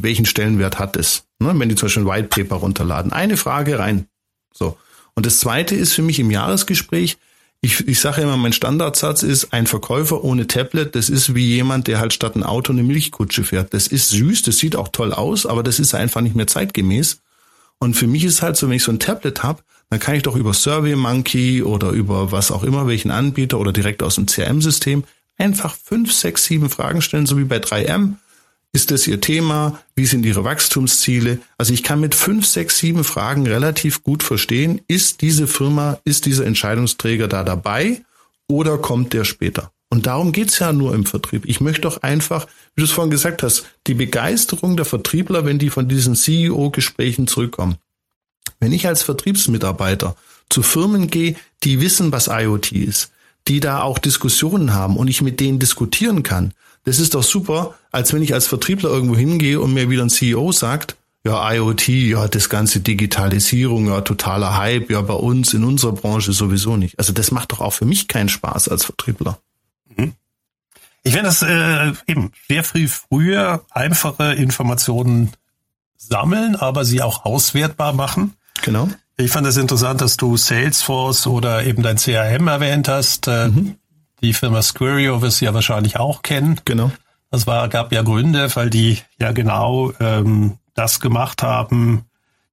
welchen 0.02 0.26
Stellenwert 0.26 0.78
hat 0.78 0.96
es? 0.96 1.24
Ne, 1.38 1.52
wenn 1.56 1.68
die 1.68 1.74
zum 1.74 1.86
Beispiel 1.86 2.02
ein 2.02 2.08
White 2.08 2.28
Paper 2.28 2.56
runterladen. 2.56 3.12
Eine 3.12 3.36
Frage 3.36 3.78
rein. 3.78 4.06
So. 4.52 4.76
Und 5.14 5.26
das 5.26 5.38
zweite 5.38 5.74
ist 5.76 5.92
für 5.92 6.02
mich 6.02 6.18
im 6.18 6.30
Jahresgespräch, 6.30 7.18
Ich, 7.64 7.88
ich 7.88 7.98
sage 7.98 8.20
immer, 8.20 8.37
mein 8.37 8.53
Standardsatz 8.53 9.22
ist, 9.22 9.55
ein 9.55 9.66
Verkäufer 9.66 10.22
ohne 10.22 10.46
Tablet, 10.46 10.94
das 10.94 11.09
ist 11.09 11.35
wie 11.35 11.46
jemand, 11.46 11.87
der 11.87 11.98
halt 11.98 12.12
statt 12.12 12.37
ein 12.37 12.42
Auto 12.42 12.74
eine 12.74 12.83
Milchkutsche 12.83 13.42
fährt. 13.42 13.72
Das 13.72 13.87
ist 13.87 14.11
süß, 14.11 14.42
das 14.42 14.59
sieht 14.59 14.77
auch 14.77 14.88
toll 14.88 15.14
aus, 15.14 15.46
aber 15.46 15.62
das 15.62 15.79
ist 15.81 15.94
einfach 15.94 16.20
nicht 16.20 16.37
mehr 16.37 16.46
zeitgemäß. 16.46 17.22
Und 17.79 17.94
für 17.94 18.07
mich 18.07 18.22
ist 18.24 18.42
halt 18.42 18.59
so, 18.59 18.68
wenn 18.68 18.77
ich 18.77 18.83
so 18.83 18.92
ein 18.92 18.98
Tablet 18.98 19.42
habe, 19.42 19.62
dann 19.88 19.98
kann 19.98 20.14
ich 20.14 20.22
doch 20.22 20.37
über 20.37 20.53
SurveyMonkey 20.53 21.62
oder 21.62 21.88
über 21.88 22.33
was 22.33 22.50
auch 22.50 22.64
immer, 22.64 22.87
welchen 22.87 23.11
Anbieter 23.11 23.59
oder 23.59 23.72
direkt 23.72 24.03
aus 24.03 24.16
dem 24.16 24.27
CRM-System 24.27 25.05
einfach 25.38 25.74
fünf, 25.74 26.12
sechs, 26.12 26.44
sieben 26.44 26.68
Fragen 26.68 27.00
stellen, 27.00 27.24
so 27.24 27.38
wie 27.38 27.44
bei 27.44 27.57
3M. 27.57 28.16
Ist 28.74 28.90
das 28.90 29.06
Ihr 29.06 29.20
Thema? 29.20 29.78
Wie 29.94 30.04
sind 30.04 30.26
Ihre 30.26 30.42
Wachstumsziele? 30.42 31.38
Also 31.56 31.72
ich 31.72 31.84
kann 31.84 32.00
mit 32.00 32.16
fünf, 32.16 32.44
sechs, 32.44 32.76
sieben 32.78 33.04
Fragen 33.04 33.46
relativ 33.46 34.02
gut 34.02 34.24
verstehen, 34.24 34.80
ist 34.88 35.20
diese 35.20 35.46
Firma, 35.46 36.00
ist 36.04 36.26
dieser 36.26 36.44
Entscheidungsträger 36.44 37.28
da 37.28 37.44
dabei 37.44 38.02
oder 38.48 38.76
kommt 38.78 39.12
der 39.12 39.22
später? 39.22 39.70
Und 39.90 40.06
darum 40.06 40.32
geht's 40.32 40.58
ja 40.58 40.72
nur 40.72 40.92
im 40.92 41.06
Vertrieb. 41.06 41.44
Ich 41.46 41.60
möchte 41.60 41.82
doch 41.82 42.02
einfach, 42.02 42.48
wie 42.74 42.80
du 42.80 42.84
es 42.84 42.90
vorhin 42.90 43.12
gesagt 43.12 43.44
hast, 43.44 43.64
die 43.87 43.94
Begeisterung 43.94 44.76
der 44.76 44.87
Vertriebler, 44.87 45.44
wenn 45.44 45.60
die 45.60 45.70
von 45.70 45.88
diesen 45.88 46.16
CEO-Gesprächen 46.16 47.28
zurückkommen. 47.28 47.76
Wenn 48.58 48.72
ich 48.72 48.88
als 48.88 49.04
Vertriebsmitarbeiter 49.04 50.16
zu 50.48 50.64
Firmen 50.64 51.06
gehe, 51.06 51.37
die 51.62 51.80
wissen, 51.80 52.10
was 52.10 52.26
IoT 52.26 52.72
ist, 52.72 53.12
die 53.46 53.60
da 53.60 53.82
auch 53.82 54.00
Diskussionen 54.00 54.74
haben 54.74 54.96
und 54.96 55.06
ich 55.06 55.22
mit 55.22 55.38
denen 55.38 55.60
diskutieren 55.60 56.24
kann, 56.24 56.54
das 56.85 56.99
ist 56.99 57.14
doch 57.14 57.23
super, 57.23 57.75
als 57.90 58.12
wenn 58.12 58.23
ich 58.23 58.35
als 58.35 58.47
Vertriebler 58.47 58.90
irgendwo 58.90 59.16
hingehe 59.16 59.61
und 59.61 59.75
mir 59.75 59.90
wieder 59.90 60.03
ein 60.03 60.11
CEO 60.11 60.53
sagt, 60.53 60.97
ja, 61.27 61.53
IoT, 61.53 61.88
ja, 61.88 62.29
das 62.29 62.51
ganze 62.51 62.81
Digitalisierung, 62.81 63.87
ja, 63.87 64.03
totaler 64.03 64.59
Hype, 64.59 64.90
ja, 64.90 65.01
bei 65.01 65.14
uns 65.14 65.55
in 65.55 65.64
unserer 65.64 65.92
Branche 65.92 66.35
sowieso 66.35 66.77
nicht. 66.77 66.99
Also 66.99 67.14
das 67.14 67.31
macht 67.31 67.53
doch 67.53 67.61
auch 67.61 67.73
für 67.73 67.87
mich 67.87 68.09
keinen 68.09 68.29
Spaß 68.29 68.68
als 68.68 68.85
Vertriebler. 68.85 69.38
Mhm. 69.97 70.12
Ich 71.03 71.14
finde 71.14 71.29
das 71.29 71.42
äh, 71.42 71.92
eben 72.07 72.33
sehr 72.49 72.64
früh 72.64 72.88
früher 72.88 73.64
einfache 73.70 74.35
Informationen 74.35 75.33
sammeln, 75.97 76.57
aber 76.57 76.85
sie 76.85 77.01
auch 77.01 77.25
auswertbar 77.25 77.94
machen. 77.94 78.35
Genau. 78.62 78.88
Ich 79.16 79.31
fand 79.31 79.47
es 79.47 79.55
das 79.55 79.62
interessant, 79.62 80.01
dass 80.01 80.16
du 80.16 80.37
Salesforce 80.37 81.27
oder 81.27 81.64
eben 81.64 81.83
dein 81.83 81.97
CRM 81.97 82.49
erwähnt 82.49 82.88
hast. 82.88 83.29
Äh, 83.29 83.49
mhm. 83.49 83.77
Die 84.24 84.32
Firma 84.32 84.62
Squario 84.62 85.20
wirst 85.20 85.42
du 85.42 85.44
ja 85.44 85.52
wahrscheinlich 85.52 85.98
auch 85.98 86.22
kennen. 86.22 86.58
Genau. 86.64 86.90
Das 87.30 87.46
war, 87.46 87.68
gab 87.68 87.92
ja 87.92 88.00
Gründe, 88.00 88.48
weil 88.56 88.70
die 88.70 88.96
ja 89.20 89.32
genau 89.32 89.92
ähm, 90.00 90.56
das 90.72 90.98
gemacht 90.98 91.42
haben, 91.42 92.06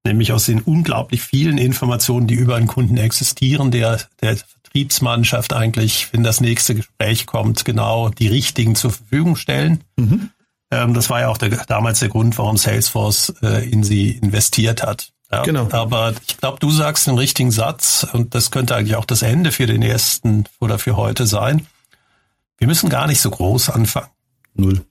nämlich 0.04 0.34
aus 0.34 0.48
den 0.48 0.60
unglaublich 0.60 1.22
vielen 1.22 1.58
Informationen, 1.58 2.28
die 2.28 2.34
über 2.34 2.58
einen 2.58 2.68
Kunden 2.68 2.98
existieren, 2.98 3.72
der, 3.72 4.02
der 4.22 4.36
Vertriebsmannschaft 4.36 5.54
eigentlich, 5.54 6.10
wenn 6.12 6.24
das 6.24 6.42
nächste 6.42 6.76
Gespräch 6.76 7.26
kommt, 7.26 7.64
genau 7.64 8.10
die 8.10 8.28
richtigen 8.28 8.76
zur 8.76 8.92
Verfügung 8.92 9.38
stellen. 9.38 9.82
Mhm. 9.96 10.30
Ähm, 10.72 10.94
das 10.94 11.10
war 11.10 11.22
ja 11.22 11.30
auch 11.30 11.38
der, 11.38 11.52
damals 11.68 12.00
der 12.00 12.10
Grund, 12.10 12.38
warum 12.38 12.58
Salesforce 12.58 13.34
äh, 13.42 13.70
in 13.70 13.86
sie 13.86 14.12
investiert 14.12 14.84
hat. 14.84 15.11
Ja, 15.32 15.44
genau. 15.44 15.70
Aber 15.72 16.14
ich 16.28 16.38
glaube, 16.38 16.60
du 16.60 16.70
sagst 16.72 17.08
den 17.08 17.18
richtigen 17.18 17.52
Satz 17.52 18.06
und 18.12 18.36
das 18.36 18.52
könnte 18.52 18.76
eigentlich 18.76 18.98
auch 18.98 19.06
das 19.06 19.22
Ende 19.22 19.52
für 19.52 19.66
den 19.66 19.82
ersten 19.82 20.46
oder 20.60 20.78
für 20.78 20.98
heute 20.98 21.26
sein. 21.26 21.68
Wir 22.58 22.68
müssen 22.68 22.90
gar 22.90 23.08
nicht 23.08 23.22
so 23.22 23.32
groß 23.32 23.70
anfangen. 23.70 24.10
Null. 24.54 24.86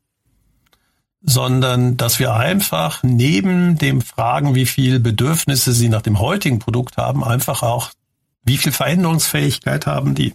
Sondern, 1.22 1.98
dass 1.98 2.18
wir 2.18 2.34
einfach 2.34 3.02
neben 3.02 3.76
dem 3.76 4.00
Fragen, 4.00 4.54
wie 4.54 4.64
viel 4.64 4.98
Bedürfnisse 4.98 5.74
sie 5.74 5.90
nach 5.90 6.00
dem 6.00 6.18
heutigen 6.18 6.58
Produkt 6.58 6.96
haben, 6.96 7.22
einfach 7.22 7.62
auch, 7.62 7.90
wie 8.42 8.56
viel 8.56 8.72
Veränderungsfähigkeit 8.72 9.86
haben 9.86 10.14
die. 10.14 10.34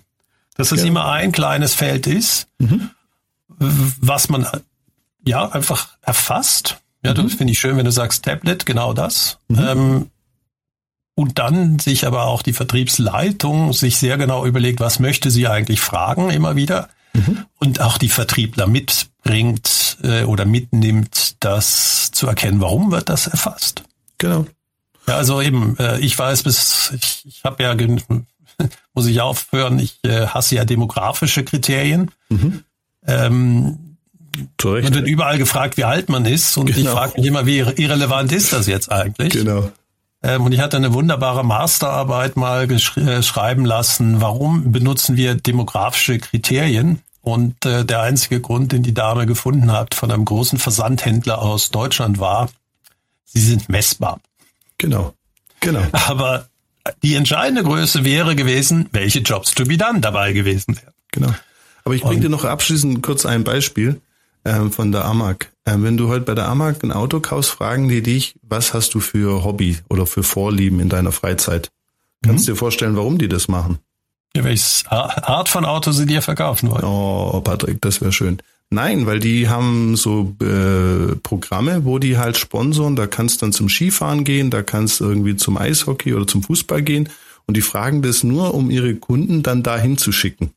Dass 0.56 0.72
es 0.72 0.82
ja. 0.82 0.88
immer 0.88 1.12
ein 1.12 1.32
kleines 1.32 1.74
Feld 1.74 2.06
ist, 2.06 2.48
mhm. 2.60 2.92
was 3.58 4.30
man 4.30 4.48
ja 5.26 5.50
einfach 5.50 5.90
erfasst 6.04 6.78
ja, 7.06 7.12
mhm. 7.12 7.24
das 7.24 7.34
finde 7.36 7.54
ich 7.54 7.60
schön, 7.60 7.78
wenn 7.78 7.86
du 7.86 7.92
sagst 7.92 8.24
Tablet, 8.26 8.66
genau 8.66 8.94
das. 8.94 9.40
Mhm. 9.48 9.60
Ähm, 9.60 10.06
und 11.16 11.40
dann 11.40 11.80
sich 11.80 12.06
aber 12.06 12.26
auch 12.26 12.42
die 12.42 12.54
Vertriebsleitung 12.54 13.72
sich 13.72 13.98
sehr 13.98 14.18
genau 14.18 14.46
überlegt, 14.46 14.82
was 14.82 15.00
möchte 15.00 15.32
sie 15.32 15.48
eigentlich 15.48 15.80
fragen, 15.80 16.30
immer 16.30 16.56
wieder. 16.56 16.90
Mhm. 17.14 17.46
Und 17.58 17.80
auch 17.80 17.98
die 17.98 18.10
Vertriebler 18.10 18.68
mitbringt 18.68 19.98
äh, 20.04 20.24
oder 20.24 20.46
mitnimmt, 20.46 21.38
das 21.40 22.12
zu 22.12 22.28
erkennen, 22.28 22.60
warum 22.60 22.92
wird 22.92 23.08
das 23.08 23.28
erfasst. 23.28 23.84
Genau. 24.18 24.46
Ja, 25.08 25.16
also 25.16 25.42
eben, 25.42 25.78
äh, 25.78 26.00
ich 26.00 26.18
weiß 26.18 26.44
bis, 26.44 26.92
ich, 26.96 27.22
ich 27.26 27.44
habe 27.46 27.64
ja, 27.64 27.76
muss 28.94 29.06
ich 29.06 29.22
aufhören, 29.22 29.80
ich 29.80 30.00
äh, 30.04 30.28
hasse 30.28 30.56
ja 30.56 30.66
demografische 30.66 31.46
Kriterien. 31.46 32.12
Mhm. 32.30 32.64
Ähm, 33.08 33.85
Zurecht. 34.58 34.86
Man 34.86 34.94
wird 34.94 35.08
überall 35.08 35.38
gefragt, 35.38 35.78
wie 35.78 35.84
alt 35.84 36.10
man 36.10 36.26
ist. 36.26 36.58
Und 36.58 36.68
genau. 36.68 36.80
ich 36.80 36.88
frage 36.88 37.14
mich 37.18 37.26
immer, 37.28 37.46
wie 37.46 37.60
irrelevant 37.60 38.32
ist 38.32 38.54
das 38.54 38.68
jetzt 38.68 38.92
eigentlich? 38.92 39.34
Genau. 39.34 39.72
Ähm, 40.24 40.44
und 40.44 40.52
ich 40.52 40.60
hatte 40.60 40.78
eine 40.78 40.94
wunderbare 40.94 41.46
Masterarbeit 41.46 42.36
mal 42.36 42.70
äh, 42.72 43.22
schreiben 43.22 43.66
lassen, 43.66 44.22
warum 44.22 44.72
benutzen 44.72 45.18
wir 45.18 45.36
demografische 45.36 46.18
Kriterien? 46.18 47.02
Und 47.22 47.66
äh, 47.66 47.86
der 47.86 48.02
einzige 48.02 48.40
Grund, 48.40 48.72
den 48.72 48.84
die 48.84 48.94
Dame 48.94 49.26
gefunden 49.26 49.72
hat 49.72 49.96
von 49.96 50.12
einem 50.12 50.26
großen 50.26 50.60
Versandhändler 50.60 51.40
aus 51.40 51.72
Deutschland 51.72 52.20
war, 52.20 52.50
sie 53.26 53.40
sind 53.40 53.70
messbar. 53.70 54.20
Genau. 54.78 55.14
Genau. 55.60 55.82
Aber 55.92 56.48
die 57.04 57.16
entscheidende 57.16 57.64
Größe 57.64 58.06
wäre 58.06 58.36
gewesen, 58.36 58.90
welche 58.92 59.20
Jobs 59.20 59.54
to 59.54 59.66
be 59.66 59.78
done 59.78 60.02
dabei 60.02 60.34
gewesen 60.34 60.76
wären. 60.78 60.94
Genau. 61.12 61.34
Aber 61.84 61.96
ich 61.96 62.02
bringe 62.02 62.22
dir 62.22 62.30
noch 62.30 62.46
abschließend 62.46 63.04
kurz 63.04 63.26
ein 63.26 63.44
Beispiel 63.44 64.02
ähm, 64.46 64.72
von 64.72 64.92
der 64.92 65.06
AMAG. 65.06 65.52
Ähm, 65.66 65.84
wenn 65.84 65.98
du 65.98 66.08
heute 66.08 66.26
bei 66.26 66.36
der 66.36 66.48
AMAG 66.48 66.84
ein 66.84 66.92
Auto 66.92 67.20
kaufst, 67.20 67.52
fragen 67.52 67.90
die 67.90 68.02
dich, 68.02 68.36
was 68.42 68.74
hast 68.74 68.94
du 68.94 69.00
für 69.00 69.44
Hobby 69.44 69.80
oder 69.90 70.06
für 70.06 70.24
Vorlieben 70.24 70.80
in 70.80 70.90
deiner 70.90 71.12
Freizeit? 71.12 71.70
Kannst 72.24 72.48
du 72.48 72.52
mhm. 72.52 72.56
dir 72.56 72.60
vorstellen, 72.60 72.96
warum 72.96 73.18
die 73.18 73.28
das 73.28 73.48
machen? 73.48 73.80
Ja, 74.36 74.44
welches 74.44 74.84
Art 74.88 75.50
von 75.50 75.66
Auto 75.66 75.92
sie 75.92 76.06
dir 76.06 76.22
verkaufen 76.22 76.70
wollen. 76.70 76.84
Oh, 76.84 77.42
Patrick, 77.42 77.82
das 77.82 78.02
wäre 78.02 78.12
schön. 78.12 78.40
Nein, 78.70 79.06
weil 79.06 79.20
die 79.20 79.48
haben 79.48 79.96
so 79.96 80.36
äh, 80.42 81.16
Programme, 81.24 81.86
wo 81.86 82.00
die 82.00 82.18
halt 82.18 82.38
sponsoren. 82.38 82.96
Da 82.96 83.08
kannst 83.08 83.42
du 83.42 83.46
dann 83.46 83.54
zum 83.54 83.70
Skifahren 83.70 84.24
gehen, 84.24 84.50
da 84.50 84.64
kannst 84.64 85.00
du 85.00 85.06
irgendwie 85.06 85.36
zum 85.36 85.58
Eishockey 85.58 86.14
oder 86.14 86.28
zum 86.28 86.44
Fußball 86.44 86.82
gehen. 86.82 87.10
Und 87.48 87.56
die 87.56 87.62
fragen 87.62 88.02
das 88.02 88.24
nur, 88.24 88.54
um 88.54 88.72
ihre 88.72 88.96
Kunden 88.96 89.44
dann 89.44 89.64
dahin 89.64 89.98
zu 89.98 90.12
schicken. 90.12 90.52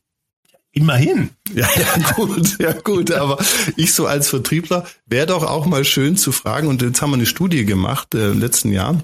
Immerhin. 0.71 1.31
Ja, 1.53 1.67
ja, 1.75 2.13
gut, 2.13 2.59
ja, 2.59 2.73
gut. 2.73 3.11
Aber 3.11 3.43
ich 3.75 3.93
so 3.93 4.05
als 4.05 4.29
Vertriebler 4.29 4.85
wäre 5.07 5.27
doch 5.27 5.43
auch 5.43 5.65
mal 5.65 5.83
schön 5.83 6.15
zu 6.15 6.31
fragen, 6.31 6.67
und 6.67 6.81
jetzt 6.81 7.01
haben 7.01 7.11
wir 7.11 7.15
eine 7.15 7.25
Studie 7.25 7.65
gemacht 7.65 8.13
äh, 8.13 8.31
im 8.31 8.39
letzten 8.39 8.71
Jahr, 8.71 9.01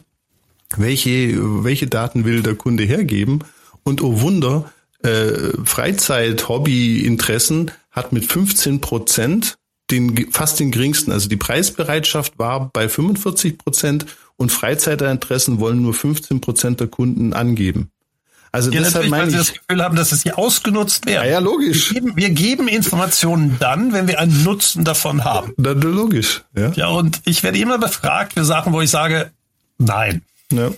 welche, 0.78 1.64
welche 1.64 1.88
Daten 1.88 2.26
will 2.26 2.44
der 2.44 2.56
Kunde 2.56 2.84
hergeben? 2.84 3.40
Und 3.84 4.02
oh 4.02 4.22
Wunder, 4.22 4.72
äh, 5.04 5.52
Freizeit, 5.64 6.48
Hobby, 6.50 7.00
Interessen 7.00 7.72
hat 7.92 8.12
mit 8.12 8.26
15 8.26 8.82
Prozent 8.82 9.58
den, 9.92 10.32
fast 10.32 10.60
den 10.60 10.72
geringsten. 10.72 11.12
Also 11.12 11.30
die 11.30 11.38
Preisbereitschaft 11.38 12.38
war 12.40 12.70
bei 12.72 12.90
45 12.90 13.58
Prozent 13.58 14.06
und 14.38 14.52
Freizeitinteressen 14.52 15.60
wollen 15.60 15.82
nur 15.82 15.94
15 15.94 16.42
Prozent 16.42 16.80
der 16.80 16.88
Kunden 16.88 17.34
angeben. 17.34 17.90
Also 18.56 18.72
ja, 18.72 18.80
deshalb 18.80 19.10
meine 19.10 19.24
weil 19.24 19.28
ich, 19.28 19.34
Sie 19.34 19.38
das 19.38 19.54
Gefühl 19.54 19.84
haben, 19.84 19.98
dass 19.98 20.14
es 20.14 20.24
hier 20.24 20.40
ausgenutzt 20.40 21.06
wird. 21.06 21.18
Ja, 21.18 21.26
ja 21.26 21.40
logisch. 21.40 21.92
Wir 21.92 22.00
geben, 22.00 22.16
wir 22.16 22.30
geben, 22.30 22.68
Informationen 22.70 23.58
dann, 23.60 23.92
wenn 23.92 24.08
wir 24.08 24.18
einen 24.18 24.46
Nutzen 24.46 24.86
davon 24.86 25.26
haben. 25.26 25.54
Na, 25.58 25.72
logisch. 25.72 26.46
Ja. 26.56 26.72
ja, 26.72 26.88
und 26.88 27.20
ich 27.26 27.44
werde 27.44 27.58
immer 27.58 27.80
befragt 27.80 28.32
für 28.32 28.46
Sachen, 28.46 28.72
wo 28.72 28.80
ich 28.80 28.90
sage, 28.90 29.32
nein. 29.78 30.22
Ja. 30.54 30.72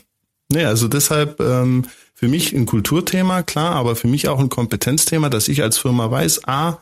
Nee, 0.50 0.66
also 0.66 0.88
deshalb 0.88 1.40
ähm, 1.40 1.86
für 2.16 2.28
mich 2.28 2.52
ein 2.52 2.66
Kulturthema, 2.66 3.44
klar, 3.44 3.76
aber 3.76 3.96
für 3.96 4.08
mich 4.08 4.28
auch 4.28 4.40
ein 4.40 4.50
Kompetenzthema, 4.50 5.30
dass 5.30 5.48
ich 5.48 5.62
als 5.62 5.78
Firma 5.78 6.10
weiß, 6.10 6.48
a, 6.48 6.80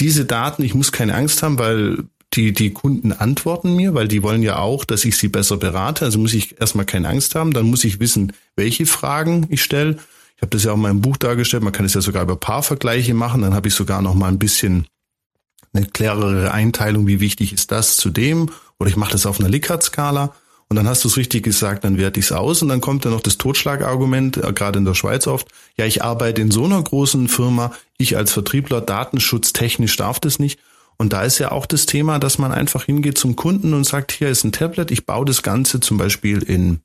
diese 0.00 0.24
Daten, 0.24 0.64
ich 0.64 0.74
muss 0.74 0.90
keine 0.90 1.14
Angst 1.14 1.44
haben, 1.44 1.60
weil 1.60 1.98
die, 2.32 2.52
die 2.52 2.72
Kunden 2.72 3.12
antworten 3.12 3.76
mir, 3.76 3.94
weil 3.94 4.08
die 4.08 4.24
wollen 4.24 4.42
ja 4.42 4.58
auch, 4.58 4.84
dass 4.84 5.04
ich 5.04 5.16
sie 5.16 5.28
besser 5.28 5.58
berate. 5.58 6.06
Also 6.06 6.18
muss 6.18 6.34
ich 6.34 6.60
erstmal 6.60 6.86
keine 6.86 7.08
Angst 7.08 7.36
haben. 7.36 7.52
Dann 7.52 7.66
muss 7.66 7.84
ich 7.84 8.00
wissen, 8.00 8.32
welche 8.56 8.86
Fragen 8.86 9.46
ich 9.50 9.62
stelle 9.62 9.98
habe 10.42 10.50
das 10.50 10.64
ja 10.64 10.72
auch 10.72 10.76
in 10.76 10.82
meinem 10.82 11.00
Buch 11.00 11.16
dargestellt. 11.16 11.62
Man 11.62 11.72
kann 11.72 11.86
es 11.86 11.94
ja 11.94 12.00
sogar 12.00 12.22
über 12.22 12.36
Paarvergleiche 12.36 13.14
machen. 13.14 13.42
Dann 13.42 13.54
habe 13.54 13.68
ich 13.68 13.74
sogar 13.74 14.02
noch 14.02 14.14
mal 14.14 14.28
ein 14.28 14.38
bisschen 14.38 14.86
eine 15.72 15.86
klarere 15.86 16.52
Einteilung, 16.52 17.06
wie 17.06 17.20
wichtig 17.20 17.52
ist 17.52 17.72
das 17.72 17.96
zu 17.96 18.10
dem. 18.10 18.50
Oder 18.78 18.90
ich 18.90 18.96
mache 18.96 19.12
das 19.12 19.26
auf 19.26 19.40
einer 19.40 19.48
Likert-Skala. 19.48 20.34
Und 20.68 20.76
dann 20.76 20.88
hast 20.88 21.04
du 21.04 21.08
es 21.08 21.16
richtig 21.16 21.44
gesagt, 21.44 21.84
dann 21.84 21.98
werte 21.98 22.18
ich 22.20 22.26
es 22.26 22.32
aus. 22.32 22.62
Und 22.62 22.68
dann 22.68 22.80
kommt 22.80 23.04
ja 23.04 23.10
noch 23.10 23.20
das 23.20 23.38
Totschlagargument, 23.38 24.38
äh, 24.38 24.52
gerade 24.52 24.78
in 24.78 24.84
der 24.84 24.94
Schweiz 24.94 25.26
oft. 25.26 25.48
Ja, 25.76 25.84
ich 25.84 26.02
arbeite 26.02 26.40
in 26.40 26.50
so 26.50 26.64
einer 26.64 26.82
großen 26.82 27.28
Firma. 27.28 27.72
Ich 27.98 28.16
als 28.16 28.32
Vertriebler, 28.32 28.80
datenschutztechnisch 28.80 29.96
darf 29.96 30.20
das 30.20 30.38
nicht. 30.38 30.58
Und 30.96 31.12
da 31.12 31.22
ist 31.22 31.38
ja 31.38 31.52
auch 31.52 31.66
das 31.66 31.86
Thema, 31.86 32.18
dass 32.18 32.38
man 32.38 32.52
einfach 32.52 32.84
hingeht 32.84 33.18
zum 33.18 33.36
Kunden 33.36 33.74
und 33.74 33.84
sagt, 33.84 34.12
hier 34.12 34.28
ist 34.28 34.44
ein 34.44 34.52
Tablet, 34.52 34.90
ich 34.90 35.06
baue 35.06 35.24
das 35.24 35.42
Ganze 35.42 35.80
zum 35.80 35.98
Beispiel 35.98 36.42
in 36.42 36.80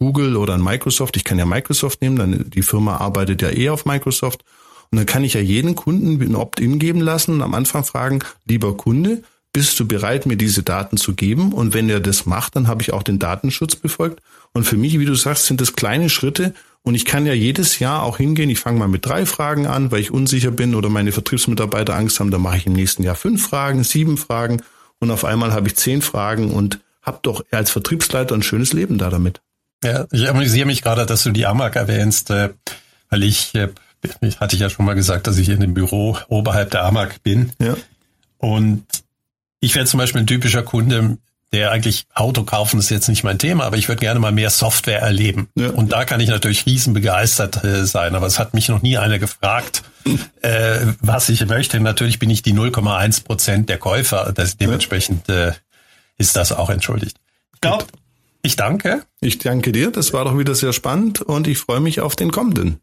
Google 0.00 0.36
oder 0.36 0.54
an 0.54 0.64
Microsoft. 0.64 1.16
Ich 1.16 1.24
kann 1.24 1.38
ja 1.38 1.46
Microsoft 1.46 2.00
nehmen, 2.00 2.16
dann 2.16 2.50
die 2.50 2.62
Firma 2.62 2.96
arbeitet 2.96 3.42
ja 3.42 3.50
eh 3.50 3.68
auf 3.68 3.84
Microsoft. 3.84 4.44
Und 4.90 4.96
dann 4.96 5.06
kann 5.06 5.22
ich 5.22 5.34
ja 5.34 5.40
jeden 5.40 5.76
Kunden 5.76 6.20
ein 6.20 6.34
Opt-in 6.34 6.80
geben 6.80 7.00
lassen 7.00 7.34
und 7.34 7.42
am 7.42 7.54
Anfang 7.54 7.84
fragen, 7.84 8.20
lieber 8.46 8.76
Kunde, 8.76 9.22
bist 9.52 9.78
du 9.78 9.86
bereit, 9.86 10.26
mir 10.26 10.36
diese 10.36 10.62
Daten 10.62 10.96
zu 10.96 11.14
geben? 11.14 11.52
Und 11.52 11.74
wenn 11.74 11.88
er 11.88 12.00
das 12.00 12.24
macht, 12.24 12.56
dann 12.56 12.66
habe 12.66 12.82
ich 12.82 12.92
auch 12.92 13.02
den 13.02 13.18
Datenschutz 13.18 13.76
befolgt. 13.76 14.20
Und 14.52 14.64
für 14.64 14.76
mich, 14.76 14.98
wie 14.98 15.04
du 15.04 15.14
sagst, 15.14 15.46
sind 15.46 15.60
das 15.60 15.74
kleine 15.74 16.08
Schritte. 16.08 16.54
Und 16.82 16.94
ich 16.94 17.04
kann 17.04 17.26
ja 17.26 17.34
jedes 17.34 17.78
Jahr 17.78 18.02
auch 18.02 18.16
hingehen. 18.16 18.48
Ich 18.48 18.60
fange 18.60 18.78
mal 18.78 18.88
mit 18.88 19.04
drei 19.04 19.26
Fragen 19.26 19.66
an, 19.66 19.90
weil 19.90 20.00
ich 20.00 20.12
unsicher 20.12 20.50
bin 20.50 20.74
oder 20.74 20.88
meine 20.88 21.12
Vertriebsmitarbeiter 21.12 21.94
Angst 21.94 22.20
haben. 22.20 22.30
Dann 22.30 22.42
mache 22.42 22.56
ich 22.58 22.66
im 22.66 22.72
nächsten 22.72 23.02
Jahr 23.02 23.16
fünf 23.16 23.44
Fragen, 23.44 23.84
sieben 23.84 24.16
Fragen. 24.16 24.62
Und 24.98 25.10
auf 25.10 25.24
einmal 25.24 25.52
habe 25.52 25.68
ich 25.68 25.76
zehn 25.76 26.00
Fragen 26.00 26.50
und 26.50 26.78
habe 27.02 27.18
doch 27.22 27.44
als 27.50 27.70
Vertriebsleiter 27.70 28.34
ein 28.34 28.42
schönes 28.42 28.72
Leben 28.72 28.98
da 28.98 29.10
damit. 29.10 29.40
Ja, 29.82 30.06
ich 30.12 30.28
amüsiere 30.28 30.66
mich 30.66 30.82
gerade, 30.82 31.06
dass 31.06 31.22
du 31.22 31.30
die 31.30 31.46
AMAG 31.46 31.76
erwähnst, 31.76 32.30
äh, 32.30 32.50
weil 33.08 33.22
ich, 33.22 33.54
äh, 33.54 33.68
ich 34.20 34.40
hatte 34.40 34.56
ja 34.56 34.68
schon 34.68 34.84
mal 34.84 34.94
gesagt, 34.94 35.26
dass 35.26 35.38
ich 35.38 35.48
in 35.48 35.60
dem 35.60 35.74
Büro 35.74 36.18
oberhalb 36.28 36.70
der 36.70 36.84
AMAG 36.84 37.22
bin. 37.22 37.52
Ja. 37.60 37.76
Und 38.38 38.84
ich 39.60 39.74
wäre 39.74 39.86
zum 39.86 39.98
Beispiel 39.98 40.22
ein 40.22 40.26
typischer 40.26 40.62
Kunde, 40.62 41.18
der 41.52 41.72
eigentlich 41.72 42.06
Auto 42.14 42.44
kaufen 42.44 42.78
ist 42.78 42.90
jetzt 42.90 43.08
nicht 43.08 43.24
mein 43.24 43.38
Thema, 43.38 43.64
aber 43.64 43.76
ich 43.76 43.88
würde 43.88 44.00
gerne 44.00 44.20
mal 44.20 44.30
mehr 44.32 44.50
Software 44.50 45.00
erleben. 45.00 45.48
Ja. 45.56 45.70
Und 45.70 45.92
da 45.92 46.04
kann 46.04 46.20
ich 46.20 46.28
natürlich 46.28 46.64
riesen 46.66 46.94
begeistert 46.94 47.64
äh, 47.64 47.84
sein, 47.86 48.14
aber 48.14 48.26
es 48.26 48.38
hat 48.38 48.54
mich 48.54 48.68
noch 48.68 48.82
nie 48.82 48.98
einer 48.98 49.18
gefragt, 49.18 49.82
äh, 50.42 50.78
was 51.00 51.28
ich 51.28 51.44
möchte. 51.46 51.80
Natürlich 51.80 52.18
bin 52.18 52.30
ich 52.30 52.42
die 52.42 52.54
0,1 52.54 53.24
Prozent 53.24 53.68
der 53.68 53.78
Käufer, 53.78 54.32
das, 54.32 54.56
dementsprechend 54.56 55.28
äh, 55.28 55.52
ist 56.18 56.36
das 56.36 56.52
auch 56.52 56.70
entschuldigt. 56.70 57.16
Ich 57.54 57.60
glaube, 57.60 57.86
ich 58.42 58.56
danke. 58.56 59.02
Ich 59.20 59.38
danke 59.38 59.72
dir, 59.72 59.90
das 59.90 60.12
war 60.12 60.24
doch 60.24 60.38
wieder 60.38 60.54
sehr 60.54 60.72
spannend 60.72 61.20
und 61.22 61.46
ich 61.46 61.58
freue 61.58 61.80
mich 61.80 62.00
auf 62.00 62.16
den 62.16 62.30
kommenden. 62.30 62.80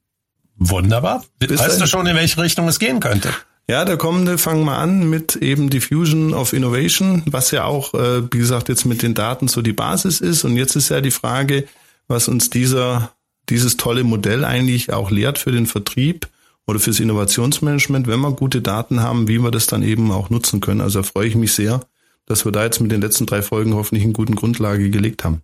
Wunderbar. 0.58 1.24
Bis 1.40 1.60
weißt 1.60 1.82
du 1.82 1.88
schon, 1.88 2.08
in 2.08 2.16
welche 2.16 2.42
Richtung 2.42 2.68
es 2.68 2.80
gehen 2.80 3.00
könnte? 3.00 3.30
Ja, 3.70 3.84
der 3.84 3.98
kommende 3.98 4.38
fangen 4.38 4.64
wir 4.64 4.78
an 4.78 5.10
mit 5.10 5.36
eben 5.36 5.70
Diffusion 5.70 6.34
of 6.34 6.54
Innovation, 6.54 7.22
was 7.26 7.52
ja 7.52 7.66
auch, 7.66 7.94
äh, 7.94 8.24
wie 8.32 8.38
gesagt, 8.38 8.70
jetzt 8.70 8.86
mit 8.86 9.02
den 9.02 9.14
Daten 9.14 9.50
so 9.50 9.62
die 9.62 9.74
Basis 9.74 10.22
ist. 10.22 10.46
Und 10.46 10.56
jetzt 10.56 10.76
ist 10.76 10.90
ja 10.90 11.02
die 11.02 11.12
Frage, 11.12 11.66
was 12.08 12.30
uns 12.30 12.50
dieser, 12.50 13.12
dieses 13.50 13.76
tolle 13.76 14.06
Modell 14.06 14.46
eigentlich 14.46 14.94
auch 14.94 15.12
lehrt 15.12 15.38
für 15.38 15.52
den 15.52 15.66
Vertrieb 15.66 16.28
oder 16.66 16.80
fürs 16.80 17.02
Innovationsmanagement, 17.02 18.08
wenn 18.08 18.22
wir 18.22 18.32
gute 18.32 18.62
Daten 18.62 19.02
haben, 19.02 19.28
wie 19.28 19.40
wir 19.40 19.52
das 19.52 19.68
dann 19.68 19.84
eben 19.84 20.12
auch 20.12 20.30
nutzen 20.30 20.62
können. 20.62 20.82
Also 20.82 21.02
da 21.02 21.04
freue 21.04 21.28
ich 21.28 21.36
mich 21.36 21.54
sehr, 21.54 21.82
dass 22.28 22.46
wir 22.46 22.52
da 22.52 22.64
jetzt 22.64 22.80
mit 22.80 22.92
den 22.92 23.02
letzten 23.02 23.26
drei 23.26 23.42
Folgen 23.42 23.74
hoffentlich 23.74 24.04
einen 24.04 24.14
guten 24.14 24.36
Grundlage 24.36 24.90
gelegt 24.92 25.24
haben. 25.24 25.42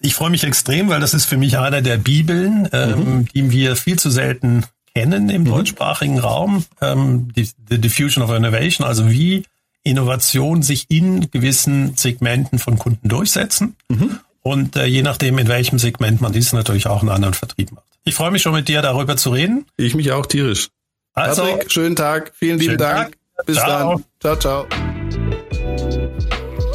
Ich 0.00 0.14
freue 0.14 0.30
mich 0.30 0.44
extrem, 0.44 0.88
weil 0.88 1.00
das 1.00 1.14
ist 1.14 1.26
für 1.26 1.36
mich 1.36 1.56
einer 1.58 1.80
der 1.80 1.96
Bibeln, 1.96 2.68
ähm, 2.72 2.98
mhm. 2.98 3.28
die 3.34 3.50
wir 3.50 3.76
viel 3.76 3.98
zu 3.98 4.10
selten 4.10 4.64
kennen 4.94 5.28
im 5.28 5.42
mhm. 5.42 5.46
deutschsprachigen 5.46 6.18
Raum, 6.18 6.64
ähm, 6.80 7.32
die, 7.34 7.48
die 7.70 7.80
Diffusion 7.80 8.24
of 8.24 8.34
Innovation, 8.34 8.86
also 8.86 9.10
wie 9.10 9.44
Innovation 9.82 10.62
sich 10.62 10.86
in 10.88 11.30
gewissen 11.30 11.96
Segmenten 11.96 12.58
von 12.58 12.78
Kunden 12.78 13.08
durchsetzen. 13.08 13.76
Mhm. 13.88 14.18
Und 14.42 14.76
äh, 14.76 14.84
je 14.84 15.02
nachdem, 15.02 15.38
in 15.38 15.48
welchem 15.48 15.78
Segment 15.78 16.20
man 16.20 16.32
dies 16.32 16.52
natürlich 16.52 16.86
auch 16.86 17.00
einen 17.00 17.10
anderen 17.10 17.34
Vertrieb 17.34 17.72
macht. 17.72 17.84
Ich 18.04 18.14
freue 18.14 18.30
mich 18.30 18.42
schon 18.42 18.52
mit 18.52 18.68
dir 18.68 18.82
darüber 18.82 19.16
zu 19.16 19.30
reden. 19.30 19.64
Ich 19.76 19.94
mich 19.94 20.12
auch 20.12 20.26
tierisch. 20.26 20.68
Also, 21.14 21.44
Patrick, 21.44 21.72
schönen 21.72 21.96
Tag. 21.96 22.32
Vielen 22.34 22.58
lieben 22.58 22.76
Dank. 22.76 23.12
Tag. 23.12 23.46
Bis 23.46 23.56
ciao. 23.56 23.94
dann. 23.94 24.04
Ciao, 24.20 24.66
ciao. 24.66 24.93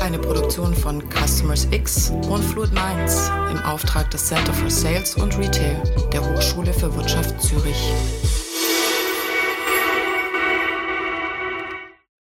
Eine 0.01 0.17
Produktion 0.17 0.73
von 0.73 1.03
Customers 1.09 1.67
X 1.71 2.11
und 2.29 2.43
Fluid 2.43 2.71
Minds 2.73 3.29
im 3.51 3.59
Auftrag 3.59 4.09
des 4.11 4.25
Center 4.25 4.53
for 4.53 4.69
Sales 4.69 5.15
und 5.15 5.37
Retail 5.37 5.81
der 6.11 6.21
Hochschule 6.21 6.73
für 6.73 6.93
Wirtschaft 6.95 7.41
Zürich. 7.41 7.93